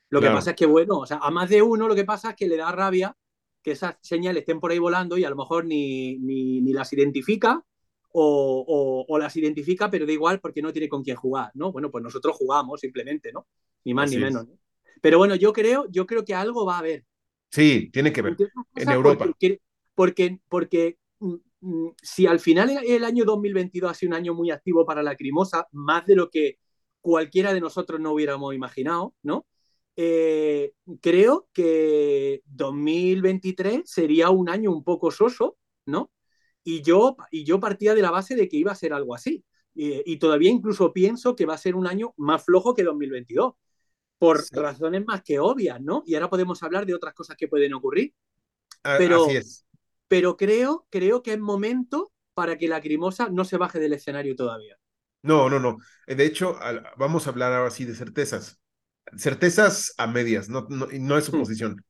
Lo 0.08 0.20
Claro. 0.20 0.34
que 0.34 0.38
pasa 0.38 0.50
es 0.50 0.56
que, 0.56 0.66
bueno, 0.66 0.98
o 0.98 1.06
sea, 1.06 1.18
a 1.18 1.30
más 1.30 1.48
de 1.50 1.62
uno 1.62 1.88
lo 1.88 1.94
que 1.94 2.04
pasa 2.04 2.30
es 2.30 2.36
que 2.36 2.48
le 2.48 2.56
da 2.56 2.72
rabia 2.72 3.16
que 3.62 3.72
esas 3.72 3.96
señales 4.02 4.40
estén 4.42 4.60
por 4.60 4.70
ahí 4.70 4.78
volando 4.78 5.18
y 5.18 5.24
a 5.24 5.30
lo 5.30 5.36
mejor 5.36 5.64
ni, 5.66 6.18
ni, 6.18 6.60
ni 6.60 6.72
las 6.72 6.92
identifica 6.92 7.62
o, 8.12 8.64
o, 8.66 9.04
o, 9.14 9.18
las 9.18 9.36
identifica, 9.36 9.90
pero 9.90 10.06
da 10.06 10.12
igual 10.12 10.40
porque 10.40 10.62
no 10.62 10.72
tiene 10.72 10.88
con 10.88 11.02
quién 11.04 11.16
jugar, 11.16 11.50
¿no? 11.54 11.70
Bueno, 11.70 11.90
pues 11.90 12.02
nosotros 12.02 12.36
jugamos 12.36 12.80
simplemente, 12.80 13.32
¿no? 13.32 13.46
Ni 13.84 13.94
más 13.94 14.06
Así 14.06 14.16
ni 14.16 14.24
menos. 14.24 14.46
¿no? 14.48 14.58
Pero 15.00 15.18
bueno, 15.18 15.34
yo 15.36 15.52
creo, 15.52 15.86
yo 15.90 16.06
creo 16.06 16.24
que 16.24 16.34
algo 16.34 16.66
va 16.66 16.76
a 16.76 16.78
haber. 16.78 17.04
Sí, 17.50 17.90
tiene 17.92 18.12
que 18.12 18.22
ver. 18.22 18.36
En 18.74 18.88
Europa. 18.90 19.24
Porque, 19.26 19.60
porque, 19.94 20.40
porque 20.48 20.98
mm, 21.20 21.34
si 22.02 22.26
al 22.26 22.40
final 22.40 22.70
el, 22.86 23.04
año 23.04 23.24
2022 23.24 23.90
ha 23.90 23.94
sido 23.94 24.10
un 24.10 24.14
año 24.16 24.34
muy 24.34 24.50
activo 24.50 24.86
para 24.86 25.02
la 25.02 25.16
Crimosa, 25.16 25.66
más 25.72 26.06
de 26.06 26.16
lo 26.16 26.30
que 26.30 26.58
cualquiera 27.00 27.52
de 27.52 27.60
nosotros 27.60 28.00
no 28.00 28.12
hubiéramos 28.12 28.54
imaginado, 28.54 29.14
¿no? 29.22 29.46
Eh, 29.96 30.72
creo 31.00 31.48
que 31.52 32.42
2023 32.46 33.82
sería 33.84 34.30
un 34.30 34.48
año 34.48 34.70
un 34.70 34.84
poco 34.84 35.10
soso, 35.10 35.56
¿no? 35.86 36.10
Y 36.64 36.82
yo, 36.82 37.16
y 37.30 37.44
yo 37.44 37.60
partía 37.60 37.94
de 37.94 38.02
la 38.02 38.10
base 38.10 38.36
de 38.36 38.48
que 38.48 38.56
iba 38.56 38.72
a 38.72 38.76
ser 38.76 38.92
algo 38.92 39.14
así. 39.14 39.44
Y, 39.74 40.02
y 40.10 40.18
todavía 40.18 40.50
incluso 40.50 40.92
pienso 40.92 41.36
que 41.36 41.46
va 41.46 41.54
a 41.54 41.58
ser 41.58 41.74
un 41.74 41.86
año 41.86 42.12
más 42.16 42.44
flojo 42.44 42.74
que 42.74 42.82
2022, 42.82 43.54
por 44.18 44.42
Sí. 44.42 44.54
razones 44.54 45.04
más 45.06 45.22
que 45.22 45.38
obvias, 45.38 45.80
¿no? 45.80 46.02
Y 46.06 46.14
ahora 46.14 46.28
podemos 46.28 46.62
hablar 46.62 46.84
de 46.84 46.94
otras 46.94 47.14
cosas 47.14 47.36
que 47.36 47.48
pueden 47.48 47.72
ocurrir. 47.74 48.14
Pero- 48.82 49.24
Así 49.24 49.36
es. 49.36 49.66
Pero 50.10 50.36
creo, 50.36 50.86
creo 50.90 51.22
que 51.24 51.32
es 51.34 51.40
momento 51.40 52.12
para 52.34 52.58
que 52.58 52.68
la 52.68 52.82
Crimosa 52.82 53.30
no 53.30 53.44
se 53.46 53.56
baje 53.58 53.78
del 53.80 53.94
escenario 53.94 54.36
todavía. 54.36 54.76
No, 55.22 55.50
no, 55.50 55.58
no. 55.60 55.78
Eh, 56.06 56.14
De 56.14 56.24
hecho, 56.24 56.58
vamos 56.96 57.26
a 57.26 57.30
hablar 57.30 57.52
ahora 57.52 57.70
sí 57.70 57.84
de 57.84 57.94
certezas. 57.94 58.58
Certezas 59.16 59.94
a 59.98 60.06
medias, 60.06 60.48
no, 60.48 60.66
no, 60.70 60.86
no 60.92 61.18
es 61.18 61.24
suposición. 61.26 61.84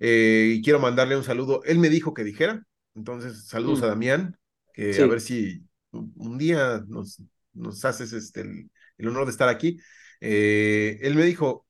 Eh, 0.00 0.54
y 0.56 0.62
quiero 0.62 0.80
mandarle 0.80 1.16
un 1.16 1.24
saludo. 1.24 1.62
Él 1.64 1.78
me 1.78 1.90
dijo 1.90 2.14
que 2.14 2.24
dijera, 2.24 2.64
entonces 2.94 3.46
saludos 3.48 3.80
Mm. 3.80 3.84
a 3.84 3.88
Damián, 3.88 4.38
que 4.74 4.94
Sí. 4.94 5.02
a 5.02 5.06
ver 5.06 5.20
si 5.20 5.64
un 5.92 6.38
día 6.38 6.82
nos, 6.88 7.22
nos 7.54 7.84
haces 7.84 8.12
este, 8.14 8.42
el, 8.42 8.70
el 8.98 9.08
honor 9.08 9.26
de 9.26 9.32
estar 9.32 9.48
aquí. 9.50 9.78
Eh, 10.20 10.98
él 11.02 11.14
me 11.16 11.24
dijo, 11.24 11.66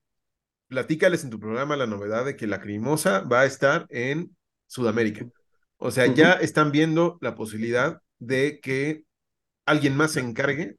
platícales 0.68 1.24
en 1.24 1.30
tu 1.30 1.40
programa 1.40 1.76
la 1.76 1.86
novedad 1.86 2.24
de 2.24 2.36
que 2.36 2.46
la 2.46 2.60
Crimosa 2.60 3.20
va 3.22 3.42
a 3.42 3.46
estar 3.46 3.86
en 3.90 4.36
Sudamérica. 4.68 5.26
O 5.84 5.90
sea, 5.90 6.06
ya 6.06 6.34
están 6.34 6.70
viendo 6.70 7.18
la 7.20 7.34
posibilidad 7.34 8.00
de 8.20 8.60
que 8.60 9.04
alguien 9.66 9.96
más 9.96 10.12
se 10.12 10.20
encargue, 10.20 10.76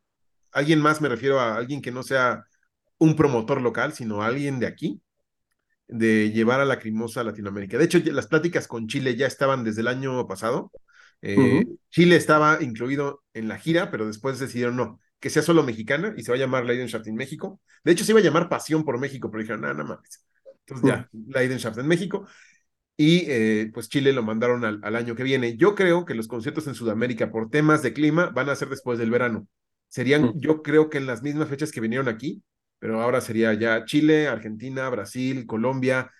alguien 0.53 0.79
más 0.79 1.01
me 1.01 1.09
refiero 1.09 1.41
a 1.41 1.57
alguien 1.57 1.81
que 1.81 1.91
no 1.91 2.03
sea 2.03 2.45
un 2.99 3.17
promotor 3.17 3.61
local, 3.61 3.91
sino 3.91 4.23
alguien 4.23 4.59
de 4.59 4.67
aquí, 4.67 5.01
de 5.89 6.31
llevar 6.31 6.61
a 6.61 6.65
la 6.65 6.79
Crimosa 6.79 7.19
a 7.19 7.25
Latinoamérica. 7.25 7.77
De 7.77 7.83
hecho, 7.83 7.99
las 8.05 8.27
pláticas 8.27 8.65
con 8.65 8.87
Chile 8.87 9.17
ya 9.17 9.27
estaban 9.27 9.65
desde 9.65 9.81
el 9.81 9.89
año 9.89 10.25
pasado. 10.25 10.71
Eh. 11.21 11.65
Chile 11.89 12.15
estaba 12.15 12.59
incluido 12.61 13.23
en 13.33 13.49
la 13.49 13.57
gira, 13.57 13.91
pero 13.91 14.07
después 14.07 14.39
decidieron 14.39 14.77
no, 14.77 15.01
que 15.19 15.29
sea 15.29 15.41
solo 15.41 15.63
mexicana 15.63 16.13
y 16.15 16.23
se 16.23 16.31
va 16.31 16.37
a 16.37 16.39
llamar 16.39 16.63
Leidenschaft 16.63 17.07
en 17.07 17.15
México. 17.15 17.59
De 17.83 17.91
hecho, 17.91 18.05
se 18.05 18.13
iba 18.13 18.21
a 18.21 18.23
llamar 18.23 18.47
Pasión 18.47 18.85
por 18.85 18.97
México, 18.97 19.29
pero 19.29 19.41
dijeron, 19.41 19.61
nada, 19.63 19.73
no 19.73 19.83
mames. 19.83 20.25
Entonces 20.65 20.87
ya, 20.87 21.09
Leidenschaft 21.11 21.77
en 21.79 21.87
México. 21.87 22.25
Y 22.95 23.25
eh, 23.27 23.71
pues 23.73 23.89
Chile 23.89 24.13
lo 24.13 24.21
mandaron 24.23 24.63
al, 24.65 24.79
al 24.83 24.95
año 24.95 25.15
que 25.15 25.23
viene. 25.23 25.57
Yo 25.57 25.73
creo 25.75 26.05
que 26.05 26.13
los 26.13 26.27
conciertos 26.27 26.67
en 26.67 26.75
Sudamérica 26.75 27.31
por 27.31 27.49
temas 27.49 27.81
de 27.81 27.93
clima 27.93 28.27
van 28.29 28.49
a 28.49 28.55
ser 28.55 28.69
después 28.69 28.99
del 28.99 29.09
verano. 29.11 29.47
Serían, 29.89 30.23
Mm. 30.23 30.39
yo 30.39 30.61
creo 30.61 30.89
que 30.89 30.99
en 30.99 31.07
las 31.07 31.23
mismas 31.23 31.49
fechas 31.49 31.71
que 31.71 31.81
vinieron 31.81 32.07
aquí, 32.07 32.43
pero 32.79 33.01
ahora 33.01 33.21
sería 33.21 33.53
ya 33.53 33.85
Chile, 33.85 34.27
Argentina, 34.27 34.89
Brasil, 34.89 35.45
Colombia, 35.47 36.11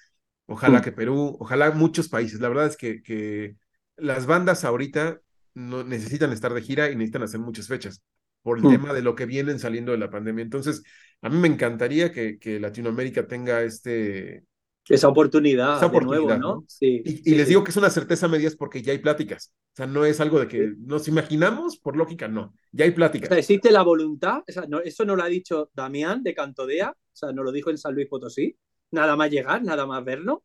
ojalá 0.46 0.80
Mm. 0.80 0.82
que 0.82 0.92
Perú, 0.92 1.38
ojalá 1.40 1.72
muchos 1.72 2.10
países. 2.10 2.40
La 2.40 2.50
verdad 2.50 2.68
es 2.68 2.78
que, 2.78 3.02
que 3.04 3.56
las 3.98 4.26
bandas 4.26 4.64
ahorita 4.66 5.20
no 5.56 5.84
necesitan 5.84 6.32
estar 6.34 6.54
de 6.54 6.62
gira 6.62 6.90
y 6.90 6.96
necesitan 6.96 7.24
hacer 7.24 7.40
muchas 7.40 7.68
fechas 7.68 8.02
por 8.42 8.58
el 8.58 8.64
Mm. 8.64 8.70
tema 8.72 8.94
de 8.94 9.02
lo 9.04 9.16
que 9.16 9.26
vienen 9.26 9.60
saliendo 9.60 9.92
de 9.92 10.00
la 10.00 10.10
pandemia. 10.10 10.44
Entonces, 10.44 10.84
a 11.22 11.30
mí 11.30 11.38
me 11.38 11.48
encantaría 11.48 12.12
que, 12.12 12.40
que 12.40 12.60
Latinoamérica 12.60 13.28
tenga 13.28 13.62
este, 13.64 14.44
Esa 14.88 15.08
oportunidad, 15.10 15.86
esa 15.86 15.86
de 15.88 16.02
nuevo, 16.02 16.34
oportunidad, 16.34 16.40
¿no? 16.40 16.46
¿no? 16.46 16.66
Sí, 16.68 17.04
Y, 17.04 17.32
y 17.32 17.36
sí, 17.36 17.36
les 17.36 17.48
sí. 17.48 17.50
digo 17.50 17.64
que 17.64 17.72
es 17.72 17.78
una 17.78 17.90
certeza 17.90 18.26
a 18.28 18.30
medias 18.30 18.56
porque 18.56 18.82
ya 18.82 18.92
hay 18.94 19.00
pláticas. 19.00 19.54
O 19.74 19.76
sea, 19.78 19.88
no 19.88 20.06
es 20.06 20.20
algo 20.22 20.40
de 20.40 20.48
que 20.48 20.74
nos 20.80 21.08
imaginamos, 21.08 21.78
por 21.78 21.96
lógica, 21.98 22.28
no. 22.28 22.56
Ya 22.72 22.86
hay 22.86 22.92
O 23.22 23.26
pláticas. 23.26 23.30
sea, 23.30 23.38
existe 23.38 23.72
la 23.72 23.84
voluntad, 23.84 24.40
o 24.48 24.52
sea, 24.52 24.66
no- 24.68 24.80
eso 24.82 25.06
no 25.06 25.16
lo 25.16 25.24
ha 25.24 25.28
dicho 25.28 25.70
Damián 25.74 26.24
de 26.24 26.34
Cantodea, 26.36 26.92
o 26.92 27.16
sea, 27.16 27.32
nos 27.32 27.46
lo 27.46 27.52
dijo 27.52 27.70
en 27.70 27.78
San 27.78 27.94
Luis 27.96 28.08
Potosí, 28.10 28.58
nada 28.92 29.16
más 29.16 29.30
llegar, 29.32 29.64
nada 29.64 29.86
más 29.86 30.04
verlo, 30.04 30.44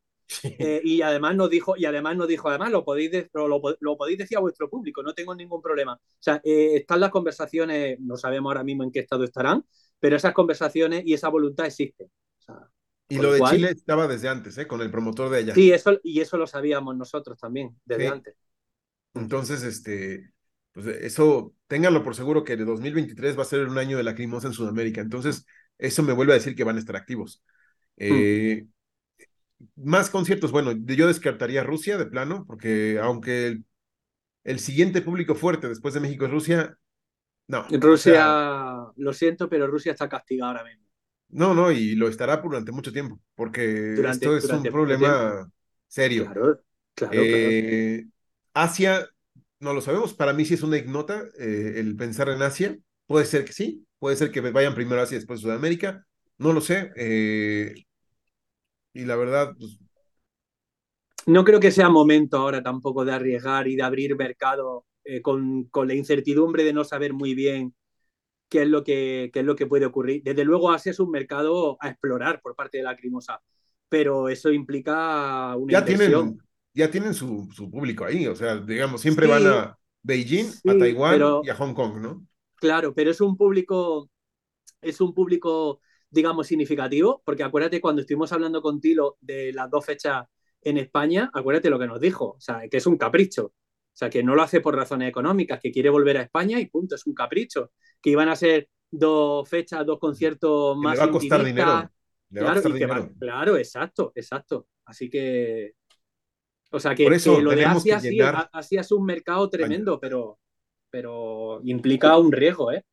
eh, 0.57 0.81
y 0.83 1.01
además 1.01 1.35
nos 1.35 1.49
dijo, 1.49 1.75
y 1.77 1.85
además 1.85 2.17
nos 2.17 2.27
dijo, 2.27 2.49
además 2.49 2.71
lo 2.71 2.85
podéis, 2.85 3.11
de- 3.11 3.29
lo, 3.33 3.47
lo- 3.47 3.61
lo 3.79 3.97
podéis 3.97 4.19
decir 4.19 4.37
a 4.37 4.41
vuestro 4.41 4.69
público, 4.69 5.03
no 5.03 5.13
tengo 5.13 5.35
ningún 5.35 5.61
problema. 5.61 5.93
O 5.95 5.99
sea, 6.19 6.41
eh, 6.43 6.77
están 6.77 6.99
las 7.01 7.11
conversaciones, 7.11 7.99
no 8.01 8.17
sabemos 8.17 8.51
ahora 8.51 8.63
mismo 8.63 8.83
en 8.83 8.91
qué 8.91 8.99
estado 9.01 9.23
estarán, 9.25 9.65
pero 9.99 10.15
esas 10.17 10.33
conversaciones 10.33 11.03
y 11.05 11.13
esa 11.13 11.29
voluntad 11.29 11.65
existen. 11.67 12.07
O 12.39 12.41
sea, 12.43 12.69
Y 13.09 13.17
lo 13.17 13.31
de 13.31 13.39
cual- 13.39 13.55
Chile 13.55 13.69
estaba 13.71 14.07
desde 14.07 14.29
antes, 14.29 14.57
¿eh? 14.57 14.67
Con 14.67 14.81
el 14.81 14.91
promotor 14.91 15.29
de 15.29 15.37
allá. 15.39 15.53
sí, 15.55 15.71
eso, 15.71 15.99
y 16.03 16.21
eso 16.21 16.37
lo 16.37 16.47
sabíamos 16.47 16.95
nosotros 16.95 17.37
también, 17.39 17.75
desde 17.85 18.03
Sí. 18.07 18.13
antes. 18.13 18.35
Entonces, 19.15 19.63
este, 19.63 20.31
pues 20.71 20.85
eso, 20.87 21.53
ténganlo 21.67 22.03
por 22.03 22.15
seguro 22.15 22.43
que 22.43 22.55
de 22.57 22.65
2023 22.65 23.37
va 23.37 23.41
a 23.41 23.45
ser 23.45 23.67
un 23.67 23.77
año 23.77 23.97
de 23.97 24.03
lacrimosa 24.03 24.47
en 24.47 24.53
Sudamérica. 24.53 25.01
Entonces, 25.01 25.45
eso 25.77 26.03
me 26.03 26.13
vuelve 26.13 26.33
a 26.33 26.35
decir 26.35 26.55
que 26.55 26.63
van 26.63 26.75
a 26.77 26.79
estar 26.79 26.95
activos. 26.95 27.43
Eh, 27.97 28.67
Más 29.75 30.09
conciertos, 30.09 30.51
bueno, 30.51 30.71
yo 30.71 31.07
descartaría 31.07 31.63
Rusia 31.63 31.97
de 31.97 32.05
plano, 32.05 32.45
porque 32.47 32.97
aunque 33.01 33.47
el, 33.47 33.65
el 34.45 34.59
siguiente 34.59 35.01
público 35.01 35.35
fuerte 35.35 35.69
después 35.69 35.93
de 35.95 36.01
México 36.01 36.25
es 36.25 36.31
Rusia, 36.31 36.77
no. 37.47 37.61
o 37.61 37.65
Rusia, 37.79 37.97
sea, 37.97 38.91
lo 38.97 39.13
siento, 39.13 39.49
pero 39.49 39.67
Rusia 39.67 39.93
está 39.93 40.09
castigada 40.09 40.51
ahora 40.51 40.63
mismo. 40.65 40.85
No, 41.29 41.53
no, 41.53 41.71
y 41.71 41.95
lo 41.95 42.07
estará 42.07 42.37
durante 42.37 42.71
mucho 42.71 42.91
tiempo, 42.93 43.19
porque 43.35 44.09
Durante- 44.09 44.09
esto 44.09 44.35
es 44.37 44.51
un 44.51 44.69
durante 44.69 44.71
problema 44.71 45.51
serio. 45.87 46.33
Claro, 46.33 46.63
claro, 46.95 47.27
Eh, 47.31 48.05
Asia, 48.53 49.07
no 49.59 49.73
lo 49.73 49.81
sabemos, 49.81 50.13
para 50.15 50.33
mí 50.33 50.45
sí 50.45 50.55
es 50.55 50.63
una 50.63 50.77
ignota 50.77 51.23
eh, 51.39 51.75
el 51.77 51.95
pensar 51.97 52.29
en 52.29 52.41
Asia. 52.43 52.77
Puede 53.07 53.25
ser 53.25 53.45
que 53.45 53.53
sí, 53.53 53.87
puede 53.99 54.15
ser 54.17 54.31
que 54.31 54.41
vayan 54.41 54.75
primero 54.75 55.01
Asia 55.01 55.15
y 55.17 55.19
después 55.19 55.41
Sudamérica, 55.41 56.05
no 56.39 56.53
lo 56.53 56.61
sé. 56.61 56.91
eh, 56.97 57.75
y 58.93 59.05
la 59.05 59.15
verdad, 59.15 59.55
pues, 59.57 59.79
No 61.25 61.43
creo 61.45 61.59
que 61.59 61.71
sea 61.71 61.89
momento 61.89 62.37
ahora 62.37 62.63
tampoco 62.63 63.05
de 63.05 63.13
arriesgar 63.13 63.67
y 63.67 63.75
de 63.75 63.83
abrir 63.83 64.15
mercado 64.15 64.85
eh, 65.03 65.21
con, 65.21 65.65
con 65.65 65.87
la 65.87 65.93
incertidumbre 65.95 66.63
de 66.63 66.73
no 66.73 66.83
saber 66.83 67.13
muy 67.13 67.35
bien 67.35 67.75
qué 68.49 68.63
es 68.63 68.67
lo 68.67 68.83
que, 68.83 69.29
qué 69.31 69.39
es 69.39 69.45
lo 69.45 69.55
que 69.55 69.67
puede 69.67 69.85
ocurrir. 69.85 70.23
Desde 70.23 70.43
luego, 70.43 70.71
Asia 70.71 70.91
es 70.91 70.99
un 70.99 71.11
mercado 71.11 71.77
a 71.79 71.89
explorar 71.89 72.41
por 72.41 72.55
parte 72.55 72.77
de 72.79 72.83
la 72.83 72.95
Crimosa, 72.95 73.41
pero 73.87 74.27
eso 74.29 74.51
implica 74.51 75.55
una 75.55 75.73
ya 75.73 75.79
inversión. 75.79 76.29
Tienen, 76.29 76.47
ya 76.73 76.91
tienen 76.91 77.13
su, 77.13 77.47
su, 77.53 77.69
público 77.69 78.05
ahí, 78.05 78.27
o 78.27 78.35
sea, 78.35 78.57
digamos, 78.57 79.01
siempre 79.01 79.25
Sí, 79.25 79.31
van 79.31 79.47
a 79.47 79.77
Beijing, 80.01 80.45
sí, 80.45 80.69
a 80.69 80.77
Taiwán 80.77 81.13
pero- 81.13 81.41
y 81.43 81.49
a 81.49 81.55
Hong 81.55 81.73
Kong, 81.73 82.01
¿no? 82.01 82.25
Claro, 82.55 82.93
pero 82.93 83.11
es 83.11 83.21
un 83.21 83.37
público, 83.37 84.09
es 84.81 84.99
un 84.99 85.13
público, 85.13 85.81
digamos, 86.09 86.47
significativo, 86.47 87.21
porque 87.25 87.43
acuérdate 87.43 87.79
cuando 87.79 88.01
estuvimos 88.01 88.31
hablando 88.33 88.61
con 88.61 88.81
Tilo 88.81 89.17
de 89.21 89.53
las 89.53 89.69
dos 89.69 89.85
fechas 89.85 90.25
en 90.61 90.77
España, 90.77 91.29
acuérdate 91.33 91.69
lo 91.69 91.79
que 91.79 91.87
nos 91.87 92.01
dijo, 92.01 92.31
o 92.31 92.41
sea, 92.41 92.67
que 92.69 92.77
es 92.77 92.85
un 92.85 92.97
capricho, 92.97 93.45
o 93.45 93.53
sea, 93.93 94.09
que 94.09 94.23
no 94.23 94.35
lo 94.35 94.41
hace 94.41 94.59
por 94.61 94.75
razones 94.75 95.09
económicas, 95.09 95.59
que 95.61 95.71
quiere 95.71 95.89
volver 95.89 96.17
a 96.17 96.21
España 96.23 96.59
y 96.59 96.65
punto, 96.65 96.95
es 96.95 97.05
un 97.07 97.13
capricho, 97.13 97.71
que 98.01 98.09
iban 98.11 98.29
a 98.29 98.35
ser 98.35 98.69
dos 98.91 99.47
fechas, 99.49 99.85
dos 99.85 99.99
conciertos 99.99 100.77
más 100.77 100.93
le 100.93 100.99
va 100.99 101.05
a 101.05 101.11
costar 101.11 101.43
dinero. 101.43 101.89
Le 102.29 102.41
va 102.41 102.49
a 102.49 102.53
Claro, 102.53 102.61
costar 102.61 102.89
va- 102.89 103.09
claro, 103.19 103.57
exacto, 103.57 104.11
exacto. 104.15 104.67
Así 104.85 105.09
que, 105.09 105.73
o 106.71 106.79
sea, 106.79 106.95
que, 106.95 107.05
Por 107.05 107.13
eso 107.13 107.35
que 107.35 107.41
lo 107.43 107.51
de 107.55 107.65
Asia, 107.65 107.99
sí, 107.99 108.19
Asia 108.53 108.81
es 108.81 108.91
un 108.91 109.05
mercado 109.05 109.49
tremendo, 109.49 109.99
pero, 109.99 110.39
pero 110.89 111.61
implica 111.63 112.17
un 112.17 112.31
riesgo, 112.31 112.71
¿eh? 112.71 112.83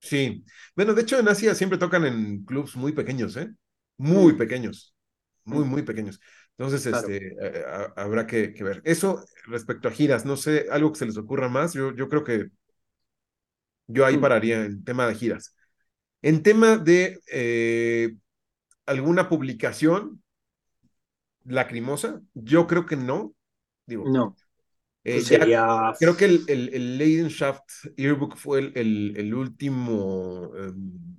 Sí. 0.00 0.44
Bueno, 0.76 0.92
de 0.94 1.02
hecho 1.02 1.18
en 1.18 1.28
Asia 1.28 1.54
siempre 1.54 1.78
tocan 1.78 2.04
en 2.04 2.44
clubs 2.44 2.76
muy 2.76 2.92
pequeños, 2.92 3.36
¿eh? 3.36 3.50
Muy 3.96 4.34
Mm. 4.34 4.38
pequeños. 4.38 4.94
Muy, 5.44 5.64
Mm. 5.64 5.68
muy 5.68 5.82
pequeños. 5.82 6.20
Entonces, 6.56 6.86
Claro. 6.86 7.08
este, 7.08 7.28
eh, 7.40 7.64
ha- 7.66 7.92
habrá 7.96 8.26
que, 8.26 8.52
que 8.52 8.64
ver. 8.64 8.82
Eso 8.84 9.24
respecto 9.46 9.88
a 9.88 9.90
giras, 9.92 10.24
no 10.24 10.36
sé, 10.36 10.66
algo 10.70 10.92
que 10.92 10.98
se 11.00 11.06
les 11.06 11.16
ocurra 11.18 11.48
más, 11.48 11.72
yo, 11.74 11.94
yo 11.94 12.08
creo 12.08 12.24
que 12.24 12.48
yo 13.86 14.06
ahí 14.06 14.16
Mm. 14.16 14.20
pararía 14.20 14.64
en 14.64 14.84
tema 14.84 15.06
de 15.06 15.14
giras. 15.14 15.54
En 16.22 16.42
tema 16.42 16.78
de 16.78 17.20
eh, 17.32 18.16
alguna 18.86 19.28
publicación 19.28 20.22
lacrimosa, 21.44 22.22
yo 22.34 22.66
creo 22.66 22.86
que 22.86 22.96
no. 22.96 23.34
Digo, 23.86 24.04
No, 24.04 24.36
eh, 25.04 25.14
pues 25.14 25.26
sería... 25.26 25.92
Creo 25.98 26.16
que 26.16 26.26
el, 26.26 26.44
el, 26.48 26.74
el 26.74 26.98
Leidenschaft 26.98 27.64
Yearbook 27.96 28.36
fue 28.36 28.60
el, 28.60 28.72
el, 28.76 29.14
el 29.16 29.34
último 29.34 30.50
em, 30.56 31.18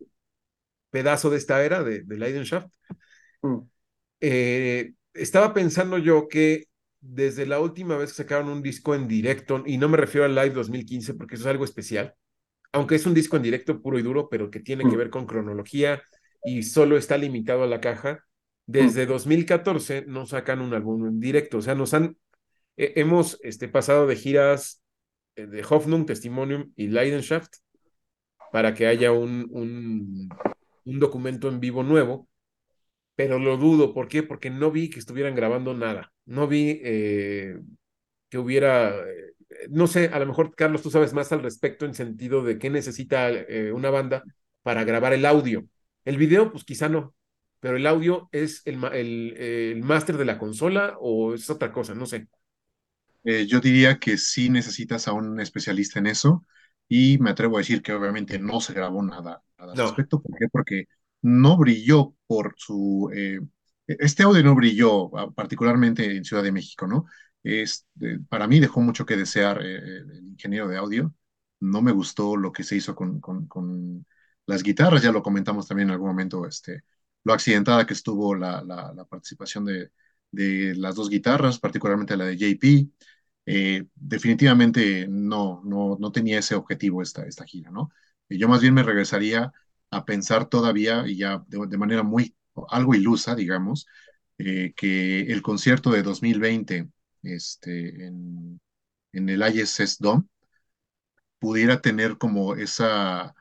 pedazo 0.89 1.30
de 1.30 1.38
esta 1.38 1.63
era 1.63 1.84
de, 1.84 2.03
de 2.03 2.18
Leidenschaft. 2.18 2.70
Mm. 3.43 3.68
Eh, 4.22 4.93
estaba 5.13 5.53
pensando 5.53 5.97
yo 5.97 6.28
que 6.28 6.66
desde 6.99 7.45
la 7.45 7.59
última 7.59 7.97
vez 7.97 8.11
que 8.11 8.18
sacaron 8.24 8.49
un 8.49 8.61
disco 8.63 8.95
en 8.95 9.07
directo, 9.07 9.63
y 9.66 9.78
no 9.78 9.89
me 9.89 9.97
refiero 9.97 10.26
al 10.26 10.36
Live 10.36 10.51
2015 10.51 11.13
porque 11.13 11.36
eso 11.36 11.43
es 11.45 11.51
algo 11.51 11.66
especial, 11.66 12.16
aunque 12.76 12.95
es 12.95 13.05
un 13.05 13.13
disco 13.13 13.38
en 13.38 13.43
directo 13.43 13.82
puro 13.82 13.99
y 13.99 14.03
duro, 14.03 14.30
pero 14.30 14.51
que 14.51 14.59
tiene 14.61 14.88
que 14.88 14.97
Mm. 14.97 14.97
ver 14.97 15.09
con 15.09 15.26
cronología 15.28 16.03
y 16.43 16.63
solo 16.63 16.97
está 16.97 17.17
limitado 17.17 17.63
a 17.63 17.67
la 17.67 17.82
caja, 17.82 18.26
desde 18.67 19.05
2014 19.07 20.05
no 20.07 20.26
sacan 20.26 20.61
un 20.61 20.73
álbum 20.73 21.07
en 21.07 21.19
directo, 21.19 21.59
o 21.59 21.61
sea, 21.61 21.76
nos 21.76 21.93
han, 21.93 22.17
eh, 22.78 22.93
hemos 22.97 23.39
este, 23.43 23.69
pasado 23.69 24.07
de 24.07 24.15
giras 24.17 24.84
eh, 25.36 25.47
de 25.47 25.63
Hoffnung, 25.69 26.05
Testimonium 26.07 26.73
y 26.78 26.88
Leidenschaft 26.89 27.53
para 28.51 28.73
que 28.73 28.88
haya 28.88 29.11
un, 29.11 29.47
un, 29.51 30.30
un 30.86 30.99
documento 30.99 31.49
en 31.49 31.59
vivo 31.59 31.84
nuevo, 31.84 32.30
pero 33.15 33.39
lo 33.39 33.57
dudo, 33.57 33.93
¿por 33.93 34.07
qué? 34.09 34.23
Porque 34.23 34.51
no 34.51 34.71
vi 34.71 34.89
que 34.91 34.99
estuvieran 34.99 35.36
grabando 35.36 35.73
nada, 35.76 36.13
no 36.26 36.47
vi 36.47 36.82
eh, 36.84 37.59
que 38.30 38.39
hubiera, 38.39 38.89
eh, 39.09 39.35
no 39.70 39.88
sé, 39.88 40.08
a 40.14 40.20
lo 40.20 40.26
mejor 40.26 40.56
Carlos, 40.56 40.82
tú 40.82 40.91
sabes 40.91 41.14
más 41.14 41.32
al 41.32 41.43
respecto 41.43 41.86
en 41.86 41.93
sentido 41.95 42.43
de 42.43 42.58
qué 42.60 42.70
necesita 42.70 43.30
eh, 43.32 43.72
una 43.74 43.89
banda 43.89 44.24
para 44.64 44.84
grabar 44.84 45.14
el 45.14 45.26
audio. 45.26 45.66
El 46.06 46.18
video, 46.18 46.51
pues 46.51 46.64
quizá 46.66 46.89
no, 46.89 47.16
pero 47.60 47.78
el 47.78 47.88
audio 47.88 48.30
es 48.32 48.62
el, 48.66 48.84
el, 48.93 49.34
eh, 49.38 49.72
el 49.74 49.84
máster 49.84 50.18
de 50.18 50.26
la 50.26 50.38
consola 50.38 50.95
o 50.99 51.34
es 51.34 51.49
otra 51.49 51.72
cosa, 51.72 51.95
no 51.95 52.06
sé. 52.06 52.28
Eh, 53.24 53.47
yo 53.47 53.60
diría 53.60 53.97
que 53.99 54.18
sí 54.18 54.49
necesitas 54.49 55.08
a 55.08 55.14
un 55.14 55.39
especialista 55.39 55.99
en 55.99 56.08
eso 56.08 56.45
y 56.88 57.18
me 57.20 57.32
atrevo 57.32 57.58
a 57.58 57.60
decir 57.62 57.82
que 57.82 57.93
obviamente 57.93 58.38
no 58.39 58.62
se 58.62 58.74
grabó 58.74 59.01
nada, 59.03 59.43
nada 59.58 59.74
al 59.74 59.80
No. 59.80 59.80
respecto. 59.80 60.22
¿Por 60.22 60.38
qué? 60.38 60.47
Porque 60.51 60.86
no 61.22 61.58
brilló 61.58 62.16
por 62.28 62.53
su... 62.58 63.10
eh, 63.16 63.39
este 63.88 64.24
audio 64.24 64.43
no 64.43 64.56
brilló 64.56 65.16
ah, 65.18 65.32
particularmente 65.34 66.16
en 66.18 66.24
Ciudad 66.26 66.43
de 66.43 66.51
México, 66.51 66.88
¿no? 66.88 67.06
Es, 67.46 67.88
eh, 68.02 68.20
para 68.30 68.48
mí 68.48 68.60
dejó 68.60 68.82
mucho 68.82 69.06
que 69.06 69.18
desear 69.18 69.62
eh, 69.64 69.78
el 70.00 70.28
ingeniero 70.30 70.68
de 70.70 70.78
audio. 70.78 71.14
No 71.62 71.82
me 71.84 71.91
gustó 71.93 72.38
lo 72.38 72.52
que 72.52 72.64
se 72.64 72.76
hizo 72.78 72.96
con, 72.96 73.22
con, 73.22 73.48
con 73.48 74.06
las 74.48 74.64
guitarras, 74.64 75.04
ya 75.04 75.12
lo 75.14 75.24
comentamos 75.24 75.68
también 75.68 75.89
en 75.89 75.93
algún 75.93 76.10
momento, 76.10 76.48
este, 76.48 76.84
lo 77.24 77.34
accidentada 77.34 77.86
que 77.88 77.93
estuvo 77.93 78.36
la, 78.36 78.64
la, 78.64 78.93
la 78.93 79.06
participación 79.06 79.66
de, 79.66 79.91
de 80.32 80.76
las 80.76 80.96
dos 80.96 81.10
guitarras, 81.10 81.60
particularmente 81.60 82.18
la 82.18 82.26
de 82.26 82.38
JP. 82.38 82.89
Eh, 83.48 83.86
definitivamente 83.96 85.08
no, 85.10 85.62
no, 85.66 85.98
no 86.00 86.12
tenía 86.12 86.39
ese 86.39 86.56
objetivo 86.56 87.02
esta, 87.04 87.26
esta 87.26 87.46
gira, 87.46 87.70
¿no? 87.72 87.91
Yo 88.30 88.48
más 88.50 88.62
bien 88.62 88.74
me 88.74 88.82
regresaría 88.84 89.52
a 89.91 90.06
pensar 90.06 90.48
todavía, 90.50 91.04
y 91.08 91.18
ya 91.18 91.43
de, 91.48 91.68
de 91.68 91.78
manera 91.78 92.02
muy, 92.04 92.36
algo 92.70 92.96
ilusa, 92.96 93.36
digamos, 93.36 93.86
eh, 94.38 94.74
que 94.76 95.22
el 95.32 95.41
concierto 95.41 95.91
de 95.91 96.04
2020 96.04 96.89
este, 97.28 98.05
en, 98.07 98.59
en 99.13 99.30
el 99.30 99.41
ISS 99.43 99.97
Dome 99.99 100.26
pudiera 101.39 101.82
tener 101.82 102.17
como 102.17 102.55
esa 102.55 103.36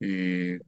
eh, 0.00 0.60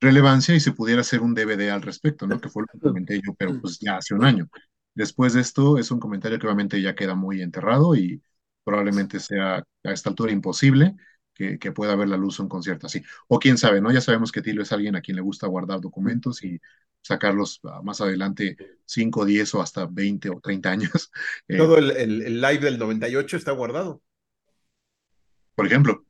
relevancia 0.00 0.54
y 0.54 0.60
se 0.60 0.72
pudiera 0.72 1.00
hacer 1.00 1.20
un 1.20 1.34
DVD 1.34 1.70
al 1.70 1.82
respecto, 1.82 2.26
¿no? 2.26 2.40
Que 2.40 2.48
fue 2.48 2.62
lo 2.62 2.66
que 2.72 2.78
comenté 2.88 3.16
yo, 3.24 3.34
pero 3.34 3.58
pues 3.60 3.78
ya 3.80 3.96
hace 3.96 4.14
un 4.14 4.24
año. 4.24 4.48
Después 4.94 5.34
de 5.34 5.40
esto 5.40 5.78
es 5.78 5.90
un 5.90 6.00
comentario 6.00 6.38
que 6.38 6.46
obviamente 6.46 6.80
ya 6.80 6.94
queda 6.94 7.14
muy 7.14 7.42
enterrado 7.42 7.94
y 7.94 8.22
probablemente 8.64 9.20
sea 9.20 9.56
a 9.84 9.92
esta 9.92 10.10
altura 10.10 10.32
imposible 10.32 10.96
que, 11.34 11.58
que 11.58 11.72
pueda 11.72 11.94
ver 11.96 12.08
la 12.08 12.16
luz 12.16 12.38
un 12.40 12.48
concierto 12.48 12.86
así. 12.86 13.02
O 13.28 13.38
quién 13.38 13.58
sabe, 13.58 13.80
¿no? 13.80 13.92
Ya 13.92 14.00
sabemos 14.00 14.32
que 14.32 14.42
Tilo 14.42 14.62
es 14.62 14.72
alguien 14.72 14.96
a 14.96 15.00
quien 15.02 15.16
le 15.16 15.22
gusta 15.22 15.46
guardar 15.46 15.80
documentos 15.80 16.42
y 16.44 16.60
sacarlos 17.06 17.60
ah, 17.64 17.80
más 17.82 18.00
adelante 18.00 18.56
5, 18.84 19.24
10 19.24 19.54
o 19.54 19.62
hasta 19.62 19.86
20 19.86 20.30
o 20.30 20.40
30 20.40 20.70
años. 20.70 21.10
Eh, 21.48 21.56
Todo 21.56 21.78
el, 21.78 21.90
el, 21.92 22.22
el 22.22 22.40
live 22.40 22.58
del 22.60 22.78
98 22.78 23.36
está 23.36 23.52
guardado. 23.52 24.02
por 25.54 25.66
ejemplo, 25.66 26.04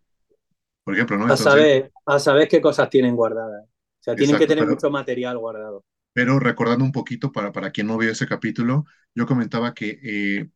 por 0.84 0.94
ejemplo, 0.94 1.16
¿no? 1.18 1.24
A 1.24 1.36
Entonces, 1.36 1.44
saber, 1.44 1.92
a 2.06 2.18
saber 2.18 2.48
qué 2.48 2.60
cosas 2.60 2.90
tienen 2.90 3.16
guardadas. 3.16 3.64
O 3.64 3.68
sea, 4.00 4.16
tienen 4.16 4.38
que 4.38 4.46
tener 4.46 4.64
pero- 4.64 4.74
mucho 4.74 4.90
material 4.90 5.38
guardado. 5.38 5.84
Pero 6.12 6.38
recordando 6.38 6.84
un 6.84 6.92
poquito, 6.92 7.30
para, 7.30 7.52
para 7.52 7.70
quien 7.70 7.86
no 7.88 7.98
vio 7.98 8.10
ese 8.10 8.26
capítulo, 8.26 8.86
yo 9.14 9.26
comentaba 9.26 9.74
que 9.74 9.98
eh, 10.02 10.48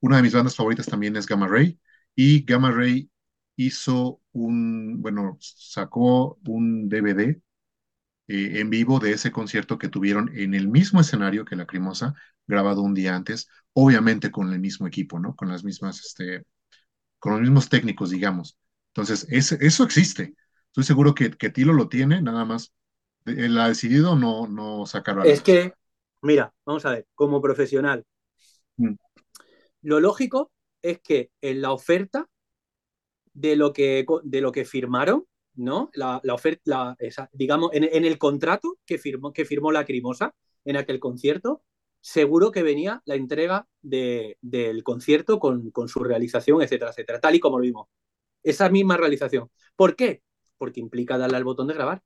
una 0.00 0.16
de 0.16 0.22
mis 0.22 0.34
bandas 0.34 0.56
favoritas 0.56 0.86
también 0.86 1.16
es 1.16 1.26
Gamma 1.26 1.48
Ray, 1.48 1.80
y 2.14 2.44
Gamma 2.44 2.72
Ray 2.72 3.10
hizo 3.56 4.20
un, 4.32 5.00
bueno, 5.02 5.38
sacó 5.40 6.38
un 6.46 6.88
DVD 6.88 7.40
eh, 8.28 8.60
en 8.60 8.70
vivo 8.70 8.98
de 8.98 9.12
ese 9.12 9.32
concierto 9.32 9.78
que 9.78 9.88
tuvieron 9.88 10.30
en 10.36 10.54
el 10.54 10.68
mismo 10.68 11.00
escenario 11.00 11.44
que 11.44 11.56
Lacrimosa, 11.56 12.14
grabado 12.46 12.82
un 12.82 12.94
día 12.94 13.14
antes, 13.16 13.48
obviamente 13.72 14.30
con 14.30 14.52
el 14.52 14.60
mismo 14.60 14.86
equipo, 14.86 15.18
¿no? 15.18 15.34
Con 15.36 15.48
las 15.48 15.64
mismas, 15.64 16.00
este, 16.04 16.44
con 17.18 17.32
los 17.32 17.40
mismos 17.42 17.68
técnicos, 17.68 18.10
digamos. 18.10 18.58
Entonces, 18.88 19.26
eso 19.30 19.84
existe. 19.84 20.34
Estoy 20.68 20.84
seguro 20.84 21.14
que, 21.14 21.30
que 21.30 21.50
Tilo 21.50 21.72
lo 21.72 21.88
tiene, 21.88 22.22
nada 22.22 22.44
más. 22.44 22.72
Él 23.24 23.58
ha 23.58 23.68
decidido 23.68 24.16
no, 24.16 24.46
no 24.46 24.86
sacarlo 24.86 25.22
a 25.22 25.24
la 25.26 25.32
Es 25.32 25.42
que, 25.42 25.74
mira, 26.22 26.52
vamos 26.64 26.86
a 26.86 26.90
ver, 26.90 27.06
como 27.14 27.42
profesional, 27.42 28.04
Mm. 28.78 28.96
lo 29.82 30.00
lógico 30.00 30.50
es 30.82 31.00
que 31.00 31.30
en 31.40 31.62
la 31.62 31.72
oferta 31.72 32.28
de 33.34 33.56
lo 33.56 33.72
que, 33.72 34.04
de 34.24 34.40
lo 34.40 34.52
que 34.52 34.64
firmaron, 34.64 35.26
¿no? 35.56 35.90
La, 35.94 36.20
la 36.24 36.34
oferta, 36.34 36.62
la- 36.66 36.96
digamos, 37.32 37.70
en, 37.72 38.04
el 38.04 38.18
contrato 38.18 38.78
que 38.86 38.98
firmó, 38.98 39.32
que 39.32 39.44
firmó 39.44 39.72
Lacrimosa 39.72 40.34
en 40.64 40.76
aquel 40.76 41.00
concierto, 41.00 41.62
seguro 42.00 42.50
que 42.52 42.62
venía 42.62 43.02
la 43.06 43.14
entrega 43.16 43.68
de- 43.82 44.38
del 44.40 44.82
concierto 44.84 45.38
con, 45.40 45.70
con 45.70 45.88
su 45.88 46.04
realización, 46.04 46.62
etcétera, 46.62 46.90
etcétera, 46.92 47.20
tal 47.20 47.34
y 47.34 47.40
como 47.40 47.58
lo 47.58 47.62
vimos. 47.62 47.88
Esa 48.42 48.68
misma 48.70 48.96
realización. 48.96 49.50
¿Por 49.76 49.96
qué? 49.96 50.22
Porque 50.58 50.80
implica 50.80 51.18
darle 51.18 51.36
al 51.38 51.44
botón 51.44 51.68
de 51.68 51.74
grabar. 51.74 52.02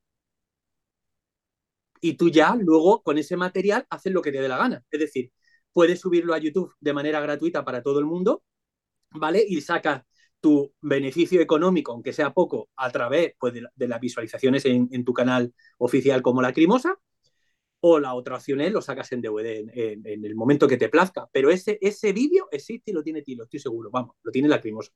Y 2.01 2.15
tú 2.15 2.29
ya 2.29 2.55
luego 2.55 3.03
con 3.03 3.17
ese 3.17 3.37
material 3.37 3.85
haces 3.89 4.11
lo 4.13 4.21
que 4.21 4.31
te 4.31 4.41
dé 4.41 4.47
la 4.49 4.57
gana. 4.57 4.83
Es 4.89 4.99
decir, 4.99 5.31
puedes 5.71 5.99
subirlo 5.99 6.33
a 6.33 6.39
YouTube 6.39 6.73
de 6.79 6.93
manera 6.93 7.19
gratuita 7.21 7.63
para 7.63 7.83
todo 7.83 7.99
el 7.99 8.05
mundo, 8.05 8.43
¿vale? 9.11 9.45
Y 9.47 9.61
sacas 9.61 10.03
tu 10.41 10.73
beneficio 10.81 11.39
económico, 11.39 11.91
aunque 11.93 12.13
sea 12.13 12.33
poco, 12.33 12.69
a 12.75 12.91
través 12.91 13.33
pues, 13.39 13.53
de, 13.53 13.61
la- 13.61 13.71
de 13.75 13.87
las 13.87 13.99
visualizaciones 14.01 14.65
en, 14.65 14.89
en 14.91 15.05
tu 15.05 15.13
canal 15.13 15.53
oficial 15.77 16.21
como 16.21 16.41
Lacrimosa, 16.41 16.97
o 17.83 17.99
la 17.99 18.13
otra 18.13 18.35
opción 18.35 18.61
es 18.61 18.71
lo 18.71 18.81
sacas 18.81 19.11
en 19.11 19.21
DVD 19.21 19.59
en, 19.59 19.71
en- 19.73 20.07
en 20.07 20.25
el 20.25 20.35
momento 20.35 20.67
que 20.67 20.77
te 20.77 20.89
plazca. 20.89 21.27
Pero 21.31 21.49
ese, 21.49 21.77
ese 21.81 22.13
vídeo 22.13 22.47
existe 22.51 22.91
y 22.91 22.93
lo 22.93 23.03
tiene 23.03 23.21
Tilo, 23.21 23.43
estoy 23.45 23.59
seguro. 23.59 23.89
Vamos, 23.91 24.15
lo 24.23 24.31
tiene 24.31 24.47
Lacrimosa, 24.47 24.91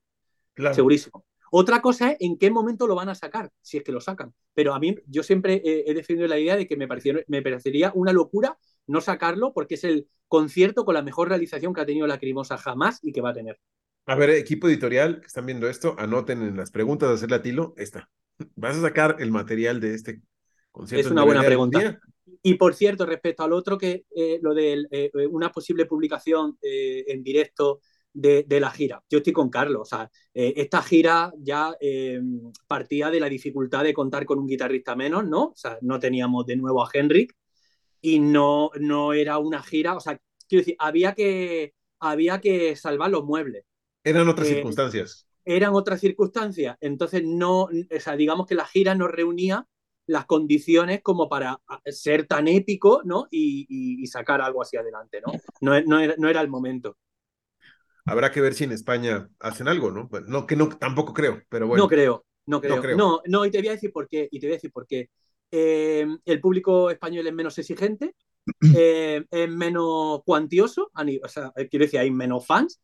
Claro. 0.54 0.76
segurísimo. 0.76 1.26
Otra 1.52 1.82
cosa 1.82 2.12
es 2.12 2.18
en 2.22 2.38
qué 2.38 2.50
momento 2.52 2.86
lo 2.88 2.96
van 2.96 3.10
a 3.10 3.16
sacar, 3.16 3.52
si 3.62 3.78
es 3.78 3.84
que 3.84 3.92
lo 3.92 4.02
sacan. 4.02 4.34
Pero 4.54 4.74
a 4.74 4.80
mí, 4.80 4.96
yo 5.08 5.24
siempre 5.24 5.62
he, 5.64 5.94
defendido 5.94 6.28
la 6.28 6.40
idea 6.40 6.56
de 6.58 6.68
que 6.68 6.76
me, 6.76 6.88
me 7.28 7.42
parecería 7.42 7.92
una 7.96 8.12
locura 8.14 8.58
no 8.88 9.00
sacarlo 9.00 9.54
porque 9.54 9.76
es 9.76 9.84
el 9.84 10.08
concierto 10.28 10.86
con 10.86 10.96
la 10.96 11.02
mejor 11.02 11.30
realización 11.30 11.74
que 11.74 11.82
ha 11.82 11.86
tenido 11.86 12.08
la 12.08 12.20
Crimosa 12.20 12.58
jamás 12.58 13.00
y 13.04 13.12
que 13.14 13.22
va 13.22 13.30
a 13.30 13.34
tener. 13.34 13.60
A 14.08 14.16
ver, 14.16 14.30
equipo 14.32 14.68
editorial 14.68 15.20
que 15.20 15.28
están 15.28 15.48
viendo 15.48 15.68
esto, 15.68 15.96
anoten 15.98 16.44
en 16.44 16.58
las 16.58 16.70
preguntas 16.70 17.10
de 17.10 17.16
hacerle 17.16 17.36
a 17.38 17.42
Tilo 17.42 17.74
esta. 17.76 18.08
¿Vas 18.56 18.78
a 18.78 18.82
sacar 18.82 19.18
el 19.20 19.32
material 19.32 19.80
de 19.80 19.96
este 19.96 20.22
concierto? 20.72 21.08
Es 21.08 21.12
una 21.12 21.24
buena 21.24 21.44
pregunta. 21.44 22.00
Y 22.44 22.54
por 22.54 22.76
cierto, 22.76 23.08
respecto 23.08 23.44
al 23.44 23.54
otro, 23.54 23.80
que 23.80 24.06
eh, 24.16 24.40
lo 24.44 24.54
de 24.54 24.86
eh, 24.92 25.12
una 25.32 25.52
posible 25.52 25.88
publicación 25.88 26.58
eh, 26.62 27.04
en 27.08 27.24
directo 27.24 27.82
de, 28.14 28.46
la 28.48 28.70
gira. 28.70 29.04
Yo 29.10 29.18
estoy 29.18 29.34
con 29.34 29.50
Carlos. 29.50 29.82
O 29.82 29.86
sea, 29.86 30.10
esta 30.34 30.82
gira 30.82 31.34
ya 31.38 31.76
partía 32.68 33.10
de 33.10 33.20
la 33.20 33.28
dificultad 33.28 33.84
de 33.84 33.94
contar 33.94 34.26
con 34.26 34.40
un 34.40 34.48
guitarrista 34.48 34.96
menos, 34.96 35.26
¿no? 35.26 35.48
O 35.48 35.56
sea, 35.56 35.78
no 35.82 36.00
teníamos 36.00 36.46
de 36.46 36.56
nuevo 36.56 36.82
a 36.82 36.90
Henrik 36.94 37.36
y 38.00 38.20
no, 38.20 38.70
no 38.80 39.12
era 39.12 39.38
una 39.40 39.62
gira. 39.62 39.98
O 39.98 40.00
sea, 40.00 40.18
quiero 40.48 40.62
decir, 40.62 40.76
había 40.80 41.14
que, 41.14 41.74
había 42.00 42.40
que 42.40 42.76
salvar 42.78 43.10
los 43.10 43.26
muebles. 43.26 43.66
Eran 44.06 44.30
otras 44.30 44.48
circunstancias. 44.48 45.28
Eran 45.44 45.74
otras 45.74 46.00
circunstancias. 46.00 46.78
Entonces, 46.80 47.24
no, 47.26 47.64
o 47.64 48.00
sea, 48.00 48.16
digamos 48.16 48.46
que 48.46 48.56
la 48.56 48.66
gira 48.66 48.94
nos 48.96 49.12
reunía 49.12 49.68
las 50.08 50.26
condiciones 50.26 51.02
como 51.02 51.28
para 51.28 51.60
ser 51.88 52.28
tan 52.28 52.48
épico, 52.48 53.02
¿no? 53.04 53.28
Y, 53.32 54.06
sacar 54.08 54.40
algo 54.42 54.62
hacia 54.62 54.82
adelante, 54.82 55.22
¿no? 55.26 55.34
No, 55.62 55.82
no, 55.82 56.30
era, 56.30 56.42
el 56.42 56.48
momento. 56.48 56.98
Habrá 58.06 58.32
que 58.32 58.42
ver 58.42 58.54
si 58.54 58.66
en 58.66 58.72
España 58.72 59.28
hacen 59.40 59.68
algo, 59.68 59.92
¿no? 59.92 60.08
no, 60.28 60.46
que 60.46 60.56
no, 60.56 60.70
tampoco 60.70 61.12
creo, 61.14 61.42
pero 61.50 61.68
bueno. 61.68 61.84
No 61.84 61.90
creo, 61.90 62.26
no 62.46 62.62
creo. 62.62 62.96
No, 62.96 63.22
no, 63.26 63.46
y 63.46 63.52
te 63.52 63.58
voy 63.58 63.70
a 63.70 63.72
decir 63.72 63.92
por 63.92 64.08
qué, 64.08 64.30
y 64.32 64.40
te 64.40 64.46
voy 64.46 64.54
a 64.54 64.58
decir 64.58 64.72
por 64.72 64.86
qué. 64.86 65.10
Eh, 65.50 66.06
el 66.26 66.40
público 66.40 66.92
español 66.92 67.26
es 67.26 67.34
menos 67.34 67.58
exigente, 67.58 68.14
eh, 68.78 69.26
es 69.32 69.50
menos 69.50 70.22
cuantioso, 70.24 70.92
o 70.94 71.28
sea, 71.28 71.52
quiero 71.70 71.86
decir, 71.86 72.00
hay 72.00 72.12
menos 72.12 72.46
fans, 72.46 72.80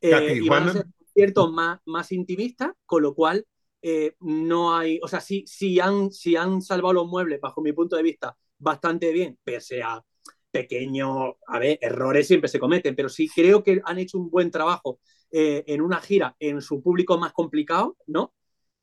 eh, 0.00 0.40
y 0.42 0.48
van 0.48 0.68
a 0.68 0.72
ser 0.72 0.86
conciertos 0.98 1.52
más, 1.52 1.80
más 1.86 2.12
intimistas, 2.12 2.72
con 2.86 3.02
lo 3.02 3.14
cual 3.14 3.46
eh, 3.82 4.14
no 4.20 4.76
hay, 4.76 4.98
o 5.02 5.08
sea, 5.08 5.20
si, 5.20 5.44
si, 5.46 5.78
han, 5.80 6.10
si 6.10 6.36
han 6.36 6.62
salvado 6.62 6.94
los 6.94 7.06
muebles, 7.06 7.40
bajo 7.40 7.60
mi 7.60 7.72
punto 7.72 7.96
de 7.96 8.02
vista, 8.02 8.36
bastante 8.58 9.12
bien, 9.12 9.38
pese 9.44 9.82
a 9.82 10.02
pequeños, 10.50 11.34
a 11.46 11.58
ver, 11.58 11.78
errores 11.80 12.26
siempre 12.26 12.48
se 12.48 12.58
cometen, 12.58 12.96
pero 12.96 13.08
sí 13.08 13.28
creo 13.28 13.62
que 13.62 13.80
han 13.84 13.98
hecho 13.98 14.18
un 14.18 14.30
buen 14.30 14.50
trabajo 14.50 15.00
eh, 15.30 15.64
en 15.66 15.80
una 15.82 16.00
gira 16.00 16.34
en 16.38 16.62
su 16.62 16.82
público 16.82 17.18
más 17.18 17.32
complicado, 17.32 17.96
¿no? 18.06 18.34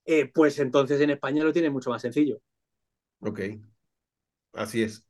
Eh, 0.06 0.32
pues 0.34 0.60
entonces 0.60 1.02
en 1.02 1.10
España 1.10 1.44
lo 1.44 1.52
tiene 1.52 1.70
mucho 1.70 1.90
más 1.90 2.02
sencillo. 2.02 2.40
Ok, 3.20 3.40
así 4.54 4.84
es. 4.84 5.08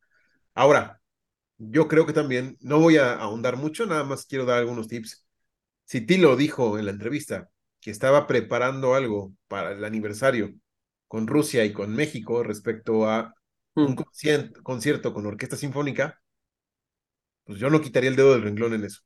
Ahora, 0.53 1.01
yo 1.58 1.88
creo 1.88 2.06
que 2.06 2.14
también, 2.14 2.58
no 2.62 2.80
voy 2.80 2.97
a 2.97 3.14
ahondar 3.16 3.58
mucho, 3.58 3.86
nada 3.86 4.03
más 4.03 4.26
quiero 4.26 4.45
dar 4.45 4.60
algunos 4.60 4.88
tips. 4.88 5.25
Si 5.86 6.02
Tilo 6.02 6.36
dijo 6.36 6.78
en 6.78 6.86
la 6.86 6.92
entrevista 6.92 7.50
que 7.80 7.92
estaba 7.92 8.28
preparando 8.28 8.96
algo 8.96 9.34
para 9.48 9.72
el 9.72 9.86
aniversario 9.86 10.54
con 11.08 11.28
Rusia 11.28 11.64
y 11.66 11.72
con 11.72 11.96
México 11.96 12.44
respecto 12.44 13.08
a 13.08 13.34
un 13.76 13.92
mm. 13.92 14.64
concierto 14.64 15.14
con 15.14 15.26
orquesta 15.26 15.56
sinfónica, 15.56 16.20
pues 17.44 17.60
yo 17.60 17.70
no 17.70 17.82
quitaría 17.82 18.10
el 18.10 18.16
dedo 18.16 18.34
del 18.34 18.42
renglón 18.42 18.74
en 18.74 18.86
eso. 18.86 19.02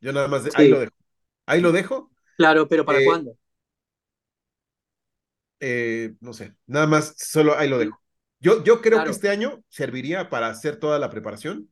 Yo 0.00 0.12
nada 0.12 0.28
más, 0.28 0.44
ahí 0.54 0.68
lo 0.68 0.80
dejo. 0.80 0.92
Ahí 1.46 1.60
lo 1.60 1.72
dejo. 1.72 2.10
Claro, 2.36 2.68
pero 2.68 2.84
¿para 2.84 3.00
eh, 3.00 3.04
cuándo? 3.04 3.38
Eh, 5.60 6.14
no 6.20 6.32
sé, 6.32 6.54
nada 6.66 6.86
más, 6.86 7.14
solo 7.16 7.56
ahí 7.56 7.68
lo 7.68 7.78
dejo. 7.78 8.02
Yo, 8.40 8.62
yo 8.64 8.82
creo 8.82 9.02
que 9.04 9.10
este 9.10 9.30
año 9.30 9.64
serviría 9.68 10.28
para 10.28 10.48
hacer 10.48 10.78
toda 10.78 10.98
la 10.98 11.08
preparación. 11.08 11.70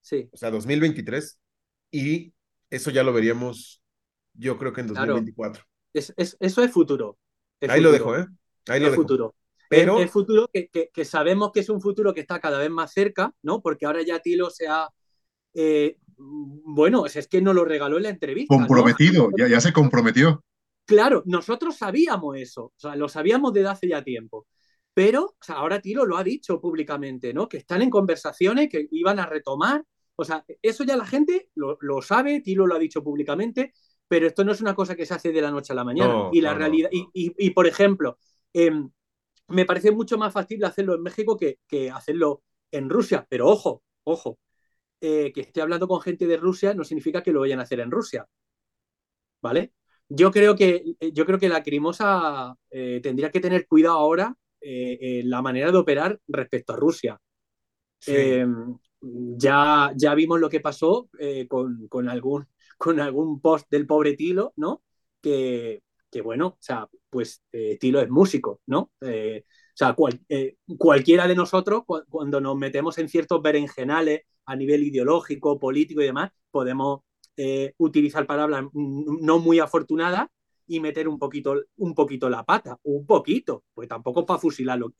Sí. 0.00 0.28
O 0.32 0.36
sea, 0.36 0.50
2023. 0.50 1.38
Y 1.90 2.32
eso 2.72 2.90
ya 2.90 3.02
lo 3.02 3.12
veríamos, 3.12 3.82
yo 4.34 4.58
creo 4.58 4.72
que 4.72 4.80
en 4.80 4.88
2024 4.88 5.64
eso 5.92 6.14
es 6.62 6.72
futuro. 6.72 7.18
Ahí 7.60 7.80
lo 7.80 7.92
dejo, 7.92 8.16
¿eh? 8.16 8.26
Ahí 8.68 8.80
lo 8.80 8.88
es 8.88 8.94
futuro. 8.94 9.34
Pero... 9.68 9.98
Es, 10.00 10.10
futuro 10.10 10.48
que, 10.52 10.68
que, 10.68 11.04
sabemos 11.04 11.52
que 11.52 11.60
es 11.60 11.68
un 11.68 11.80
futuro 11.80 12.12
que 12.12 12.20
está 12.20 12.40
cada 12.40 12.58
vez 12.58 12.70
más 12.70 12.92
cerca, 12.92 13.32
¿no? 13.42 13.62
Porque 13.62 13.86
ahora 13.86 14.02
ya 14.02 14.20
Tilo 14.20 14.50
se 14.50 14.68
ha... 14.68 14.88
Eh, 15.54 15.96
bueno, 16.16 17.06
es 17.06 17.26
que 17.26 17.40
no 17.40 17.52
lo 17.54 17.64
regaló 17.64 17.96
en 17.96 18.04
la 18.04 18.08
entrevista. 18.10 18.54
Comprometido, 18.54 19.30
ya, 19.36 19.48
ya 19.48 19.60
se 19.60 19.72
comprometió. 19.72 20.44
Claro, 20.84 21.22
nosotros 21.26 21.76
sabíamos 21.76 22.36
eso, 22.36 22.64
o 22.64 22.74
sea, 22.76 22.96
lo 22.96 23.08
sabíamos 23.08 23.52
desde 23.52 23.68
hace 23.68 23.88
ya 23.88 24.02
tiempo. 24.02 24.46
Pero 24.94 25.24
o 25.24 25.36
sea, 25.40 25.56
ahora 25.56 25.80
Tilo 25.80 26.04
lo 26.04 26.16
ha 26.18 26.24
dicho 26.24 26.60
públicamente, 26.60 27.32
¿no? 27.32 27.48
Que 27.48 27.56
están 27.56 27.82
en 27.82 27.90
conversaciones, 27.90 28.68
que 28.68 28.88
iban 28.90 29.18
a 29.18 29.26
retomar. 29.26 29.82
O 30.22 30.24
sea, 30.24 30.44
eso 30.62 30.84
ya 30.84 30.96
la 30.96 31.06
gente 31.06 31.50
lo, 31.54 31.78
lo 31.80 32.02
sabe, 32.02 32.40
Tilo 32.40 32.66
lo 32.66 32.74
ha 32.74 32.78
dicho 32.78 33.02
públicamente 33.04 33.72
pero 34.12 34.26
esto 34.26 34.44
no 34.44 34.52
es 34.52 34.60
una 34.60 34.74
cosa 34.74 34.94
que 34.94 35.06
se 35.06 35.14
hace 35.14 35.32
de 35.32 35.40
la 35.40 35.50
noche 35.50 35.72
a 35.72 35.74
la 35.74 35.84
mañana. 35.84 36.28
y 36.30 36.42
la 36.42 36.52
realidad, 36.52 36.90
Y, 36.92 37.50
por 37.52 37.66
ejemplo, 37.66 38.18
em, 38.52 38.90
me 39.48 39.64
parece 39.64 39.90
mucho 39.90 40.18
más 40.18 40.34
fácil 40.34 40.62
hacerlo 40.66 40.94
en 40.94 41.02
México 41.02 41.34
que, 41.34 41.90
hacerlo 41.90 42.42
en 42.70 42.90
Rusia, 42.90 43.26
pero 43.26 43.48
ojo, 43.48 43.82
ojo, 44.04 44.38
eh, 45.00 45.32
que 45.32 45.40
esté 45.40 45.62
hablando 45.62 45.88
con 45.88 46.02
gente 46.02 46.26
de 46.26 46.36
Rusia 46.36 46.74
no 46.74 46.84
significa 46.84 47.22
que 47.22 47.32
lo 47.32 47.40
vayan 47.40 47.60
a 47.60 47.62
hacer 47.62 47.80
en 47.80 47.90
Rusia. 47.90 48.26
¿Vale? 49.40 49.72
Yo 50.10 50.30
creo 50.30 50.54
que, 50.56 50.84
yo 51.14 51.24
creo 51.24 51.38
que 51.38 51.48
la 51.48 51.62
Crimosa 51.62 52.54
eh, 52.68 53.00
tendría 53.02 53.30
que 53.30 53.40
tener 53.40 53.66
cuidado 53.66 53.96
ahora 53.96 54.36
eh, 54.60 54.98
en 55.00 55.30
la 55.30 55.40
manera 55.40 55.72
de 55.72 55.78
operar 55.78 56.20
respecto 56.28 56.74
a 56.74 56.76
Rusia. 56.76 57.18
Em, 58.04 58.76
ya, 59.02 59.92
ya 59.96 60.14
vimos 60.14 60.40
lo 60.40 60.48
que 60.48 60.60
pasó 60.60 61.08
con, 61.48 61.88
con, 61.88 62.08
algún, 62.08 62.46
con 62.78 63.00
algún 63.00 63.40
post 63.40 63.70
del 63.70 63.86
pobre 63.86 64.14
Tilo, 64.14 64.52
¿no? 64.56 64.82
Que, 65.20 65.82
que 66.12 66.20
bueno, 66.20 66.48
o 66.48 66.56
sea, 66.60 66.86
pues 67.08 67.42
eh, 67.52 67.78
Tilo 67.80 68.00
es 68.00 68.10
músico, 68.10 68.60
¿no? 68.66 68.92
Eh, 69.00 69.44
o 69.46 69.76
sea, 69.76 69.96
eh, 70.28 70.56
cualquiera 70.76 71.26
de 71.26 71.34
nosotros, 71.34 71.84
cuando 71.86 72.38
nos 72.38 72.54
metemos 72.56 72.98
en 72.98 73.08
ciertos 73.08 73.40
berenjenales 73.40 74.22
a 74.44 74.54
nivel 74.54 74.82
ideológico, 74.82 75.58
político 75.58 76.02
y 76.02 76.06
demás, 76.06 76.30
podemos 76.50 77.00
utilizar 77.78 78.26
palabras 78.26 78.66
no 78.72 79.38
muy 79.38 79.58
afortunadas 79.58 80.28
y 80.66 80.80
meter 80.80 81.08
un 81.08 81.18
poquito, 81.18 81.62
un 81.76 81.94
poquito 81.94 82.28
la 82.28 82.44
pata, 82.44 82.78
un 82.82 83.06
poquito, 83.06 83.64
pues 83.74 83.88
tampoco 83.88 84.26
para 84.26 84.38
fusilarlo, 84.38 84.92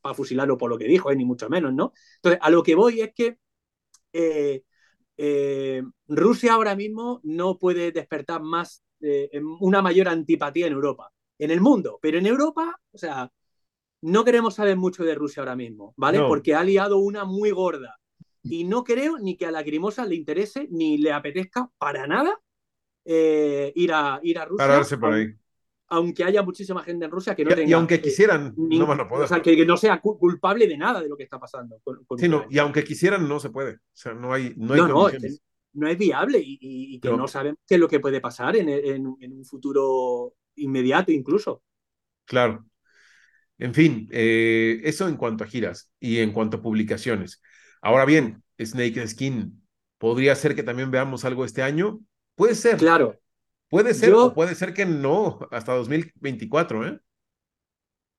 para 0.00 0.14
fusilarlo 0.14 0.58
por 0.58 0.68
lo 0.68 0.76
que 0.76 0.88
dijo, 0.88 1.14
ni 1.14 1.24
mucho 1.24 1.48
menos, 1.48 1.72
¿no? 1.72 1.92
Entonces, 2.16 2.40
a 2.42 2.50
lo 2.50 2.62
que 2.64 2.74
voy 2.74 3.00
es 3.00 3.14
que 3.14 3.38
eh, 5.16 5.82
Rusia 6.08 6.54
ahora 6.54 6.74
mismo 6.74 7.20
no 7.24 7.58
puede 7.58 7.92
despertar 7.92 8.42
más 8.42 8.84
eh, 9.00 9.30
una 9.60 9.82
mayor 9.82 10.08
antipatía 10.08 10.66
en 10.66 10.72
Europa, 10.72 11.12
en 11.38 11.50
el 11.50 11.60
mundo, 11.60 11.98
pero 12.00 12.18
en 12.18 12.26
Europa, 12.26 12.80
o 12.92 12.98
sea, 12.98 13.30
no 14.02 14.24
queremos 14.24 14.54
saber 14.54 14.76
mucho 14.76 15.04
de 15.04 15.14
Rusia 15.14 15.40
ahora 15.42 15.56
mismo, 15.56 15.94
¿vale? 15.96 16.20
Porque 16.20 16.54
ha 16.54 16.62
liado 16.62 16.98
una 16.98 17.24
muy 17.24 17.50
gorda. 17.50 17.98
Y 18.42 18.64
no 18.64 18.84
creo 18.84 19.18
ni 19.18 19.36
que 19.36 19.46
a 19.46 19.50
la 19.50 19.62
Grimosa 19.62 20.04
le 20.06 20.14
interese 20.14 20.68
ni 20.70 20.98
le 20.98 21.12
apetezca 21.12 21.68
para 21.78 22.06
nada 22.06 22.40
eh, 23.04 23.72
ir, 23.74 23.92
a, 23.92 24.20
ir 24.22 24.38
a 24.38 24.44
Rusia. 24.44 24.98
por 24.98 25.14
ahí 25.14 25.34
aunque 25.88 26.24
haya 26.24 26.42
muchísima 26.42 26.82
gente 26.82 27.04
en 27.04 27.10
Rusia 27.10 27.34
que 27.34 27.44
no 27.44 27.50
tenga. 27.50 27.68
Y 27.68 27.72
aunque 27.72 28.00
quisieran, 28.00 28.54
no 28.56 28.86
van 28.86 29.00
a 29.00 29.08
poder. 29.08 29.24
O 29.24 29.28
sea, 29.28 29.40
que, 29.40 29.64
no 29.64 29.76
sea 29.76 30.00
culpable 30.00 30.66
de 30.66 30.76
nada 30.76 31.00
de 31.00 31.08
lo 31.08 31.16
que 31.16 31.24
está 31.24 31.38
pasando. 31.38 31.80
sí, 32.18 32.28
no, 32.28 32.46
y 32.50 32.58
aunque 32.58 32.84
quisieran, 32.84 33.28
no 33.28 33.38
se 33.40 33.50
puede. 33.50 33.74
O 33.74 33.80
sea, 33.92 34.14
no 34.14 34.32
hay. 34.32 34.54
No, 34.56 34.74
hay 34.74 34.80
no, 34.80 35.10
no, 35.72 35.88
es 35.88 35.98
viable 35.98 36.40
y, 36.42 36.98
que 37.00 37.10
no. 37.10 37.28
sabemos 37.28 37.60
qué 37.66 37.74
es 37.74 37.80
lo 37.80 37.88
que 37.88 38.00
puede 38.00 38.20
pasar 38.20 38.56
en, 38.56 38.68
en, 38.68 39.06
un 39.06 39.44
futuro 39.44 40.34
inmediato, 40.56 41.12
incluso. 41.12 41.62
Claro. 42.24 42.66
En 43.58 43.72
fin, 43.72 44.08
eh, 44.10 44.80
eso 44.84 45.08
en 45.08 45.16
cuanto 45.16 45.44
a 45.44 45.46
giras 45.46 45.90
y 45.98 46.18
en 46.18 46.32
cuanto 46.32 46.58
a 46.58 46.62
publicaciones. 46.62 47.42
Ahora 47.80 48.04
bien, 48.04 48.42
Snake 48.58 49.06
Skin, 49.06 49.62
¿podría 49.98 50.34
ser 50.34 50.54
que 50.54 50.62
también 50.62 50.90
veamos 50.90 51.24
algo 51.24 51.44
este 51.44 51.62
año? 51.62 52.00
Puede 52.34 52.54
ser. 52.54 52.76
Claro. 52.76 53.18
Puede 53.68 53.94
ser 53.94 54.14
o 54.14 54.32
puede 54.32 54.54
ser 54.54 54.72
que 54.72 54.86
no, 54.86 55.38
hasta 55.50 55.74
2024, 55.74 56.86
¿eh? 56.86 57.00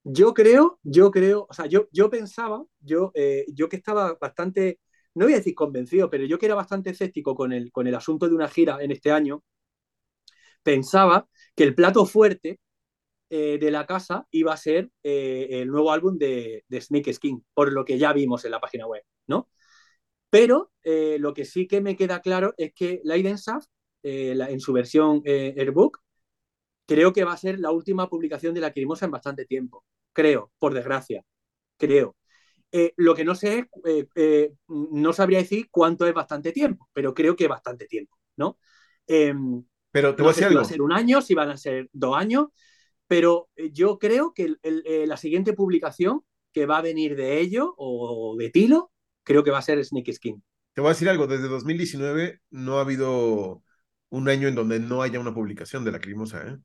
Yo 0.04 0.34
creo, 0.34 0.80
yo 0.84 1.12
creo, 1.12 1.48
o 1.50 1.54
sea, 1.54 1.66
yo, 1.66 1.88
yo 1.92 2.10
pensaba, 2.10 2.64
yo, 2.80 3.12
eh, 3.14 3.46
yo 3.54 3.68
que 3.68 3.76
estaba 3.76 4.18
bastante, 4.20 4.80
no 5.14 5.26
voy 5.26 5.34
a 5.34 5.38
decir 5.38 5.54
convencido, 5.54 6.10
pero 6.10 6.26
yo 6.26 6.40
que 6.40 6.46
era 6.46 6.56
bastante 6.56 6.92
escéptico 6.92 7.36
con 7.36 7.52
el, 7.52 7.72
con 7.72 7.88
el 7.88 7.96
asunto 7.96 8.28
de 8.28 8.36
una 8.36 8.48
gira 8.48 8.78
en 8.82 8.92
este 8.92 9.12
año, 9.12 9.44
pensaba 10.64 11.28
que 11.56 11.64
el 11.64 11.76
plato 11.76 12.06
fuerte 12.06 12.60
eh, 13.30 13.58
de 13.60 13.72
la 13.72 13.86
casa 13.86 14.28
iba 14.32 14.54
a 14.54 14.58
ser 14.58 14.90
eh, 15.04 15.48
el 15.50 15.70
nuevo 15.70 15.92
álbum 15.92 16.18
de, 16.18 16.64
de, 16.70 16.82
Snake 16.82 17.14
Skin, 17.14 17.46
por 17.54 17.74
lo 17.74 17.84
que 17.86 17.98
ya 17.98 18.14
vimos 18.14 18.46
en 18.46 18.52
la 18.52 18.62
página 18.62 18.88
web, 18.88 19.04
¿no? 19.28 19.50
Pero 20.30 20.72
lo 20.84 21.34
que 21.34 21.46
sí 21.46 21.68
que 21.68 21.82
me 21.82 21.96
queda 21.96 22.22
claro 22.22 22.54
es 22.58 22.74
que 22.74 23.02
Leiden 23.04 23.36
Shaft 23.38 23.70
eh, 24.08 24.38
en 24.50 24.60
su 24.60 24.74
versión 24.74 25.22
eh, 25.26 25.54
Airbook, 25.58 26.00
creo 26.86 27.14
que 27.14 27.24
va 27.24 27.34
a 27.34 27.38
ser 27.38 27.60
la 27.60 27.72
última 27.72 28.10
publicación 28.10 28.54
de 28.54 28.62
La 28.62 28.72
Crimosa 28.72 29.06
en 29.06 29.12
bastante 29.12 29.46
tiempo. 29.46 29.84
Creo, 30.14 30.52
por 30.60 30.74
desgracia. 30.74 31.24
Creo. 31.78 32.16
Eh, 32.72 32.94
lo 32.98 33.16
que 33.16 33.26
no 33.26 33.36
sé 33.36 33.70
es, 33.86 34.06
eh, 34.16 34.54
no 34.68 35.14
sabría 35.14 35.40
decir 35.40 35.68
cuánto 35.72 36.06
es 36.06 36.14
bastante 36.14 36.52
tiempo, 36.52 36.90
pero 36.94 37.14
creo 37.14 37.36
que 37.36 37.48
bastante 37.48 37.86
tiempo, 37.86 38.18
¿no? 38.36 38.58
Em, 39.06 39.64
pero 39.92 40.16
te 40.16 40.22
voy 40.22 40.30
a 40.30 40.34
decir 40.34 40.44
si 40.44 40.48
algo. 40.48 40.60
va 40.60 40.66
a 40.66 40.70
ser 40.70 40.82
un 40.82 40.92
año, 40.92 41.22
si 41.22 41.34
van 41.34 41.50
a 41.50 41.58
ser 41.58 41.90
dos 41.94 42.16
años, 42.16 42.48
pero 43.08 43.50
yo 43.72 44.00
creo 44.00 44.34
que 44.34 44.56
la 44.62 45.18
siguiente 45.18 45.54
publicación 45.54 46.24
que 46.52 46.66
va 46.66 46.80
a 46.80 46.82
venir 46.82 47.16
de 47.16 47.40
ello 47.40 47.74
o 47.78 48.36
de 48.38 48.50
Tilo, 48.50 48.92
creo 49.24 49.44
que 49.44 49.52
va 49.52 49.60
a 49.60 49.62
ser 49.62 49.84
Snake 49.84 50.12
Skin. 50.12 50.44
Te 50.74 50.82
voy 50.82 50.90
a 50.90 50.94
decir 50.94 51.10
algo, 51.10 51.26
desde 51.26 51.48
2019 51.48 52.42
no 52.52 52.78
ha 52.78 52.82
habido 52.82 53.64
un 54.10 54.30
año 54.30 54.48
en 54.48 54.56
donde 54.56 54.80
no 54.80 55.02
haya 55.02 55.20
una 55.20 55.34
publicación 55.34 55.84
de 55.84 55.92
la 55.92 56.00
Crimosa, 56.00 56.48
¿eh? 56.48 56.58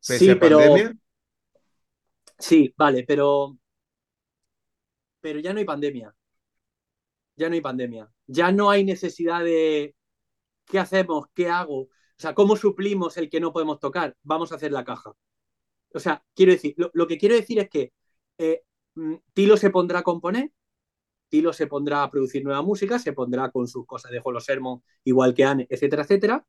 sí, 0.00 0.34
pero... 0.34 0.60
Sí, 2.38 2.74
vale, 2.76 3.04
pero 3.06 3.56
pero 5.24 5.40
ya 5.40 5.54
no 5.54 5.58
hay 5.58 5.64
pandemia. 5.64 6.14
Ya 7.36 7.48
no 7.48 7.54
hay 7.54 7.62
pandemia. 7.62 8.12
Ya 8.26 8.52
no 8.52 8.68
hay 8.68 8.84
necesidad 8.84 9.42
de 9.42 9.96
qué 10.66 10.78
hacemos, 10.78 11.28
qué 11.32 11.48
hago. 11.48 11.84
O 11.84 11.88
sea, 12.18 12.34
¿cómo 12.34 12.56
suplimos 12.56 13.16
el 13.16 13.30
que 13.30 13.40
no 13.40 13.50
podemos 13.50 13.80
tocar? 13.80 14.14
Vamos 14.22 14.52
a 14.52 14.56
hacer 14.56 14.70
la 14.70 14.84
caja. 14.84 15.12
O 15.94 15.98
sea, 15.98 16.22
quiero 16.34 16.52
decir, 16.52 16.74
lo, 16.76 17.06
que 17.06 17.16
quiero 17.16 17.36
decir 17.36 17.58
es 17.58 17.70
que 17.70 17.94
eh, 18.36 18.64
mm, 18.96 19.14
Tilo 19.32 19.56
se 19.56 19.70
pondrá 19.70 20.00
a 20.00 20.02
componer, 20.02 20.52
Tilo 21.34 21.52
se 21.52 21.66
pondrá 21.66 22.04
a 22.04 22.10
producir 22.12 22.44
nueva 22.44 22.62
música, 22.62 22.96
se 22.96 23.12
pondrá 23.12 23.50
con 23.50 23.66
sus 23.66 23.84
cosas 23.86 24.12
de 24.12 24.20
Holo 24.22 24.38
Sermon, 24.38 24.80
igual 25.02 25.34
que 25.34 25.42
Anne, 25.42 25.66
etcétera, 25.68 26.04
etcétera. 26.04 26.46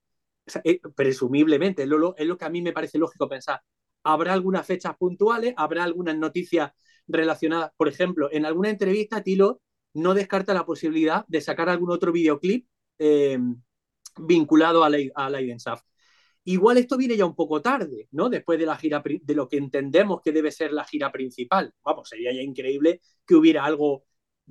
Eh, 0.63 0.79
presumiblemente, 0.95 1.81
es 1.81 1.89
lo, 1.89 2.15
es 2.15 2.27
lo 2.27 2.37
que 2.37 2.45
a 2.45 2.51
mí 2.51 2.61
me 2.61 2.71
parece 2.71 2.99
lógico 2.99 3.27
pensar. 3.27 3.61
Habrá 4.03 4.33
algunas 4.33 4.63
fechas 4.63 4.95
puntuales, 4.95 5.55
habrá 5.57 5.85
algunas 5.85 6.15
noticias 6.15 6.71
relacionadas. 7.07 7.71
Por 7.75 7.87
ejemplo, 7.87 8.29
en 8.31 8.45
alguna 8.45 8.69
entrevista, 8.69 9.23
Tilo 9.23 9.59
no 9.95 10.13
descarta 10.13 10.53
la 10.53 10.67
posibilidad 10.67 11.25
de 11.27 11.41
sacar 11.41 11.67
algún 11.67 11.89
otro 11.89 12.11
videoclip 12.11 12.67
eh, 12.99 13.39
vinculado 14.19 14.83
a, 14.83 14.89
la, 14.91 14.99
a 15.15 15.31
Igual 16.43 16.77
esto 16.77 16.95
viene 16.95 17.17
ya 17.17 17.25
un 17.25 17.33
poco 17.35 17.59
tarde, 17.59 18.07
¿no? 18.11 18.29
Después 18.29 18.59
de 18.59 18.67
la 18.67 18.77
gira, 18.77 19.01
de 19.03 19.33
lo 19.33 19.49
que 19.49 19.57
entendemos 19.57 20.21
que 20.21 20.31
debe 20.31 20.51
ser 20.51 20.71
la 20.73 20.83
gira 20.83 21.11
principal. 21.11 21.73
Vamos, 21.83 22.07
sería 22.07 22.31
ya 22.31 22.43
increíble 22.43 23.01
que 23.25 23.33
hubiera 23.33 23.65
algo 23.65 24.03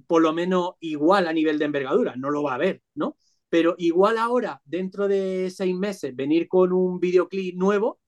por 0.07 0.23
lo 0.23 0.33
menos 0.33 0.73
igual 0.81 1.27
a 1.27 1.33
nivel 1.33 1.59
de 1.59 1.65
envergadura. 1.67 2.15
No 2.17 2.31
lo 2.31 2.43
va 2.43 2.53
a 2.53 2.57
haber, 2.57 2.83
¿no? 2.95 3.17
Pero 3.49 3.75
igual 3.79 4.19
ahora, 4.19 4.61
dentro 4.65 5.07
de 5.07 5.51
seis 5.55 5.75
meses, 5.75 6.15
venir 6.15 6.49
con 6.49 6.73
un 6.73 6.99
videoclip 6.99 7.57
nuevo, 7.57 8.01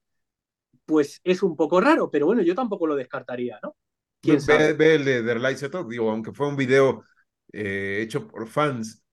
pues 0.84 1.20
es 1.24 1.42
un 1.42 1.56
poco 1.56 1.80
raro, 1.80 2.10
pero 2.10 2.26
bueno, 2.26 2.42
yo 2.42 2.54
tampoco 2.54 2.86
lo 2.86 2.96
descartaría, 2.96 3.58
¿no? 3.62 3.76
Ve, 4.22 4.94
el 4.94 5.04
de 5.04 5.22
The 5.22 5.38
Light 5.38 5.58
digo, 5.88 6.10
aunque 6.10 6.32
fue 6.32 6.48
un 6.48 6.56
video 6.56 7.04
eh, 7.52 8.00
hecho 8.02 8.26
por 8.26 8.48
fans, 8.48 9.04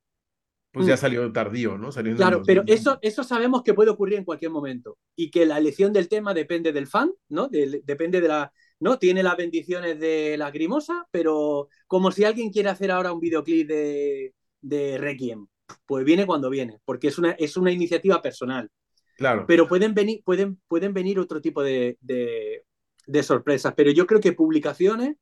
pues 0.71 0.87
ya 0.87 0.95
mm. 0.95 0.97
salió 0.97 1.31
tardío, 1.31 1.77
¿no? 1.77 1.91
Salió 1.91 2.15
claro, 2.15 2.41
pero 2.45 2.63
eso, 2.65 2.97
eso 3.01 3.23
sabemos 3.23 3.61
que 3.61 3.75
puede 3.75 3.91
ocurrir 3.91 4.17
en 4.17 4.25
cualquier 4.25 4.49
momento 4.49 4.97
y 5.15 5.29
que 5.29 5.45
la 5.45 5.59
elección 5.59 5.93
del 5.93 6.09
tema 6.09 6.33
depende 6.33 6.71
del 6.71 6.87
fan, 6.87 7.11
¿no? 7.29 7.47
depende 7.47 8.21
de 8.21 8.27
la, 8.27 8.51
¿no? 8.83 8.99
Tiene 8.99 9.23
las 9.23 9.37
bendiciones 9.37 9.99
de 9.99 10.35
la 10.37 10.51
grimosa, 10.51 11.07
pero 11.09 11.69
como 11.87 12.11
si 12.11 12.23
alguien 12.25 12.51
quiere 12.51 12.69
hacer 12.69 12.91
ahora 12.91 13.13
un 13.13 13.19
videoclip 13.19 13.67
de, 13.67 14.33
de 14.61 14.97
Requiem, 14.97 15.47
pues 15.85 16.05
viene 16.05 16.25
cuando 16.25 16.49
viene, 16.49 16.79
porque 16.85 17.07
es 17.07 17.17
una, 17.17 17.31
es 17.31 17.57
una 17.57 17.71
iniciativa 17.71 18.21
personal. 18.21 18.69
Claro. 19.17 19.45
Pero 19.47 19.67
pueden 19.67 19.93
venir, 19.93 20.21
pueden, 20.23 20.59
pueden 20.67 20.93
venir 20.93 21.19
otro 21.19 21.39
tipo 21.39 21.63
de, 21.63 21.97
de 22.01 23.23
sorpresas. 23.23 23.73
Pero 23.75 23.91
yo 23.91 24.05
creo 24.05 24.19
que 24.19 24.33
publicaciones, 24.33 25.17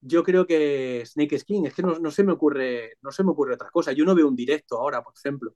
yo 0.00 0.22
creo 0.22 0.46
que 0.46 1.02
Snake 1.06 1.38
Skin, 1.38 1.66
es 1.66 1.74
que 1.74 1.82
no, 1.82 2.10
se 2.10 2.24
me 2.24 2.32
ocurre, 2.32 2.94
no 3.02 3.12
se 3.12 3.22
me 3.22 3.30
ocurre 3.30 3.54
otra 3.54 3.70
cosa. 3.70 3.92
Yo 3.92 4.04
no 4.04 4.14
veo 4.14 4.28
un 4.28 4.36
directo 4.36 4.78
ahora, 4.78 5.02
por 5.02 5.14
ejemplo. 5.16 5.54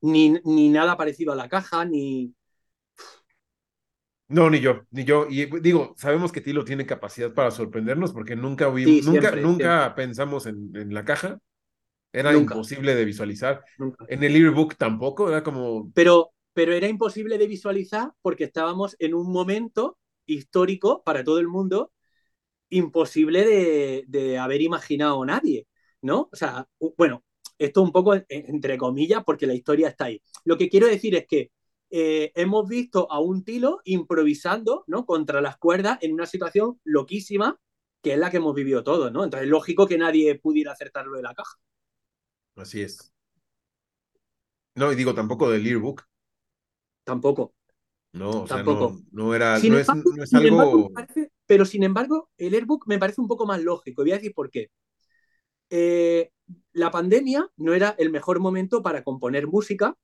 Ni, 0.00 0.30
ni 0.44 0.68
nada 0.68 0.96
parecido 0.96 1.32
a 1.32 1.36
la 1.36 1.48
caja, 1.48 1.84
ni. 1.84 2.34
No, 4.28 4.48
ni 4.48 4.60
yo, 4.60 4.82
ni 4.90 5.04
yo. 5.04 5.26
Y 5.28 5.46
digo, 5.60 5.94
sabemos 5.96 6.32
que 6.32 6.40
Tilo 6.40 6.64
tiene 6.64 6.86
capacidad 6.86 7.32
para 7.34 7.50
sorprendernos 7.50 8.12
porque 8.12 8.34
nunca 8.36 8.70
nunca, 8.70 9.36
nunca 9.36 9.94
pensamos 9.94 10.46
en, 10.46 10.92
la 10.92 11.04
caja. 11.04 11.38
Era 12.12 12.34
imposible 12.34 12.94
de 12.94 13.04
visualizar. 13.04 13.64
En 14.08 14.22
el 14.22 14.36
ebook 14.36 14.76
tampoco, 14.76 15.28
era 15.28 15.42
como. 15.42 15.90
Pero, 15.94 16.30
pero 16.52 16.72
era 16.72 16.88
imposible 16.88 17.38
de 17.38 17.46
visualizar 17.46 18.12
porque 18.22 18.44
estábamos 18.44 18.96
en 18.98 19.14
un 19.14 19.30
momento 19.30 19.98
histórico 20.26 21.02
para 21.04 21.24
todo 21.24 21.38
el 21.38 21.48
mundo, 21.48 21.92
imposible 22.70 24.04
de, 24.06 24.38
haber 24.38 24.62
imaginado 24.62 25.24
nadie, 25.24 25.66
¿no? 26.00 26.28
O 26.32 26.36
sea, 26.36 26.66
bueno, 26.96 27.24
esto 27.58 27.82
un 27.82 27.92
poco 27.92 28.14
entre 28.28 28.78
comillas 28.78 29.22
porque 29.24 29.46
la 29.46 29.54
historia 29.54 29.88
está 29.88 30.06
ahí. 30.06 30.22
Lo 30.44 30.56
que 30.56 30.68
quiero 30.68 30.86
decir 30.86 31.14
es 31.14 31.26
que 31.26 31.50
eh, 31.96 32.32
hemos 32.34 32.68
visto 32.68 33.06
a 33.08 33.20
un 33.20 33.44
Tilo 33.44 33.80
improvisando, 33.84 34.82
¿no? 34.88 35.06
Contra 35.06 35.40
las 35.40 35.58
cuerdas 35.58 35.96
en 36.00 36.12
una 36.12 36.26
situación 36.26 36.80
loquísima 36.82 37.60
que 38.02 38.14
es 38.14 38.18
la 38.18 38.32
que 38.32 38.38
hemos 38.38 38.52
vivido 38.52 38.82
todos, 38.82 39.12
¿no? 39.12 39.22
Entonces 39.22 39.44
es 39.44 39.50
lógico 39.50 39.86
que 39.86 39.96
nadie 39.96 40.34
pudiera 40.34 40.72
acertarlo 40.72 41.16
de 41.16 41.22
la 41.22 41.34
caja. 41.34 41.56
Así 42.56 42.82
es. 42.82 43.14
No, 44.74 44.90
y 44.90 44.96
digo 44.96 45.14
tampoco 45.14 45.48
del 45.48 45.62
yearbook. 45.62 46.02
Tampoco. 47.04 47.54
No, 48.12 48.42
o 48.42 48.46
sea, 48.48 48.64
no, 48.64 49.34
era, 49.34 49.60
no, 49.60 49.78
es, 49.78 49.88
algo... 49.88 50.90
pero 51.46 51.64
sin 51.64 51.84
embargo, 51.84 52.28
el 52.36 52.54
Airbook 52.54 52.88
me 52.88 52.98
parece 52.98 53.20
un 53.20 53.28
poco 53.28 53.46
más 53.46 53.62
lógico. 53.62 54.02
Y 54.02 54.04
voy 54.06 54.12
a 54.12 54.16
decir 54.16 54.34
por 54.34 54.50
qué. 54.50 54.70
Eh, 55.70 56.32
la 56.72 56.90
pandemia 56.90 57.48
no 57.56 57.72
era 57.72 57.94
el 57.98 58.10
mejor 58.10 58.40
momento 58.40 58.82
para 58.82 59.04
componer 59.04 59.46
música, 59.46 59.96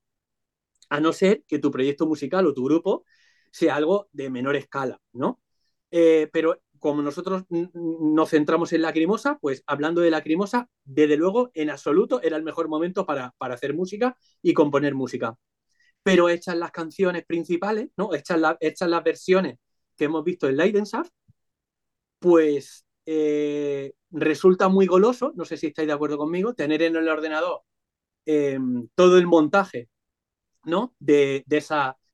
a 0.91 1.01
no 1.01 1.12
ser 1.12 1.45
que 1.49 1.59
tu 1.59 1.70
proyecto 1.70 2.07
musical 2.07 2.47
o 2.47 2.55
tu 2.55 2.64
grupo 2.64 3.05
sea 3.51 3.76
algo 3.76 4.09
de 4.12 4.30
menor 4.30 4.57
escala, 4.57 5.01
¿no? 5.12 5.41
Eh, 5.91 6.28
pero 6.32 6.61
como 6.78 7.03
nosotros 7.03 7.45
nos 7.51 8.30
centramos 8.30 8.72
en 8.72 8.82
Lacrimosa, 8.82 9.38
pues 9.38 9.62
hablando 9.66 10.01
de 10.01 10.11
Lacrimosa, 10.11 10.68
desde 10.84 11.16
luego, 11.16 11.51
en 11.55 11.70
absoluto 11.70 12.22
era 12.22 12.36
el 12.36 12.43
mejor 12.43 12.68
momento 12.68 13.05
para, 13.07 13.34
hacer 13.38 13.74
música 13.74 14.16
y 14.43 14.55
componer 14.55 14.95
música 14.95 15.36
pero 16.03 16.30
hechas 16.30 16.57
las 16.57 16.70
canciones 16.70 17.26
principales, 17.26 17.91
¿no? 17.97 18.14
Hechas, 18.14 18.41
las 18.41 19.05
versiones 19.05 19.59
que 19.97 20.07
hemos 20.07 20.24
visto 20.24 20.49
en 20.49 20.57
Leidenschaft, 20.57 21.12
pues 22.18 22.86
eh, 23.07 23.93
resulta 24.11 24.68
muy 24.68 24.86
goloso, 24.86 25.32
no 25.34 25.45
sé 25.45 25.57
si 25.57 25.68
estáis 25.68 25.88
de 25.88 25.95
acuerdo 25.95 26.18
conmigo, 26.18 26.55
tener 26.55 26.82
en 26.82 26.97
el 26.97 27.09
ordenador 27.09 27.62
em, 28.26 28.88
todo 28.95 29.18
el 29.18 29.26
montaje, 29.26 29.88
¿no? 30.64 30.94
De, 30.98 31.44
de, 31.46 31.64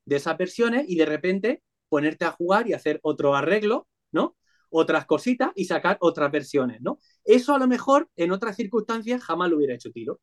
de 0.05 0.17
esas 0.17 0.37
versiones 0.39 0.85
y 0.89 0.97
de 0.97 1.07
repente 1.07 1.63
ponerte 1.89 2.25
a 2.25 2.33
jugar 2.33 2.69
y 2.69 2.73
hacer 2.73 3.01
otro 3.03 3.35
arreglo, 3.35 3.89
¿no? 4.13 4.37
Otras 4.71 5.07
cositas 5.07 5.53
y 5.55 5.67
sacar 5.67 5.97
otras 6.01 6.31
versiones, 6.31 6.81
¿no? 6.81 6.99
Eso 7.25 7.55
a 7.55 7.59
lo 7.59 7.69
mejor 7.69 8.09
en 8.17 8.33
otras 8.33 8.57
circunstancias 8.57 9.23
jamás 9.23 9.51
lo 9.51 9.57
hubiera 9.57 9.75
hecho 9.75 9.93
Tiro. 9.93 10.21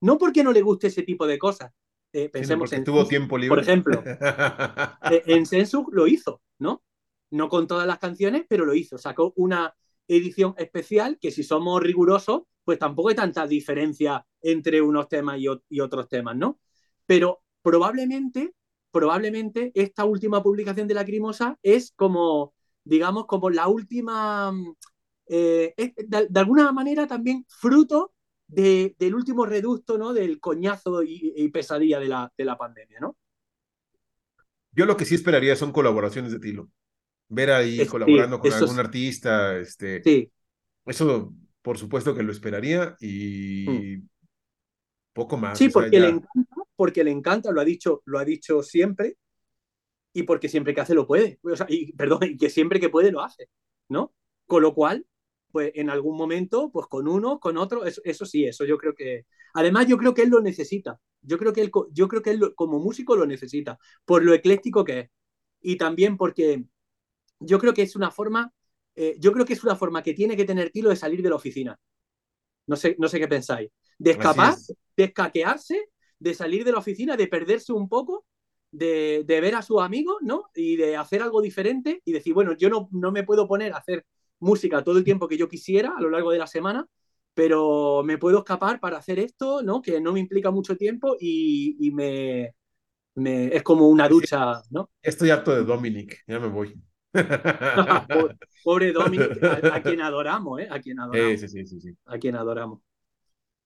No 0.00 0.18
porque 0.18 0.42
no 0.42 0.52
le 0.52 0.62
guste 0.62 0.88
ese 0.88 1.02
tipo 1.02 1.26
de 1.26 1.38
cosas, 1.38 1.72
eh, 2.14 2.28
pensemos 2.28 2.72
en. 2.72 2.84
Tuvo 2.84 3.06
tiempo 3.06 3.36
libre. 3.36 3.56
Por 3.56 3.58
ejemplo, 3.58 4.02
eh, 5.10 5.22
en 5.26 5.44
Sensu 5.46 5.88
lo 5.90 6.06
hizo, 6.06 6.42
¿no? 6.58 6.84
No 7.30 7.48
con 7.48 7.66
todas 7.66 7.88
las 7.88 7.98
canciones, 7.98 8.44
pero 8.48 8.64
lo 8.64 8.74
hizo. 8.74 8.98
Sacó 8.98 9.32
una 9.36 9.74
edición 10.06 10.54
especial 10.56 11.18
que, 11.20 11.32
si 11.32 11.42
somos 11.42 11.82
rigurosos, 11.82 12.42
pues 12.62 12.78
tampoco 12.78 13.08
hay 13.08 13.16
tanta 13.16 13.48
diferencia 13.48 14.24
entre 14.40 14.80
unos 14.80 15.08
temas 15.08 15.40
y, 15.40 15.80
otros 15.80 16.08
temas, 16.08 16.36
¿no? 16.36 16.60
Pero 17.04 17.42
probablemente, 17.64 18.52
probablemente 18.92 19.72
esta 19.74 20.04
última 20.04 20.42
publicación 20.42 20.86
de 20.86 20.94
la 20.94 21.04
Crimosa 21.04 21.58
es 21.62 21.92
como, 21.96 22.54
digamos, 22.84 23.26
como 23.26 23.50
la 23.50 23.66
última. 23.66 24.52
Eh, 25.26 25.74
de, 26.06 26.38
alguna 26.38 26.70
manera 26.70 27.06
también 27.06 27.46
fruto 27.48 28.12
del 28.46 29.14
último 29.14 29.46
reducto, 29.46 29.96
¿no? 29.96 30.12
Del 30.12 30.38
coñazo 30.38 31.02
y, 31.02 31.48
pesadilla 31.48 31.98
de 31.98 32.08
la, 32.08 32.30
de 32.36 32.44
la 32.44 32.58
pandemia, 32.58 33.00
¿no? 33.00 33.16
Yo 34.72 34.84
lo 34.84 34.96
que 34.96 35.06
sí 35.06 35.14
esperaría 35.14 35.56
son 35.56 35.72
colaboraciones 35.72 36.32
de 36.32 36.40
Tilo. 36.40 36.68
Ver 37.28 37.50
ahí 37.50 37.86
colaborando 37.86 38.38
con 38.38 38.52
algún 38.52 38.78
artista, 38.78 39.56
este. 39.56 40.02
Sí. 40.02 40.30
Eso, 40.84 41.32
por 41.62 41.78
supuesto 41.78 42.14
que 42.14 42.22
lo 42.22 42.30
esperaría 42.30 42.94
y 43.00 43.64
mm. 43.66 44.08
poco 45.14 45.38
más. 45.38 45.56
Sí, 45.56 45.70
porque 45.70 45.98
le 45.98 46.08
encanta, 46.08 46.43
porque 46.76 47.04
le 47.04 47.10
encanta, 47.10 47.52
lo 47.52 47.60
ha 47.60 47.64
dicho, 47.64 48.02
lo 48.06 48.18
ha 48.18 48.24
dicho 48.24 48.62
siempre, 48.62 49.16
y 50.12 50.22
porque 50.22 50.48
siempre 50.48 50.74
que 50.74 50.80
hace 50.80 50.94
lo 50.94 51.06
puede. 51.06 51.40
O 51.42 51.56
sea, 51.56 51.66
y, 51.68 51.92
perdón, 51.92 52.20
y 52.22 52.36
que 52.36 52.48
siempre 52.48 52.80
que 52.80 52.88
puede 52.88 53.12
lo 53.12 53.22
hace, 53.22 53.48
¿no? 53.88 54.14
Con 54.46 54.62
lo 54.62 54.74
cual, 54.74 55.06
pues 55.50 55.72
en 55.74 55.90
algún 55.90 56.16
momento, 56.16 56.70
pues 56.72 56.86
con 56.86 57.08
uno, 57.08 57.40
con 57.40 57.56
otro, 57.58 57.84
eso, 57.84 58.26
sí, 58.26 58.44
eso 58.44 58.64
yo 58.64 58.78
creo 58.78 58.94
que... 58.94 59.26
Además, 59.54 59.86
yo 59.88 59.98
creo 59.98 60.14
que 60.14 60.22
él 60.22 60.30
lo 60.30 60.40
necesita. 60.40 61.00
Yo 61.22 61.38
creo 61.38 61.52
que 61.52 61.62
él, 61.62 61.70
yo 61.92 62.08
creo 62.08 62.22
que 62.22 62.30
él 62.30 62.54
como 62.54 62.78
músico 62.78 63.16
lo 63.16 63.26
necesita, 63.26 63.78
por 64.04 64.24
lo 64.24 64.34
ecléctico 64.34 64.84
que 64.84 65.00
es. 65.00 65.10
y 65.62 65.76
también 65.76 66.16
porque 66.16 66.64
yo 67.40 67.58
creo 67.58 67.74
que 67.74 67.82
es 67.82 67.96
una 67.96 68.10
forma, 68.10 68.52
eh, 68.94 69.16
yo 69.18 69.32
creo 69.32 69.44
que 69.46 69.54
es 69.54 69.64
una 69.64 69.76
forma 69.76 70.02
que 70.02 70.14
tiene 70.14 70.36
que 70.36 70.44
tener 70.44 70.70
Tilo 70.70 70.90
de 70.90 70.96
salir 70.96 71.22
de 71.22 71.30
la 71.30 71.36
oficina. 71.36 71.78
No 72.66 72.76
sé, 72.76 72.96
no 72.98 73.08
sé 73.08 73.18
qué 73.18 73.28
pensáis. 73.28 73.70
De 73.98 74.12
escapar, 74.12 74.54
de 74.96 75.04
escaquearse, 75.04 75.88
de 76.18 76.34
salir 76.34 76.64
de 76.64 76.72
la 76.72 76.78
oficina, 76.78 77.16
de 77.16 77.26
perderse 77.26 77.72
un 77.72 77.88
poco, 77.88 78.24
de, 78.70 79.24
de, 79.26 79.40
ver 79.40 79.54
a 79.54 79.62
sus 79.62 79.80
amigos, 79.82 80.16
¿no? 80.22 80.50
Y 80.54 80.76
de 80.76 80.96
hacer 80.96 81.22
algo 81.22 81.40
diferente 81.40 82.02
y 82.04 82.12
decir, 82.12 82.34
bueno, 82.34 82.54
yo 82.56 82.68
no, 82.68 82.88
no 82.92 83.12
me 83.12 83.22
puedo 83.22 83.46
poner 83.46 83.72
a 83.72 83.78
hacer 83.78 84.04
música 84.40 84.82
todo 84.82 84.98
el 84.98 85.04
tiempo 85.04 85.28
que 85.28 85.36
yo 85.36 85.48
quisiera 85.48 85.94
a 85.96 86.00
lo 86.00 86.10
largo 86.10 86.30
de 86.30 86.38
la 86.38 86.46
semana, 86.46 86.86
pero 87.34 88.02
me 88.04 88.18
puedo 88.18 88.38
escapar 88.38 88.80
para 88.80 88.98
hacer 88.98 89.18
esto, 89.18 89.62
¿no? 89.62 89.82
Que 89.82 90.00
no 90.00 90.12
me 90.12 90.20
implica 90.20 90.50
mucho 90.50 90.76
tiempo 90.76 91.16
y, 91.18 91.76
y 91.80 91.90
me, 91.90 92.54
me, 93.14 93.54
es 93.54 93.62
como 93.62 93.88
una 93.88 94.08
ducha, 94.08 94.62
¿no? 94.70 94.90
Estoy 95.02 95.30
harto 95.30 95.54
de 95.54 95.64
Dominic, 95.64 96.22
ya 96.26 96.38
me 96.38 96.48
voy. 96.48 96.74
Pobre 98.64 98.92
Dominic, 98.92 99.42
a, 99.42 99.82
quien 99.82 100.00
adoramos, 100.02 100.60
¿eh? 100.60 100.68
A 100.70 100.80
quien 100.80 100.98
adoramos. 100.98 101.40
Sí, 101.40 101.48
sí, 101.48 101.66
sí, 101.66 101.80
sí. 101.80 101.96
A 102.06 102.18
quien 102.18 102.34
adoramos. 102.36 102.80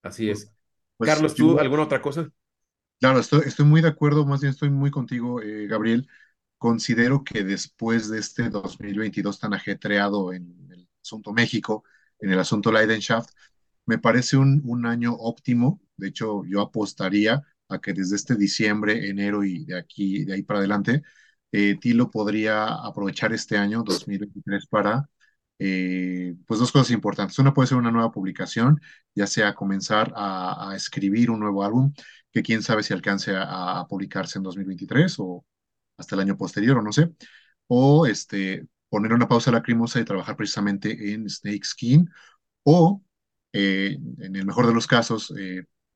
Así 0.03 0.30
es. 0.30 0.53
Pues, 0.99 1.11
Carlos, 1.11 1.34
¿tú 1.34 1.59
alguna 1.59 1.84
otra 1.84 2.03
cosa? 2.03 2.30
Claro, 3.01 3.20
estoy, 3.20 3.42
estoy 3.46 3.64
muy 3.64 3.80
de 3.80 3.88
acuerdo, 3.88 4.26
más 4.26 4.40
bien 4.40 4.51
estoy 4.53 4.70
muy 4.70 4.90
contigo, 4.90 5.40
eh, 5.40 5.66
Gabriel. 5.68 6.09
Considero 6.59 7.22
que 7.22 7.44
después 7.44 8.09
de 8.11 8.18
este 8.18 8.51
2022 8.51 9.38
tan 9.38 9.55
ajetreado 9.55 10.32
en 10.32 10.68
el 10.72 10.88
asunto 11.01 11.32
México, 11.32 11.84
en 12.18 12.30
el 12.32 12.40
asunto 12.40 12.72
Leidenschaft, 12.72 13.30
me 13.86 13.99
parece 13.99 14.36
un, 14.36 14.62
un 14.64 14.86
año 14.86 15.14
óptimo. 15.14 15.80
De 15.96 16.09
hecho, 16.09 16.44
yo 16.44 16.61
apostaría 16.61 17.42
a 17.68 17.80
que 17.80 17.92
desde 17.92 18.16
este 18.16 18.34
diciembre, 18.36 19.09
enero 19.09 19.44
y 19.44 19.64
de 19.64 19.78
aquí, 19.78 20.24
de 20.24 20.34
ahí 20.34 20.42
para 20.42 20.59
adelante, 20.61 21.03
eh, 21.53 21.76
Tilo 21.80 22.11
podría 22.11 22.66
aprovechar 22.66 23.32
este 23.32 23.57
año 23.59 23.82
2023 23.84 24.66
para, 24.66 25.09
eh, 25.59 26.34
pues, 26.46 26.61
dos 26.61 26.72
cosas 26.72 26.90
importantes. 26.90 27.38
Una 27.38 27.54
puede 27.54 27.68
ser 27.68 27.78
una 27.78 27.90
nueva 27.90 28.12
publicación, 28.12 28.80
ya 29.14 29.26
sea 29.26 29.54
comenzar 29.54 30.12
a, 30.16 30.72
escribir 30.76 31.30
un 31.30 31.40
nuevo 31.40 31.64
álbum, 31.64 31.92
que 32.32 32.42
quién 32.42 32.62
sabe 32.62 32.82
si 32.82 32.94
alcance 32.94 33.34
a, 33.36 33.86
publicarse 33.88 34.38
en 34.38 34.44
2023 34.44 35.16
o 35.18 35.44
hasta 35.96 36.14
el 36.14 36.22
año 36.22 36.36
posterior, 36.36 36.78
o 36.78 36.82
no 36.82 36.92
sé. 36.92 37.12
O 37.66 38.06
este, 38.06 38.66
poner 38.88 39.12
una 39.12 39.28
pausa 39.28 39.50
lacrimosa 39.52 40.00
y 40.00 40.04
trabajar 40.04 40.36
precisamente 40.36 41.12
en 41.12 41.28
Snake 41.28 41.64
Skin. 41.64 42.11
O, 42.64 43.02
eh, 43.52 43.98
en 44.20 44.36
el 44.36 44.46
mejor 44.46 44.66
de 44.66 44.74
los 44.74 44.86
casos, 44.86 45.32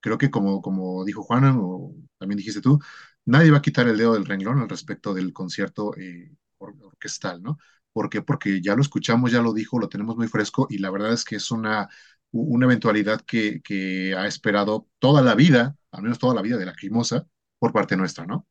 creo 0.01 0.19
que 0.19 0.31
como, 0.31 0.63
como 0.63 1.05
dijo 1.05 1.23
Juana, 1.23 1.57
o 1.59 1.95
también 2.19 2.39
dijiste 2.39 2.61
tú, 2.61 2.79
nadie 3.25 3.51
va 3.51 3.59
a 3.59 3.63
quitar 3.63 3.89
el 3.89 3.97
dedo 3.99 4.15
del 4.15 4.27
renglón 4.27 4.61
al 4.61 4.69
respecto 4.69 5.15
del 5.15 5.33
concierto 5.33 5.97
eh, 5.97 6.33
orquestal, 6.59 7.43
¿no? 7.43 7.59
¿Por 7.93 8.09
qué? 8.11 8.23
Porque 8.23 8.61
ya 8.63 8.75
lo 8.75 8.83
escuchamos, 8.83 9.33
ya 9.33 9.43
lo 9.43 9.53
dijo, 9.53 9.79
lo 9.79 9.89
tenemos 9.89 10.17
muy 10.17 10.29
fresco 10.29 10.67
y 10.71 10.79
la 10.79 10.91
verdad 10.91 11.13
es 11.13 11.25
que 11.25 11.37
es 11.37 11.51
una, 11.51 11.89
una 12.31 12.67
eventualidad 12.67 13.21
que, 13.23 13.61
que 13.63 14.15
ha 14.17 14.27
esperado 14.27 14.89
toda 14.99 15.23
la 15.23 15.35
vida, 15.35 15.77
al 15.91 16.03
menos 16.03 16.19
toda 16.19 16.35
la 16.35 16.43
vida 16.43 16.57
de 16.57 16.67
la 16.67 16.75
Crimosa, 16.75 17.27
por 17.59 17.73
parte 17.73 17.97
nuestra, 17.97 18.27
¿no? 18.27 18.47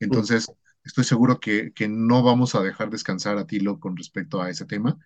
Entonces, 0.00 0.52
estoy 0.84 1.04
seguro 1.04 1.40
que, 1.40 1.72
que 1.72 1.88
no 1.88 2.22
vamos 2.22 2.54
a 2.54 2.62
dejar 2.62 2.90
descansar 2.90 3.38
a 3.38 3.46
Tilo 3.46 3.80
con 3.80 3.96
respecto 3.96 4.42
a 4.42 4.50
ese 4.50 4.66
tema 4.66 4.98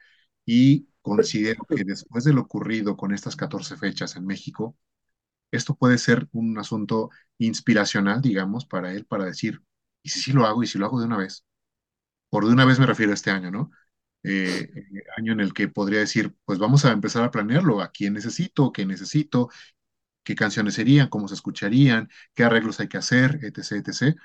y 0.47 0.89
considero 1.03 1.65
que 1.75 1.85
después 1.85 2.25
de 2.25 2.33
lo 2.35 2.43
ocurrido 2.43 2.97
con 2.97 3.13
estas 3.15 3.37
14 3.37 3.77
fechas 3.77 4.17
en 4.17 4.27
México, 4.27 4.77
esto 5.53 5.77
puede 5.77 5.99
ser 5.99 6.29
un 6.33 6.59
asunto 6.59 7.11
inspiracional, 7.39 8.23
digamos, 8.23 8.67
para 8.67 8.93
él, 8.95 9.07
para 9.07 9.25
decir, 9.27 9.63
¿y 10.03 10.11
si 10.11 10.21
sí 10.21 10.33
lo 10.33 10.47
hago? 10.47 10.63
¿Y 10.65 10.67
si 10.69 10.79
lo 10.79 10.87
hago 10.87 11.01
de 11.01 11.07
una 11.07 11.19
vez? 11.19 11.47
Por 12.31 12.47
de 12.47 12.53
una 12.53 12.65
vez 12.65 12.79
me 12.79 12.87
refiero 12.87 13.13
a 13.13 13.15
este 13.15 13.31
año, 13.31 13.51
¿no? 13.51 13.71
Eh, 14.23 14.71
eh, 14.75 15.03
año 15.17 15.33
en 15.33 15.41
el 15.41 15.55
que 15.55 15.69
podría 15.69 16.01
decir, 16.01 16.35
pues 16.45 16.59
vamos 16.59 16.85
a 16.85 16.93
empezar 16.93 17.25
a 17.25 17.31
planearlo, 17.31 17.81
a 17.81 17.91
quién 17.93 18.15
necesito, 18.15 18.73
qué 18.73 18.85
necesito, 18.87 19.49
qué 20.25 20.35
canciones 20.35 20.75
serían, 20.75 21.09
cómo 21.09 21.29
se 21.29 21.35
escucharían, 21.35 22.11
qué 22.35 22.45
arreglos 22.45 22.81
hay 22.81 22.89
que 22.89 22.99
hacer, 22.99 23.41
etc., 23.43 23.73
etc. 23.79 24.17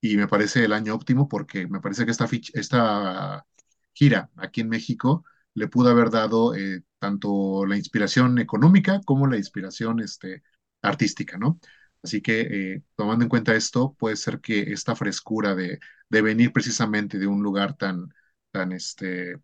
Y 0.00 0.16
me 0.16 0.28
parece 0.28 0.64
el 0.64 0.72
año 0.72 0.94
óptimo 0.94 1.28
porque 1.28 1.66
me 1.68 1.80
parece 1.80 2.04
que 2.04 2.10
esta, 2.12 2.28
esta 2.54 3.46
gira 3.94 4.30
aquí 4.36 4.62
en 4.62 4.68
México 4.68 5.24
le 5.54 5.68
pudo 5.68 5.90
haber 5.90 6.10
dado 6.10 6.54
eh, 6.56 6.82
tanto 6.98 7.66
la 7.66 7.76
inspiración 7.76 8.38
económica 8.38 9.00
como 9.04 9.26
la 9.26 9.36
inspiración 9.36 10.00
este, 10.00 10.42
artística, 10.82 11.38
¿no? 11.38 11.60
Así 12.02 12.20
que 12.20 12.82
tomando 12.96 13.24
en 13.24 13.28
cuenta 13.28 13.54
esto, 13.54 13.94
puede 13.94 14.16
ser 14.16 14.40
que 14.40 14.72
esta 14.72 14.96
frescura 14.96 15.54
de, 15.54 15.78
de 16.12 16.22
venir 16.22 16.52
precisamente 16.52 17.18
de 17.18 17.26
un 17.26 17.42
lugar 17.42 17.74
tan, 17.76 18.12
tan, 18.52 18.72
este, 18.72 19.36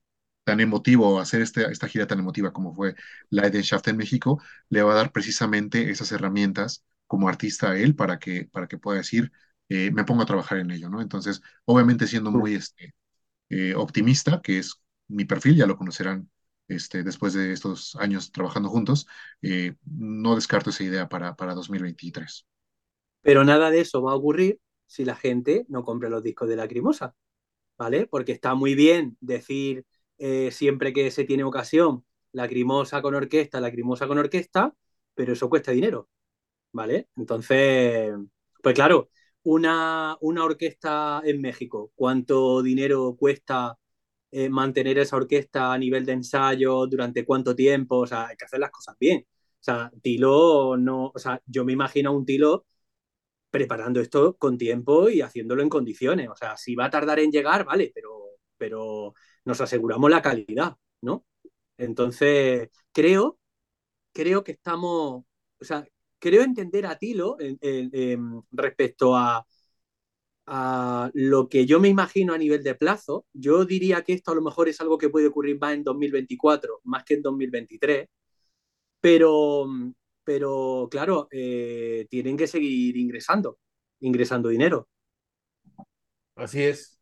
tan 0.45 0.61
emotivo, 0.61 1.19
hacer 1.21 1.43
este, 1.43 1.71
esta 1.73 1.89
gira 1.89 2.07
tan 2.07 2.19
emotiva 2.21 2.53
como 2.53 2.75
fue 2.75 2.95
la 3.31 3.47
Edenshaft 3.47 3.89
en 3.89 3.97
México, 3.97 4.43
le 4.69 4.83
va 4.83 4.93
a 4.93 4.97
dar 4.97 5.13
precisamente 5.13 5.91
esas 5.91 6.13
herramientas 6.13 6.85
como 7.07 7.29
artista 7.29 7.71
a 7.71 7.79
él 7.79 7.95
para 7.97 8.19
que, 8.19 8.47
para 8.53 8.69
que 8.69 8.79
pueda 8.79 8.99
decir, 8.99 9.33
eh, 9.71 9.91
me 9.93 10.05
pongo 10.05 10.23
a 10.23 10.27
trabajar 10.27 10.59
en 10.59 10.71
ello, 10.71 10.91
¿no? 10.91 11.01
Entonces, 11.01 11.41
obviamente 11.65 12.07
siendo 12.07 12.31
muy 12.31 12.55
este, 12.55 12.95
eh, 13.51 13.75
optimista, 13.77 14.41
que 14.43 14.59
es 14.59 14.83
mi 15.09 15.25
perfil, 15.25 15.57
ya 15.57 15.67
lo 15.67 15.77
conocerán 15.79 16.31
este, 16.69 17.03
después 17.05 17.35
de 17.35 17.53
estos 17.53 17.97
años 17.97 18.33
trabajando 18.33 18.69
juntos, 18.71 19.07
eh, 19.43 19.77
no 19.85 20.35
descarto 20.37 20.71
esa 20.71 20.85
idea 20.85 21.09
para, 21.09 21.37
para 21.37 21.55
2023. 21.55 22.47
Pero 23.23 23.45
nada 23.45 23.71
de 23.71 23.81
eso 23.81 24.03
va 24.03 24.13
a 24.13 24.17
ocurrir 24.17 24.59
si 24.89 25.05
la 25.05 25.15
gente 25.17 25.67
no 25.69 25.85
compra 25.85 26.09
los 26.11 26.25
discos 26.25 26.49
de 26.49 26.57
Lacrimosa, 26.57 27.15
¿vale? 27.79 28.07
Porque 28.09 28.33
está 28.33 28.55
muy 28.55 28.75
bien 28.75 29.17
decir 29.21 29.87
eh, 30.19 30.51
siempre 30.53 30.93
que 30.93 31.11
se 31.13 31.25
tiene 31.25 31.45
ocasión, 31.45 32.05
Lacrimosa 32.33 33.03
con 33.03 33.15
orquesta, 33.15 33.61
Lacrimosa 33.61 34.09
con 34.09 34.19
orquesta, 34.19 34.75
pero 35.15 35.33
eso 35.35 35.49
cuesta 35.51 35.73
dinero, 35.73 36.09
¿vale? 36.73 37.09
Entonces, 37.17 38.13
pues 38.63 38.75
claro, 38.75 39.11
una, 39.45 40.17
una 40.21 40.45
orquesta 40.45 41.23
en 41.25 41.41
México, 41.41 41.93
¿cuánto 41.95 42.63
dinero 42.63 43.17
cuesta 43.19 43.79
eh, 44.31 44.49
mantener 44.51 44.99
esa 44.99 45.17
orquesta 45.17 45.73
a 45.73 45.79
nivel 45.79 46.05
de 46.05 46.13
ensayo 46.13 46.87
durante 46.87 47.25
cuánto 47.25 47.55
tiempo, 47.57 47.99
o 47.99 48.07
sea, 48.07 48.27
hay 48.29 48.37
que 48.37 48.45
hacer 48.45 48.61
las 48.61 48.71
cosas 48.71 48.97
bien. 49.01 49.27
O 49.27 49.63
sea, 49.65 49.91
Tilo 50.03 50.77
no, 50.77 51.11
o 51.15 51.19
sea, 51.19 51.41
yo 51.47 51.65
me 51.65 51.73
imagino 51.73 52.11
a 52.11 52.13
un 52.13 52.27
Tilo 52.27 52.67
preparando 53.51 54.01
esto 54.01 54.37
con 54.37 54.59
tiempo 54.59 55.09
y 55.09 55.21
haciéndolo 55.23 55.63
en 55.63 55.69
condiciones. 55.69 56.29
O 56.29 56.37
sea, 56.37 56.57
si 56.57 56.75
va 56.75 56.87
a 56.87 56.91
tardar 56.91 57.19
en 57.21 57.31
llegar, 57.33 57.65
vale, 57.65 57.91
pero, 57.95 58.11
pero 58.57 59.15
nos 59.45 59.61
aseguramos 59.61 60.11
la 60.11 60.23
calidad, 60.23 60.75
¿no? 61.03 61.25
Entonces, 61.79 62.71
creo, 62.93 63.39
creo 64.13 64.45
que 64.45 64.53
estamos, 64.53 65.25
o 65.61 65.65
sea, 65.65 65.87
creo 66.19 66.43
entender 66.43 66.87
a 66.87 66.99
Tilo 66.99 67.37
respecto 68.53 69.17
a, 69.17 69.45
a 70.47 71.11
lo 71.15 71.49
que 71.49 71.67
yo 71.67 71.79
me 71.81 71.89
imagino 71.89 72.33
a 72.33 72.39
nivel 72.39 72.63
de 72.63 72.75
plazo, 72.75 73.27
yo 73.33 73.65
diría 73.65 74.03
que 74.03 74.15
esto 74.15 74.33
a 74.33 74.35
lo 74.35 74.43
mejor 74.43 74.69
es 74.69 74.81
algo 74.81 74.97
que 74.99 75.11
puede 75.11 75.27
ocurrir 75.29 75.59
más 75.61 75.75
en 75.75 75.85
2024, 75.85 76.81
más 76.85 77.05
que 77.05 77.15
en 77.15 77.23
2023, 77.23 78.09
pero, 79.01 79.67
pero 80.29 80.89
claro, 80.91 81.27
eh, 81.31 82.07
tienen 82.11 82.37
que 82.37 82.47
seguir 82.47 82.99
ingresando, 82.99 83.59
ingresando 84.01 84.51
dinero. 84.51 84.87
Así 86.35 86.65
es. 86.65 87.01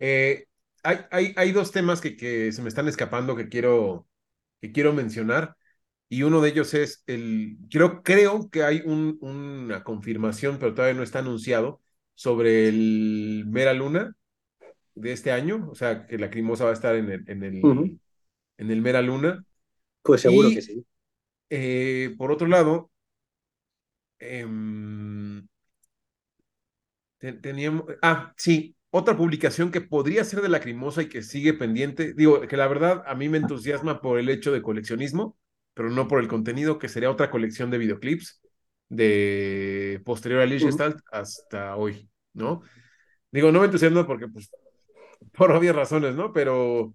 Eh, 0.00 0.46
hay, 0.82 0.98
hay, 1.12 1.32
hay, 1.36 1.52
dos 1.52 1.70
temas 1.70 2.00
que, 2.00 2.16
que, 2.16 2.50
se 2.50 2.60
me 2.60 2.68
están 2.68 2.88
escapando 2.88 3.36
que 3.36 3.48
quiero, 3.48 4.08
que 4.60 4.72
quiero 4.72 4.92
mencionar. 4.92 5.54
Y 6.08 6.24
uno 6.24 6.40
de 6.40 6.48
ellos 6.48 6.74
es 6.74 7.04
el, 7.06 7.56
creo, 7.70 8.02
creo 8.02 8.50
que 8.50 8.64
hay 8.64 8.82
un, 8.84 9.16
una 9.20 9.84
confirmación, 9.84 10.58
pero 10.58 10.74
todavía 10.74 10.96
no 10.96 11.04
está 11.04 11.20
anunciado, 11.20 11.80
sobre 12.16 12.66
el 12.66 13.44
Mera 13.46 13.74
Luna 13.74 14.16
de 14.96 15.12
este 15.12 15.30
año, 15.30 15.68
o 15.70 15.76
sea, 15.76 16.08
que 16.08 16.18
la 16.18 16.30
Crimosa 16.30 16.64
va 16.64 16.70
a 16.70 16.74
estar 16.74 16.96
en 16.96 17.12
el, 17.12 17.30
en 17.30 17.44
el, 17.44 18.00
en 18.58 18.70
el 18.72 18.82
Mera 18.82 19.02
Luna. 19.02 19.44
Pues 20.02 20.22
seguro 20.22 20.48
que 20.48 20.62
sí. 20.62 20.84
Eh, 21.50 22.14
por 22.18 22.32
otro 22.32 22.46
lado, 22.46 22.90
em, 24.18 25.46
teníamos, 27.42 27.84
ah, 28.02 28.32
sí, 28.36 28.76
otra 28.90 29.16
publicación 29.16 29.70
que 29.70 29.80
podría 29.80 30.24
ser 30.24 30.40
de 30.40 30.48
la 30.48 30.60
Crimosa 30.60 31.02
y 31.02 31.08
que 31.08 31.22
sigue 31.22 31.54
pendiente, 31.54 32.14
digo, 32.14 32.40
que 32.42 32.56
la 32.56 32.66
verdad 32.66 33.02
a 33.06 33.14
mí 33.14 33.28
me 33.28 33.38
entusiasma 33.38 34.00
por 34.00 34.18
el 34.18 34.28
hecho 34.28 34.52
de 34.52 34.62
coleccionismo, 34.62 35.36
pero 35.74 35.90
no 35.90 36.08
por 36.08 36.20
el 36.20 36.28
contenido, 36.28 36.78
que 36.78 36.88
sería 36.88 37.10
otra 37.10 37.30
colección 37.30 37.70
de 37.70 37.78
videoclips 37.78 38.40
de 38.88 40.02
posterior 40.04 40.40
a 40.40 40.46
Liechtenstein 40.46 40.94
hasta 41.12 41.76
hoy. 41.76 42.10
¿no? 42.32 42.62
Digo, 43.30 43.52
no 43.52 43.60
me 43.60 43.66
entusiasmo 43.66 44.06
porque, 44.06 44.28
pues, 44.28 44.50
por 45.32 45.52
obvias 45.52 45.76
razones, 45.76 46.14
¿no? 46.14 46.32
Pero, 46.32 46.94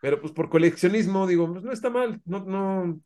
pero 0.00 0.20
pues 0.20 0.32
por 0.32 0.50
coleccionismo, 0.50 1.26
digo, 1.26 1.50
pues 1.50 1.64
no 1.64 1.72
está 1.72 1.90
mal, 1.90 2.20
no, 2.24 2.40
no, 2.44 3.00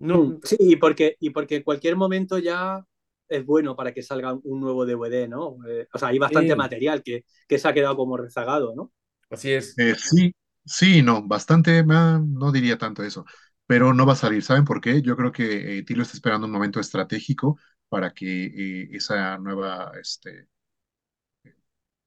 no. 0.00 0.24
Mm, 0.24 0.40
sí, 0.42 0.56
y 0.58 0.76
porque, 0.76 1.16
y 1.20 1.30
porque 1.30 1.56
en 1.56 1.62
cualquier 1.62 1.96
momento 1.96 2.38
ya 2.38 2.84
es 3.28 3.46
bueno 3.46 3.76
para 3.76 3.92
que 3.94 4.02
salga 4.02 4.34
un 4.34 4.60
nuevo 4.60 4.84
DVD, 4.84 5.28
¿no? 5.28 5.56
Eh, 5.68 5.86
o 5.92 5.98
sea, 5.98 6.08
hay 6.08 6.18
bastante 6.18 6.56
material 6.56 7.02
que, 7.02 7.24
que 7.48 7.58
se 7.58 7.68
ha 7.68 7.74
quedado 7.74 7.96
como 7.96 8.16
rezagado, 8.16 8.74
¿no? 8.74 8.92
Así 9.30 9.52
es. 9.52 9.76
Eh, 9.76 9.94
sí, 9.96 10.34
sí, 10.64 11.02
no, 11.02 11.22
bastante, 11.26 11.82
no 11.84 12.52
diría 12.52 12.76
tanto 12.78 13.02
eso, 13.02 13.24
pero 13.66 13.94
no 13.94 14.06
va 14.06 14.12
a 14.14 14.16
salir. 14.16 14.42
¿Saben 14.42 14.64
por 14.64 14.80
qué? 14.80 15.00
Yo 15.02 15.16
creo 15.16 15.32
que 15.32 15.78
eh, 15.78 15.82
Tilo 15.84 16.02
está 16.02 16.14
esperando 16.16 16.46
un 16.46 16.52
momento 16.52 16.80
estratégico 16.80 17.58
para 17.88 18.12
que 18.12 18.88
esa 18.92 19.38
nueva, 19.38 19.92
este, 20.00 20.48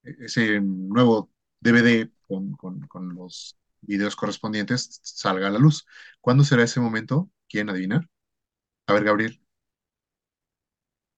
ese 0.03 0.59
nuevo 0.61 1.31
DVD 1.59 2.09
con, 2.27 2.51
con, 2.53 2.81
con 2.87 3.15
los 3.15 3.57
videos 3.81 4.15
correspondientes 4.15 4.99
salga 5.03 5.47
a 5.47 5.51
la 5.51 5.59
luz. 5.59 5.85
¿Cuándo 6.21 6.43
será 6.43 6.63
ese 6.63 6.79
momento? 6.79 7.29
¿Quieren 7.47 7.69
adivinar? 7.69 8.09
A 8.87 8.93
ver, 8.93 9.03
Gabriel. 9.03 9.41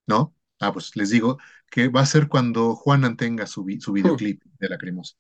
¿No? 0.08 0.36
Ah, 0.60 0.72
pues 0.72 0.96
les 0.96 1.10
digo 1.10 1.38
que 1.70 1.88
va 1.90 2.02
a 2.02 2.06
ser 2.06 2.28
cuando 2.28 2.76
Juanan 2.76 3.18
tenga 3.18 3.48
su, 3.48 3.66
su 3.80 3.92
videoclip 3.92 4.44
de 4.60 4.70
la 4.70 4.78
cremosa. 4.78 5.16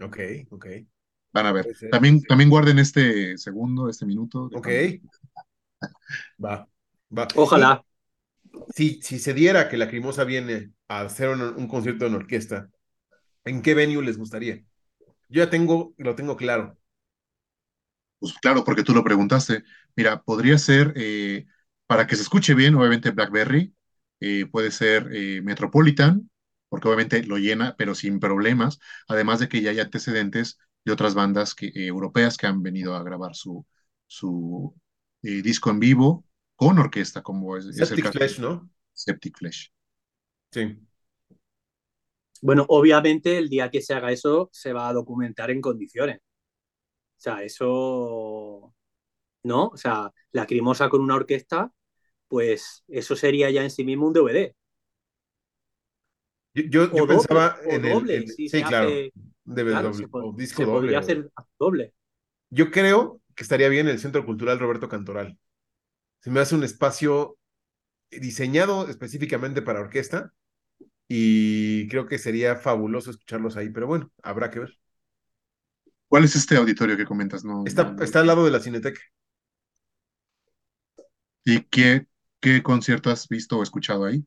Ok, 0.00 0.18
ok. 0.50 0.66
Van 1.32 1.46
a 1.46 1.52
ver. 1.52 1.66
También, 1.90 2.22
también 2.22 2.50
guarden 2.50 2.78
este 2.78 3.36
segundo, 3.38 3.88
este 3.88 4.06
minuto. 4.06 4.50
Ok. 4.54 4.68
Va, 6.42 6.68
va. 7.16 7.28
Ojalá. 7.34 7.84
Si, 8.74 9.00
si 9.02 9.18
se 9.18 9.34
diera 9.34 9.68
que 9.68 9.76
la 9.76 9.88
Crimosa 9.88 10.24
viene 10.24 10.72
a 10.88 11.00
hacer 11.00 11.28
un, 11.28 11.68
concierto 11.68 12.06
en 12.06 12.14
orquesta, 12.14 12.70
¿en 13.44 13.62
qué 13.62 13.74
venue 13.74 14.02
les 14.02 14.16
gustaría? 14.18 14.64
Yo 15.28 15.44
ya 15.44 15.50
tengo, 15.50 15.94
lo 15.98 16.14
tengo 16.14 16.36
claro. 16.36 16.78
Pues 18.18 18.34
claro, 18.40 18.64
porque 18.64 18.82
tú 18.82 18.94
lo 18.94 19.04
preguntaste. 19.04 19.64
Mira, 19.94 20.22
podría 20.22 20.58
ser, 20.58 20.92
eh, 20.96 21.46
para 21.86 22.06
que 22.06 22.16
se 22.16 22.22
escuche 22.22 22.54
bien, 22.54 22.74
obviamente 22.74 23.10
Blackberry, 23.10 23.74
eh, 24.20 24.46
puede 24.46 24.70
ser 24.70 25.10
eh, 25.12 25.42
Metropolitan, 25.42 26.30
porque 26.68 26.88
obviamente 26.88 27.22
lo 27.24 27.36
llena, 27.36 27.76
pero 27.76 27.94
sin 27.94 28.18
problemas, 28.18 28.78
además 29.08 29.40
de 29.40 29.48
que 29.48 29.60
ya 29.60 29.70
hay 29.70 29.80
antecedentes 29.80 30.58
de 30.84 30.92
otras 30.92 31.14
bandas 31.14 31.54
que, 31.54 31.70
europeas 31.74 32.36
que 32.36 32.46
han 32.46 32.62
venido 32.62 32.94
a 32.94 33.02
grabar 33.02 33.34
su, 33.34 33.66
su 34.06 34.74
disco 35.22 35.70
en 35.70 35.80
vivo 35.80 36.24
con 36.54 36.78
orquesta, 36.78 37.22
como 37.22 37.56
es, 37.56 37.66
Septic 37.76 38.12
Flesh, 38.12 38.38
¿no? 38.38 38.70
Septic 38.92 39.36
Flesh. 39.36 39.72
Sí. 40.52 40.78
Bueno, 42.42 42.64
obviamente 42.68 43.38
el 43.38 43.48
día 43.48 43.70
que 43.70 43.82
se 43.82 43.94
haga 43.94 44.12
eso 44.12 44.48
se 44.52 44.72
va 44.72 44.88
a 44.88 44.92
documentar 44.92 45.50
en 45.50 45.60
condiciones. 45.60 46.20
O 47.16 47.20
sea, 47.20 47.42
eso, 47.42 48.74
¿no? 49.42 49.68
O 49.68 49.76
sea, 49.76 50.12
la 50.32 50.46
crimosa 50.46 50.88
con 50.88 51.00
una 51.00 51.14
orquesta, 51.14 51.72
pues 52.28 52.84
eso 52.88 53.16
sería 53.16 53.50
ya 53.50 53.62
en 53.62 53.70
sí 53.70 53.84
mismo 53.84 54.06
un 54.06 54.12
DVD. 54.12 54.54
Yo, 56.52 56.90
yo, 56.90 57.06
pensaba 57.06 57.58
en 57.64 57.84
el, 57.84 58.28
sí, 58.28 58.62
claro, 58.62 58.90
DVD 59.44 59.82
doble, 59.82 60.08
o 60.10 60.32
disco 60.32 60.62
se 60.62 60.66
podría 60.66 60.98
hacer 61.00 61.30
doble. 61.58 61.92
Yo 62.50 62.70
creo 62.70 63.20
que 63.34 63.42
estaría 63.42 63.68
bien 63.68 63.88
el 63.88 63.98
Centro 63.98 64.24
Cultural 64.24 64.58
Roberto 64.58 64.88
Cantoral. 64.88 65.38
Se 66.20 66.30
me 66.30 66.40
hace 66.40 66.54
un 66.54 66.64
espacio 66.64 67.38
diseñado 68.10 68.88
específicamente 68.88 69.62
para 69.62 69.80
orquesta 69.80 70.32
y 71.08 71.88
creo 71.88 72.06
que 72.06 72.18
sería 72.18 72.56
fabuloso 72.56 73.10
escucharlos 73.10 73.56
ahí, 73.56 73.68
pero 73.68 73.86
bueno, 73.86 74.10
habrá 74.22 74.50
que 74.50 74.60
ver. 74.60 74.78
¿Cuál 76.16 76.24
es 76.24 76.34
este 76.34 76.56
auditorio 76.56 76.96
que 76.96 77.04
comentas? 77.04 77.44
No, 77.44 77.66
está, 77.66 77.94
está 78.00 78.20
al 78.20 78.26
lado 78.26 78.42
de 78.46 78.50
la 78.50 78.60
Cineteca. 78.60 79.02
¿Y 81.44 81.60
qué, 81.64 82.06
qué 82.40 82.62
concierto 82.62 83.10
has 83.10 83.28
visto 83.28 83.58
o 83.58 83.62
escuchado 83.62 84.06
ahí? 84.06 84.24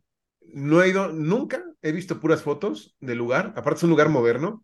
No 0.53 0.83
he 0.83 0.89
ido 0.89 1.11
nunca, 1.11 1.63
he 1.81 1.91
visto 1.91 2.19
puras 2.19 2.43
fotos 2.43 2.95
del 2.99 3.17
lugar. 3.17 3.55
Aparte 3.55 3.77
es 3.79 3.83
un 3.85 3.89
lugar 3.89 4.09
moderno 4.09 4.63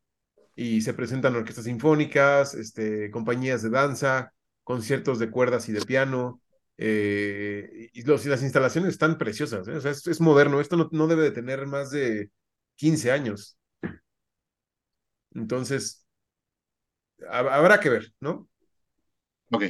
y 0.56 0.82
se 0.82 0.94
presentan 0.94 1.36
orquestas 1.36 1.66
sinfónicas, 1.66 2.54
este, 2.54 3.10
compañías 3.10 3.64
de 3.64 3.72
danza, 3.72 4.32
conciertos 4.64 5.18
de 5.18 5.32
cuerdas 5.32 5.68
y 5.68 5.72
de 5.72 5.84
piano. 5.84 6.44
Eh, 6.78 7.90
y, 7.92 8.04
los, 8.04 8.24
y, 8.24 8.30
las 8.30 8.44
instalaciones 8.44 8.92
están 8.92 9.18
preciosas, 9.18 9.68
¿eh? 9.68 9.78
o 9.78 9.82
sea, 9.82 9.90
es, 9.90 10.22
moderno, 10.22 10.62
esto 10.62 10.78
no, 10.78 10.90
no, 10.92 11.08
debe 11.08 11.24
de 11.24 11.32
tener 11.32 11.66
más 11.66 11.90
de 11.90 12.30
15 12.76 13.12
años. 13.12 13.58
Entonces, 15.34 16.05
habrá 17.30 17.80
que 17.80 17.90
ver, 17.90 18.14
¿no? 18.20 18.48
Ok. 19.52 19.66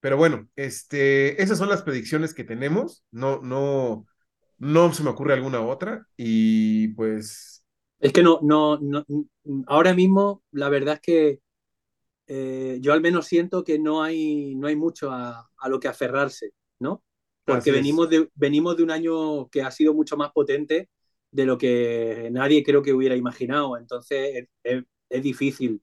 Pero 0.00 0.16
bueno, 0.16 0.48
este, 0.56 1.42
esas 1.42 1.58
son 1.58 1.68
las 1.68 1.82
predicciones 1.82 2.32
que 2.34 2.44
tenemos, 2.44 3.04
no, 3.10 3.40
no, 3.42 4.06
no 4.58 4.92
se 4.92 5.02
me 5.02 5.10
ocurre 5.10 5.34
alguna 5.34 5.60
otra 5.60 6.06
y 6.16 6.88
pues... 6.88 7.64
Es 7.98 8.12
que 8.12 8.22
no, 8.22 8.38
no, 8.42 8.78
no 8.78 9.04
ahora 9.66 9.94
mismo 9.94 10.42
la 10.50 10.68
verdad 10.68 10.94
es 10.94 11.00
que 11.00 11.40
eh, 12.26 12.78
yo 12.80 12.92
al 12.92 13.00
menos 13.00 13.26
siento 13.26 13.62
que 13.62 13.78
no 13.78 14.02
hay, 14.02 14.54
no 14.56 14.66
hay 14.66 14.76
mucho 14.76 15.10
a, 15.10 15.48
lo 15.68 15.78
que 15.78 15.88
aferrarse, 15.88 16.52
¿no? 16.78 17.02
Porque 17.44 17.70
venimos 17.70 18.10
de, 18.10 18.28
venimos 18.34 18.76
de 18.76 18.82
un 18.82 18.90
año 18.90 19.48
que 19.48 19.62
ha 19.62 19.70
sido 19.70 19.94
mucho 19.94 20.16
más 20.16 20.32
potente 20.32 20.88
de 21.30 21.46
lo 21.46 21.56
que 21.56 22.28
nadie 22.32 22.64
creo 22.64 22.82
que 22.82 22.92
hubiera 22.92 23.14
imaginado. 23.14 23.76
Entonces 23.76 24.48
es, 24.64 25.22
difícil. 25.22 25.80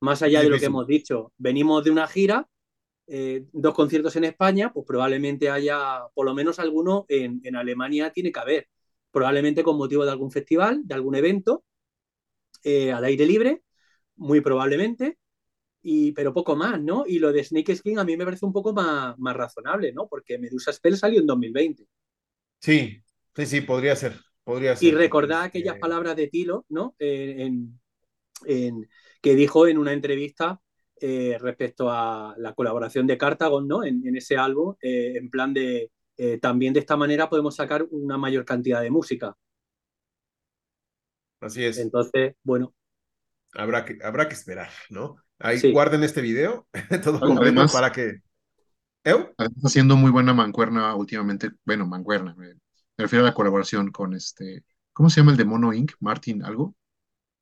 Más 0.00 0.22
allá 0.22 0.42
de 0.42 0.48
lo 0.48 0.58
que 0.58 0.66
hemos 0.66 0.86
dicho, 0.86 1.32
venimos 1.38 1.84
de 1.84 1.90
una 1.90 2.06
gira, 2.06 2.48
eh, 3.06 3.44
dos 3.52 3.74
conciertos 3.74 4.14
en 4.16 4.24
España, 4.24 4.72
pues 4.72 4.86
probablemente 4.86 5.50
haya, 5.50 6.02
por 6.14 6.26
lo 6.26 6.34
menos 6.34 6.58
alguno 6.58 7.06
en, 7.08 7.40
en, 7.44 7.56
Alemania 7.56 8.10
tiene 8.12 8.30
que 8.30 8.40
haber. 8.40 8.68
Probablemente 9.10 9.62
con 9.62 9.78
motivo 9.78 10.04
de 10.04 10.10
algún 10.10 10.30
festival, 10.30 10.82
de 10.84 10.94
algún 10.94 11.14
evento, 11.14 11.64
eh, 12.62 12.92
al 12.92 13.04
aire 13.04 13.26
libre, 13.26 13.62
muy 14.16 14.40
probablemente 14.40 15.18
pero 16.14 16.32
poco 16.32 16.56
más, 16.56 16.80
¿no? 16.80 17.04
Y 17.06 17.18
lo 17.18 17.32
de 17.32 17.44
Snake 17.44 17.76
Skin 17.76 17.98
a 17.98 18.04
mí 18.04 18.16
me 18.16 18.24
parece 18.24 18.44
un 18.44 18.52
poco 18.52 18.72
más, 18.72 19.18
más 19.18 19.36
razonable, 19.36 19.92
¿no? 19.92 20.08
Porque 20.08 20.38
Medusa 20.38 20.72
Spell 20.72 20.96
salió 20.96 21.20
en 21.20 21.26
2020. 21.26 21.86
Sí, 22.60 23.02
sí, 23.34 23.46
sí, 23.46 23.60
podría 23.60 23.96
ser. 23.96 24.20
Podría 24.44 24.76
ser 24.76 24.88
y 24.88 24.92
recordad 24.92 25.42
aquellas 25.42 25.78
palabras 25.78 26.16
de 26.16 26.28
Tilo, 26.28 26.64
¿no? 26.68 26.94
en, 26.98 27.78
en, 28.46 28.88
que 29.20 29.34
dijo 29.34 29.66
en 29.66 29.78
una 29.78 29.92
entrevista 29.92 30.60
eh, 31.00 31.38
respecto 31.40 31.90
a 31.90 32.34
la 32.38 32.54
colaboración 32.54 33.06
de 33.06 33.18
Cartagon, 33.18 33.68
¿no? 33.68 33.84
En, 33.84 34.16
ese 34.16 34.36
álbum, 34.36 34.74
eh, 34.80 35.14
en 35.16 35.30
plan 35.30 35.54
de 35.54 35.92
eh, 36.16 36.38
también 36.38 36.74
de 36.74 36.80
esta 36.80 36.96
manera 36.96 37.30
podemos 37.30 37.54
sacar 37.54 37.86
una 37.90 38.18
mayor 38.18 38.44
cantidad 38.44 38.82
de 38.82 38.90
música. 38.90 39.36
Así 41.40 41.64
es. 41.64 41.78
Entonces, 41.78 42.34
bueno. 42.42 42.74
Habrá 43.54 43.84
que, 43.84 43.98
habrá 44.02 44.28
que 44.28 44.34
esperar, 44.34 44.70
¿no? 44.90 45.16
Ahí 45.38 45.72
guarden 45.72 46.02
este 46.02 46.20
video, 46.20 46.66
todo 47.04 47.20
además, 47.40 47.72
para 47.72 47.92
que. 47.92 48.20
¿Eu? 49.04 49.32
Está 49.38 49.48
haciendo 49.64 49.96
muy 49.96 50.10
buena 50.10 50.34
mancuerna 50.34 50.94
últimamente. 50.96 51.52
Bueno, 51.64 51.86
mancuerna. 51.86 52.34
Me, 52.36 52.54
refiero 52.96 53.24
a 53.24 53.28
la 53.28 53.34
colaboración 53.34 53.92
con 53.92 54.14
este. 54.14 54.64
¿Cómo 54.92 55.08
se 55.08 55.20
llama 55.20 55.30
el 55.30 55.36
de 55.36 55.44
Mono 55.44 55.72
Inc? 55.72 55.92
Martin, 56.00 56.42
¿algo? 56.42 56.74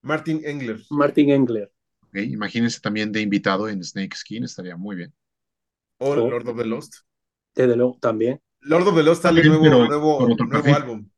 Martin 0.02 0.40
Engler. 0.44 0.80
Martin 0.90 1.30
Engler. 1.30 1.72
Okay, 2.08 2.32
imagínense 2.32 2.80
también 2.80 3.12
de 3.12 3.20
invitado 3.20 3.68
en 3.68 3.82
Snake 3.82 4.16
Skin, 4.16 4.44
estaría 4.44 4.76
muy 4.76 4.96
bien. 4.96 5.12
O 5.98 6.14
Lord 6.14 6.48
of 6.48 6.56
the 6.56 6.64
Lost. 6.64 6.94
Desde 7.54 7.76
luego, 7.76 7.98
también. 8.00 8.40
Lord 8.60 8.88
of 8.88 8.96
the 8.96 9.02
Lost 9.02 9.22
sale 9.22 9.42
nuevo, 9.42 9.64
nuevo, 9.64 10.28
nuevo 10.28 10.74
álbum. 10.74 11.08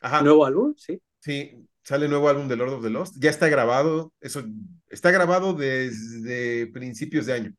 Ajá. 0.00 0.22
¿Nuevo 0.22 0.46
álbum? 0.46 0.74
Sí. 0.76 1.00
Sí, 1.20 1.66
sale 1.82 2.08
nuevo 2.08 2.28
álbum 2.28 2.48
de 2.48 2.56
Lord 2.56 2.74
of 2.74 2.82
the 2.82 2.90
Lost. 2.90 3.16
Ya 3.18 3.30
está 3.30 3.48
grabado, 3.48 4.12
eso 4.20 4.44
está 4.88 5.10
grabado 5.10 5.52
desde 5.54 6.66
principios 6.68 7.26
de 7.26 7.32
año. 7.32 7.54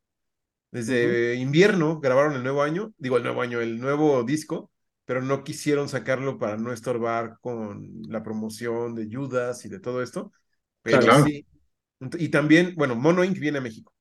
Desde 0.72 1.34
invierno 1.34 2.00
grabaron 2.00 2.34
el 2.34 2.42
nuevo 2.42 2.62
año, 2.62 2.94
digo 2.96 3.18
el 3.18 3.22
nuevo 3.22 3.42
año, 3.42 3.60
el 3.60 3.78
nuevo 3.78 4.24
disco, 4.24 4.71
pero 5.12 5.20
no 5.20 5.44
quisieron 5.44 5.90
sacarlo 5.90 6.38
para 6.38 6.56
no 6.56 6.72
estorbar 6.72 7.36
con 7.42 8.00
la 8.08 8.22
promoción 8.22 8.94
de 8.94 9.14
Judas 9.14 9.62
y 9.66 9.68
de 9.68 9.78
todo 9.78 10.02
esto. 10.02 10.32
Pero 10.80 11.22
sí. 11.22 11.46
Y 12.18 12.30
también, 12.30 12.72
bueno, 12.76 12.94
Mono 12.96 13.22
Inc. 13.22 13.38
viene 13.38 13.58
a 13.58 13.60
México. 13.60 13.92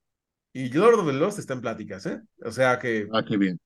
Y 0.54 0.70
Lord 0.70 1.00
of 1.00 1.08
the 1.08 1.12
Lost 1.12 1.38
está 1.38 1.54
en 1.54 1.60
pláticas, 1.60 2.06
¿eh? 2.06 2.22
O 2.46 2.52
sea 2.52 2.80
que. 2.80 3.10
Ah, 3.12 3.26
qué 3.28 3.36
bien. 3.36 3.60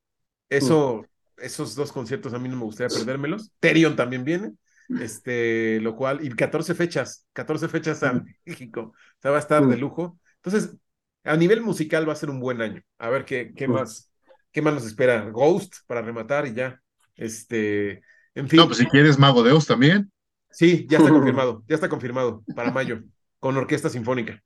Eso, 0.50 1.06
esos 1.38 1.76
dos 1.76 1.92
conciertos 1.92 2.34
a 2.34 2.40
mí 2.40 2.50
no 2.50 2.56
me 2.56 2.64
gustaría 2.64 2.98
perdérmelos. 2.98 3.52
Terion 3.60 3.96
también 3.96 4.24
viene 4.24 4.54
este, 5.00 5.80
lo 5.82 5.96
cual, 5.96 6.26
y 6.26 6.30
14 6.32 6.74
fechas, 6.74 7.28
14 7.34 7.68
fechas 7.68 8.02
a 8.02 8.24
México, 8.44 8.94
o 8.96 9.22
sea, 9.22 9.30
va 9.30 9.38
a 9.38 9.42
estar 9.42 9.64
de 9.64 9.78
lujo. 9.78 10.20
Entonces, 10.38 10.76
a 11.24 11.38
nivel 11.38 11.62
musical 11.62 12.10
va 12.10 12.14
a 12.14 12.18
ser 12.18 12.32
un 12.32 12.40
buen 12.40 12.60
año. 12.60 12.82
A 12.98 13.10
ver 13.10 13.24
qué, 13.24 13.54
qué 13.56 13.68
más, 13.68 14.12
qué 14.52 14.64
más 14.64 14.74
nos 14.74 14.86
espera. 14.86 15.30
Ghost 15.30 15.76
para 15.86 16.02
rematar 16.02 16.48
y 16.48 16.56
ya. 16.56 16.82
Este, 17.16 18.02
en 18.34 18.50
fin. 18.50 18.58
No, 18.58 18.68
pues 18.68 18.78
si 18.78 18.86
quieres 18.86 19.18
Mago 19.18 19.44
de 19.44 19.52
Oz 19.52 19.66
también. 19.66 20.12
Sí, 20.52 20.86
ya 20.90 21.00
está 21.00 21.10
confirmado, 21.12 21.64
ya 21.68 21.76
está 21.76 21.90
confirmado 21.90 22.44
para 22.56 22.72
mayo, 22.72 23.04
con 23.40 23.58
orquesta 23.58 23.90
sinfónica. 23.90 24.42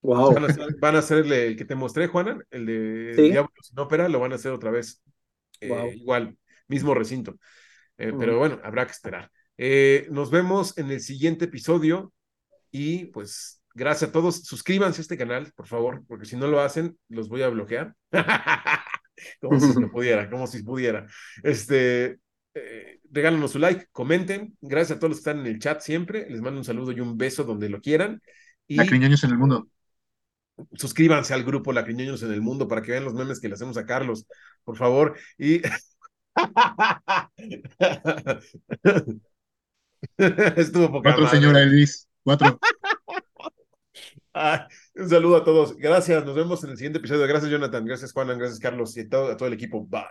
Wow. 0.00 0.34
Van 0.34 0.94
a, 0.94 0.98
hacer, 1.00 1.26
el 1.26 1.56
que 1.56 1.64
te 1.64 1.74
mostré, 1.74 2.06
Juana, 2.06 2.40
el 2.50 2.66
de 2.66 3.14
Diablos 3.14 3.52
sin 3.62 3.78
ópera, 3.78 4.08
lo 4.08 4.20
van 4.20 4.32
a 4.32 4.36
hacer 4.36 4.52
otra 4.52 4.70
vez. 4.70 5.02
Eh, 5.60 5.96
igual, 5.96 6.36
mismo 6.68 6.94
recinto. 6.94 7.36
Eh, 7.96 8.12
pero 8.16 8.38
bueno, 8.38 8.60
habrá 8.62 8.86
que 8.86 8.92
esperar. 8.92 9.30
Eh, 9.56 10.06
nos 10.10 10.30
vemos 10.30 10.78
en 10.78 10.90
el 10.92 11.00
siguiente 11.00 11.46
episodio 11.46 12.12
y 12.70 13.06
pues 13.06 13.60
gracias 13.74 14.10
a 14.10 14.12
todos. 14.12 14.44
Suscríbanse 14.44 15.00
a 15.00 15.02
este 15.02 15.18
canal, 15.18 15.52
por 15.56 15.66
favor, 15.66 16.04
porque 16.06 16.26
si 16.26 16.36
no 16.36 16.46
lo 16.46 16.60
hacen, 16.60 16.96
los 17.08 17.28
voy 17.28 17.42
a 17.42 17.48
bloquear. 17.48 17.94
como 19.40 19.60
si 19.60 19.72
pudiera, 19.92 20.30
como 20.30 20.46
si 20.46 20.62
pudiera. 20.62 21.06
Este, 21.42 22.18
eh, 22.54 23.00
regálanos 23.10 23.52
su 23.52 23.58
like, 23.58 23.86
comenten. 23.92 24.56
Gracias 24.60 24.96
a 24.96 25.00
todos 25.00 25.10
los 25.10 25.18
que 25.18 25.30
están 25.30 25.40
en 25.40 25.46
el 25.52 25.58
chat 25.58 25.80
siempre. 25.80 26.28
Les 26.30 26.40
mando 26.40 26.60
un 26.60 26.64
saludo 26.64 26.92
y 26.92 27.00
un 27.00 27.16
beso 27.16 27.44
donde 27.44 27.68
lo 27.68 27.80
quieran. 27.80 28.20
Y 28.66 28.76
Lacriñoños 28.76 29.24
en 29.24 29.30
el 29.30 29.38
mundo. 29.38 29.68
suscríbanse 30.74 31.34
al 31.34 31.44
grupo 31.44 31.72
Lacriñoños 31.72 32.22
en 32.22 32.32
el 32.32 32.40
mundo 32.40 32.68
para 32.68 32.82
que 32.82 32.92
vean 32.92 33.04
los 33.04 33.14
memes 33.14 33.40
que 33.40 33.48
le 33.48 33.54
hacemos 33.54 33.76
a 33.76 33.86
Carlos, 33.86 34.26
por 34.64 34.76
favor. 34.76 35.16
Y 35.38 35.62
estuvo 40.56 40.90
poca 40.92 41.02
Cuatro, 41.02 41.16
madre. 41.16 41.28
señora 41.28 41.62
Elvis. 41.62 42.06
Cuatro. 42.22 42.58
Un 44.94 45.08
saludo 45.08 45.36
a 45.36 45.44
todos. 45.44 45.76
Gracias. 45.76 46.24
Nos 46.24 46.34
vemos 46.34 46.62
en 46.64 46.70
el 46.70 46.76
siguiente 46.76 46.98
episodio. 46.98 47.26
Gracias, 47.26 47.50
Jonathan. 47.50 47.84
Gracias, 47.84 48.12
Juanan. 48.12 48.38
Gracias, 48.38 48.60
Carlos. 48.60 48.96
Y 48.96 49.00
a 49.00 49.08
todo 49.08 49.46
el 49.46 49.52
equipo. 49.52 49.86
Bye. 49.86 50.04